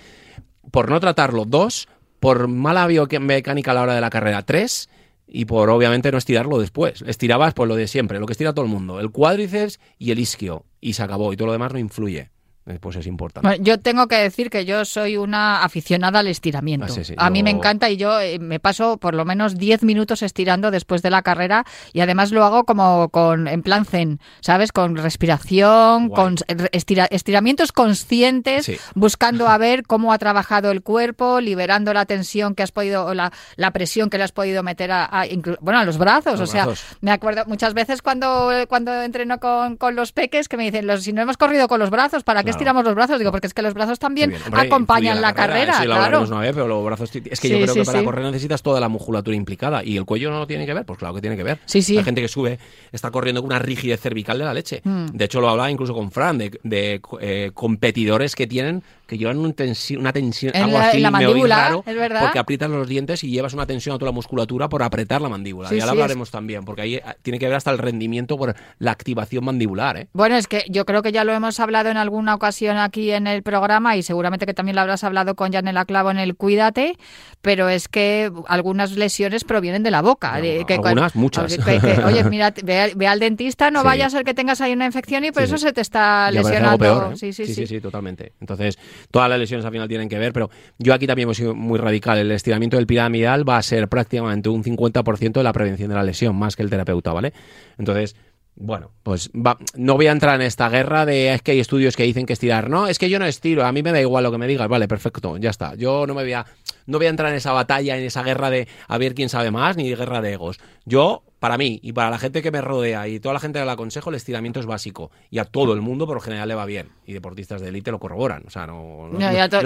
Por 0.71 0.89
no 0.89 0.99
tratarlo, 0.99 1.45
dos, 1.45 1.87
por 2.19 2.47
mala 2.47 2.87
biomecánica 2.87 3.71
a 3.71 3.73
la 3.73 3.81
hora 3.81 3.95
de 3.95 4.01
la 4.01 4.09
carrera, 4.09 4.43
tres, 4.43 4.89
y 5.27 5.45
por 5.45 5.69
obviamente 5.69 6.11
no 6.11 6.17
estirarlo 6.17 6.59
después. 6.59 7.03
Estirabas 7.03 7.53
pues 7.53 7.67
lo 7.67 7.75
de 7.75 7.87
siempre, 7.87 8.19
lo 8.19 8.25
que 8.25 8.33
estira 8.33 8.53
todo 8.53 8.65
el 8.65 8.71
mundo, 8.71 8.99
el 8.99 9.11
cuádriceps 9.11 9.79
y 9.97 10.11
el 10.11 10.19
isquio, 10.19 10.65
y 10.81 10.93
se 10.93 11.03
acabó, 11.03 11.31
y 11.33 11.37
todo 11.37 11.47
lo 11.47 11.53
demás 11.53 11.73
no 11.73 11.79
influye. 11.79 12.31
Eh, 12.69 12.77
pues 12.79 12.95
es 12.97 13.07
importante. 13.07 13.57
yo 13.61 13.79
tengo 13.79 14.07
que 14.07 14.17
decir 14.17 14.51
que 14.51 14.63
yo 14.63 14.85
soy 14.85 15.17
una 15.17 15.63
aficionada 15.63 16.19
al 16.19 16.27
estiramiento. 16.27 16.85
Ah, 17.17 17.25
a 17.25 17.29
mí 17.31 17.41
me 17.41 17.49
encanta 17.49 17.89
y 17.89 17.97
yo 17.97 18.19
eh, 18.19 18.37
me 18.37 18.59
paso 18.59 18.97
por 18.97 19.15
lo 19.15 19.25
menos 19.25 19.57
10 19.57 19.83
minutos 19.83 20.21
estirando 20.21 20.69
después 20.69 21.01
de 21.01 21.09
la 21.09 21.23
carrera 21.23 21.65
y 21.93 22.01
además 22.01 22.31
lo 22.31 22.45
hago 22.45 22.65
como 22.65 23.09
con 23.09 23.47
en 23.47 23.63
plan 23.63 23.85
zen, 23.85 24.19
¿sabes? 24.41 24.71
Con 24.71 24.97
respiración, 24.97 26.09
con 26.09 26.35
estiramientos 26.71 27.71
conscientes, 27.71 28.71
buscando 28.93 29.47
a 29.49 29.57
ver 29.57 29.83
cómo 29.83 30.13
ha 30.13 30.19
trabajado 30.19 30.69
el 30.69 30.83
cuerpo, 30.83 31.41
liberando 31.41 31.91
la 31.91 32.05
tensión 32.05 32.53
que 32.53 32.61
has 32.61 32.71
podido, 32.71 33.05
o 33.05 33.15
la, 33.15 33.33
la 33.55 33.71
presión 33.71 34.11
que 34.11 34.19
le 34.19 34.25
has 34.25 34.31
podido 34.31 34.61
meter 34.61 34.91
a, 34.91 35.25
bueno, 35.61 35.79
a 35.79 35.85
los 35.85 35.97
brazos. 35.97 36.39
o 36.39 36.45
sea, 36.45 36.67
me 37.01 37.09
acuerdo 37.11 37.45
muchas 37.47 37.73
veces 37.73 38.03
cuando, 38.03 38.51
cuando 38.67 38.93
entreno 39.01 39.39
con, 39.39 39.75
con 39.77 39.95
los 39.95 40.11
peques 40.11 40.47
que 40.47 40.57
me 40.57 40.65
dicen, 40.65 40.85
los, 40.85 41.03
si 41.03 41.13
no 41.13 41.23
hemos 41.23 41.37
corrido 41.37 41.67
con 41.67 41.79
los 41.79 41.89
brazos, 41.89 42.23
¿para 42.23 42.43
qué 42.43 42.58
tiramos 42.59 42.83
los 42.83 42.95
brazos? 42.95 43.17
Digo, 43.17 43.31
porque 43.31 43.47
es 43.47 43.53
que 43.53 43.61
los 43.61 43.73
brazos 43.73 43.97
también 43.99 44.33
acompañan 44.51 45.21
la, 45.21 45.33
carrera. 45.33 45.81
claro. 45.83 46.27
pero 46.29 46.67
los 46.67 46.85
brazos. 46.85 47.09
Es 47.15 47.39
que 47.39 47.49
yo 47.49 47.59
creo 47.61 47.73
que 47.73 47.83
para 47.83 48.03
correr 48.03 48.25
necesitas 48.25 48.61
toda 48.61 48.79
la 48.79 48.89
musculatura 48.89 49.35
implicada. 49.35 49.83
¿Y 49.83 49.97
el 49.97 50.05
cuello 50.05 50.29
no 50.29 50.39
lo 50.39 50.47
tiene 50.47 50.65
que 50.65 50.73
ver? 50.73 50.85
Pues 50.85 50.99
claro 50.99 51.15
que 51.15 51.21
tiene 51.21 51.37
que 51.37 51.43
ver. 51.43 51.59
Sí, 51.65 51.81
sí. 51.81 51.97
Hay 51.97 52.03
gente 52.03 52.21
que 52.21 52.27
sube, 52.27 52.59
está 52.91 53.11
corriendo 53.11 53.41
con 53.41 53.47
una 53.47 53.59
rigidez 53.59 53.99
cervical 53.99 54.37
de 54.37 54.45
la 54.45 54.53
leche. 54.53 54.81
Mm. 54.83 55.07
De 55.07 55.25
hecho, 55.25 55.41
lo 55.41 55.49
hablaba 55.49 55.71
incluso 55.71 55.93
con 55.93 56.11
Fran, 56.11 56.37
de, 56.37 57.01
eh, 57.21 57.51
competidores 57.53 58.35
que 58.35 58.47
tienen 58.47 58.83
que 59.09 59.17
llevan 59.17 59.39
una 59.39 59.51
tensión, 59.53 60.01
una 60.01 60.13
tensión 60.13 60.55
algo 60.55 60.77
así, 60.77 60.99
la 60.99 61.09
mandíbula, 61.09 61.81
es 61.83 61.95
verdad. 61.95 62.21
porque 62.21 62.37
aprietas 62.37 62.69
los 62.69 62.87
dientes 62.87 63.23
y 63.23 63.31
llevas 63.31 63.53
una 63.53 63.65
tensión 63.65 63.95
a 63.95 63.97
toda 63.97 64.11
la 64.11 64.15
musculatura 64.15 64.69
por 64.69 64.83
apretar 64.83 65.19
la 65.19 65.29
mandíbula. 65.29 65.73
ya 65.73 65.85
lo 65.85 65.91
hablaremos 65.91 66.29
también, 66.29 66.63
porque 66.63 66.83
ahí 66.83 66.95
eh, 66.95 67.03
tiene 67.23 67.39
que 67.39 67.47
ver 67.47 67.55
hasta 67.55 67.71
el 67.71 67.79
rendimiento 67.79 68.37
por 68.37 68.55
la 68.77 68.91
activación 68.91 69.43
mandibular. 69.43 69.97
¿eh? 69.97 70.07
Bueno, 70.13 70.35
es 70.35 70.47
que 70.47 70.63
yo 70.69 70.85
creo 70.85 71.01
que 71.01 71.11
ya 71.11 71.23
lo 71.23 71.33
hemos 71.33 71.59
hablado 71.59 71.89
en 71.89 71.97
alguna 71.97 72.35
ocasión 72.35 72.77
aquí 72.77 73.09
en 73.11 73.25
el 73.25 73.41
programa 73.41 73.97
y 73.97 74.03
seguramente 74.03 74.45
que 74.45 74.53
también 74.53 74.75
lo 74.75 74.81
habrás 74.81 75.03
hablado 75.03 75.33
con 75.35 75.51
Janela 75.51 75.85
Clavo 75.85 76.11
en 76.11 76.19
el 76.19 76.35
Cuídate, 76.35 76.95
pero 77.41 77.67
es 77.67 77.87
que 77.87 78.31
algunas 78.47 78.91
lesiones 78.91 79.43
provienen 79.43 79.81
de 79.81 79.89
la 79.89 80.03
boca. 80.03 80.35
algunas, 80.35 81.15
muchas. 81.15 81.57
oye, 82.05 82.23
mira, 82.25 82.53
ve, 82.63 83.07
al 83.07 83.19
dentista, 83.19 83.71
no 83.71 83.83
vaya 83.83 84.05
a 84.05 84.09
ser 84.11 84.23
que 84.23 84.35
tengas 84.35 84.61
ahí 84.61 84.73
una 84.73 84.85
infección 84.85 85.25
y 85.25 85.31
por 85.31 85.41
eso 85.41 85.57
se 85.57 85.73
te 85.73 85.81
está 85.81 86.29
lesionando. 86.29 87.15
sí, 87.15 87.33
sí, 87.33 87.47
sí, 87.47 87.65
sí, 87.65 87.81
totalmente. 87.81 88.33
Entonces, 88.39 88.77
todas 89.11 89.29
las 89.29 89.39
lesiones 89.39 89.65
al 89.65 89.71
final 89.71 89.87
tienen 89.87 90.09
que 90.09 90.17
ver, 90.17 90.33
pero 90.33 90.49
yo 90.77 90.93
aquí 90.93 91.07
también 91.07 91.25
hemos 91.27 91.37
sido 91.37 91.55
muy 91.55 91.79
radical. 91.79 92.17
El 92.17 92.31
estiramiento 92.31 92.77
del 92.77 92.87
piramidal 92.87 93.47
va 93.47 93.57
a 93.57 93.61
ser 93.63 93.87
prácticamente 93.87 94.49
un 94.49 94.63
50% 94.63 95.33
de 95.33 95.43
la 95.43 95.53
prevención 95.53 95.89
de 95.89 95.95
la 95.95 96.03
lesión, 96.03 96.35
más 96.35 96.55
que 96.55 96.63
el 96.63 96.69
terapeuta, 96.69 97.13
¿vale? 97.13 97.33
Entonces, 97.77 98.15
Bueno, 98.61 98.91
pues 99.03 99.29
va, 99.29 99.57
no 99.75 99.95
voy 99.95 100.07
a 100.07 100.11
entrar 100.11 100.35
en 100.35 100.45
esta 100.45 100.67
guerra 100.67 101.05
de 101.05 101.33
es 101.33 101.41
que 101.41 101.51
hay 101.51 101.61
estudios 101.61 101.95
que 101.95 102.03
dicen 102.03 102.25
que 102.25 102.33
estirar. 102.33 102.69
No, 102.69 102.87
es 102.87 102.99
que 102.99 103.09
yo 103.09 103.17
no 103.17 103.25
estiro, 103.25 103.65
a 103.65 103.71
mí 103.71 103.81
me 103.81 103.93
da 103.93 104.01
igual 104.01 104.25
lo 104.25 104.31
que 104.31 104.37
me 104.37 104.47
digas. 104.47 104.67
Vale, 104.67 104.85
perfecto, 104.85 105.37
ya 105.37 105.49
está. 105.49 105.75
Yo 105.75 106.05
no 106.05 106.13
me 106.13 106.23
voy 106.23 106.33
a, 106.33 106.45
no 106.85 106.97
voy 106.97 107.07
a 107.07 107.09
entrar 107.09 107.29
en 107.31 107.37
esa 107.37 107.53
batalla, 107.53 107.97
en 107.97 108.03
esa 108.03 108.21
guerra 108.21 108.49
de 108.49 108.67
a 108.89 108.97
ver 108.97 109.15
quién 109.15 109.29
sabe 109.29 109.49
más, 109.49 109.77
ni 109.77 109.95
guerra 109.95 110.21
de 110.21 110.33
egos. 110.33 110.59
Yo 110.83 111.23
para 111.39 111.57
mí 111.57 111.79
y 111.81 111.93
para 111.93 112.09
la 112.09 112.19
gente 112.19 112.41
que 112.41 112.51
me 112.51 112.61
rodea 112.61 113.07
y 113.07 113.19
toda 113.19 113.33
la 113.33 113.39
gente 113.39 113.59
que 113.59 113.65
le 113.65 113.71
aconsejo, 113.71 114.09
el 114.09 114.17
estiramiento 114.17 114.59
es 114.59 114.65
básico. 114.65 115.09
Y 115.31 115.39
a 115.39 115.45
todo 115.45 115.73
el 115.73 115.81
mundo, 115.81 116.05
por 116.05 116.15
lo 116.15 116.21
general, 116.21 116.47
le 116.49 116.55
va 116.55 116.65
bien. 116.65 116.89
Y 117.05 117.13
deportistas 117.13 117.61
de 117.61 117.69
élite 117.69 117.91
lo 117.91 117.99
corroboran. 117.99 118.43
O 118.45 118.49
sea, 118.49 118.67
no, 118.67 119.07
no, 119.07 119.19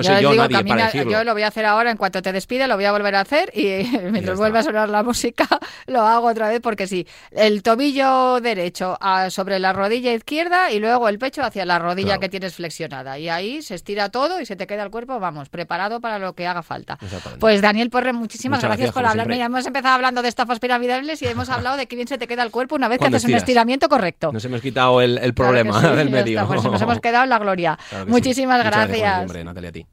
soy 0.03 0.21
yo 0.21 0.35
nadie 0.35 0.63
para 0.63 0.85
decirlo. 0.85 1.11
Yo 1.11 1.23
lo 1.23 1.33
voy 1.33 1.41
a 1.41 1.47
hacer 1.47 1.65
ahora 1.65 1.89
en 1.89 1.97
cuanto 1.97 2.21
te 2.21 2.31
despide, 2.31 2.67
lo 2.67 2.75
voy 2.75 2.85
a 2.85 2.91
volver 2.91 3.15
a 3.15 3.21
hacer 3.21 3.51
y 3.55 3.83
mientras 4.11 4.37
vuelva 4.37 4.59
a 4.59 4.63
sonar 4.63 4.89
la 4.89 5.03
música, 5.03 5.47
lo 5.87 6.01
hago 6.01 6.27
otra 6.27 6.49
vez 6.49 6.61
porque 6.61 6.87
sí. 6.87 7.07
El 7.31 7.63
tobillo 7.63 8.39
derecho 8.39 8.97
sobre 9.29 9.57
la 9.57 9.73
rodilla 9.73 10.13
izquierda 10.13 10.71
y 10.71 10.79
luego 10.79 11.09
el 11.09 11.17
pecho 11.17 11.41
hacia 11.43 11.65
la 11.65 11.79
rodilla 11.79 12.19
que 12.19 12.29
tienes 12.29 12.55
flexionada. 12.55 13.17
Y 13.17 13.29
ahí 13.29 13.61
se 13.63 13.75
estira 13.75 14.09
todo 14.09 14.39
y 14.39 14.45
se 14.45 14.55
te 14.55 14.67
queda 14.67 14.83
el 14.83 14.91
cuerpo, 14.91 15.19
vamos, 15.19 15.49
preparado 15.49 15.99
para 15.99 16.19
lo 16.19 16.33
que 16.33 16.45
haga 16.45 16.61
falta. 16.61 16.99
Pues 17.39 17.61
Daniel 17.61 17.89
Porre, 17.89 18.13
muchísimas 18.13 18.61
gracias, 18.61 18.91
por 18.91 19.05
hablar. 19.05 19.27
Mira, 19.27 19.45
hemos 19.45 19.65
empezado 19.65 19.95
hablando 19.95 20.21
de 20.21 20.29
estafas 20.29 20.59
piramidales 20.59 21.21
y 21.21 21.27
hemos 21.27 21.49
hablado 21.49 21.62
hablado 21.63 21.77
de 21.77 21.87
que 21.87 21.95
bien 21.95 22.07
se 22.07 22.17
te 22.17 22.27
queda 22.27 22.43
el 22.43 22.51
cuerpo 22.51 22.75
una 22.75 22.87
vez 22.87 22.99
que 22.99 23.07
haces 23.07 23.23
un 23.25 23.33
estiramiento 23.33 23.87
correcto. 23.89 24.31
Nos 24.31 24.43
hemos 24.45 24.61
quitado 24.61 25.01
el, 25.01 25.33
problema 25.33 25.79
del 25.95 26.09
medio. 26.09 26.45
pues 26.47 26.63
nos 26.63 26.81
hemos 26.81 26.99
quedado 26.99 27.23
en 27.23 27.29
la 27.29 27.39
gloria. 27.39 27.77
Muchísimas 28.07 28.63
gracias. 28.63 29.33
Natalia, 29.43 29.69
a 29.69 29.71
ti. 29.71 29.85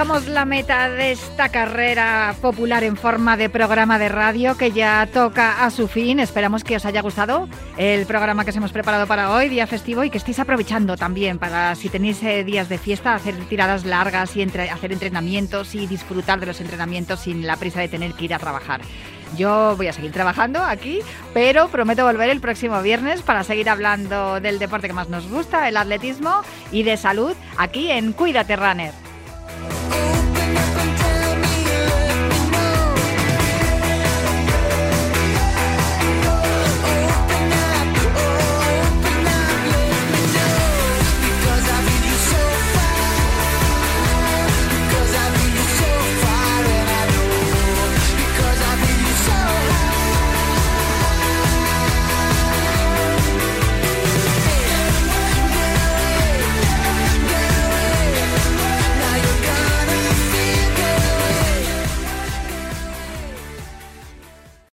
Cruzamos 0.00 0.28
la 0.28 0.46
meta 0.46 0.88
de 0.88 1.12
esta 1.12 1.50
carrera 1.50 2.34
popular 2.40 2.84
en 2.84 2.96
forma 2.96 3.36
de 3.36 3.50
programa 3.50 3.98
de 3.98 4.08
radio 4.08 4.56
que 4.56 4.72
ya 4.72 5.06
toca 5.12 5.62
a 5.62 5.70
su 5.70 5.88
fin. 5.88 6.20
Esperamos 6.20 6.64
que 6.64 6.76
os 6.76 6.86
haya 6.86 7.02
gustado 7.02 7.50
el 7.76 8.06
programa 8.06 8.44
que 8.44 8.50
os 8.50 8.56
hemos 8.56 8.72
preparado 8.72 9.06
para 9.06 9.30
hoy, 9.30 9.50
día 9.50 9.66
festivo, 9.66 10.02
y 10.02 10.08
que 10.08 10.16
estéis 10.16 10.38
aprovechando 10.38 10.96
también 10.96 11.38
para, 11.38 11.74
si 11.74 11.90
tenéis 11.90 12.22
eh, 12.22 12.44
días 12.44 12.70
de 12.70 12.78
fiesta, 12.78 13.14
hacer 13.14 13.34
tiradas 13.50 13.84
largas 13.84 14.34
y 14.36 14.42
hacer 14.42 14.90
entrenamientos 14.90 15.74
y 15.74 15.86
disfrutar 15.86 16.40
de 16.40 16.46
los 16.46 16.62
entrenamientos 16.62 17.20
sin 17.20 17.46
la 17.46 17.56
prisa 17.56 17.80
de 17.80 17.88
tener 17.88 18.14
que 18.14 18.24
ir 18.24 18.32
a 18.32 18.38
trabajar. 18.38 18.80
Yo 19.36 19.74
voy 19.76 19.88
a 19.88 19.92
seguir 19.92 20.12
trabajando 20.12 20.64
aquí, 20.64 21.00
pero 21.34 21.68
prometo 21.68 22.06
volver 22.06 22.30
el 22.30 22.40
próximo 22.40 22.80
viernes 22.80 23.20
para 23.20 23.44
seguir 23.44 23.68
hablando 23.68 24.40
del 24.40 24.58
deporte 24.58 24.86
que 24.86 24.94
más 24.94 25.10
nos 25.10 25.28
gusta, 25.28 25.68
el 25.68 25.76
atletismo 25.76 26.40
y 26.72 26.84
de 26.84 26.96
salud, 26.96 27.34
aquí 27.58 27.90
en 27.90 28.14
Cuídate 28.14 28.56
Runner. 28.56 29.09
Oh. 29.72 30.09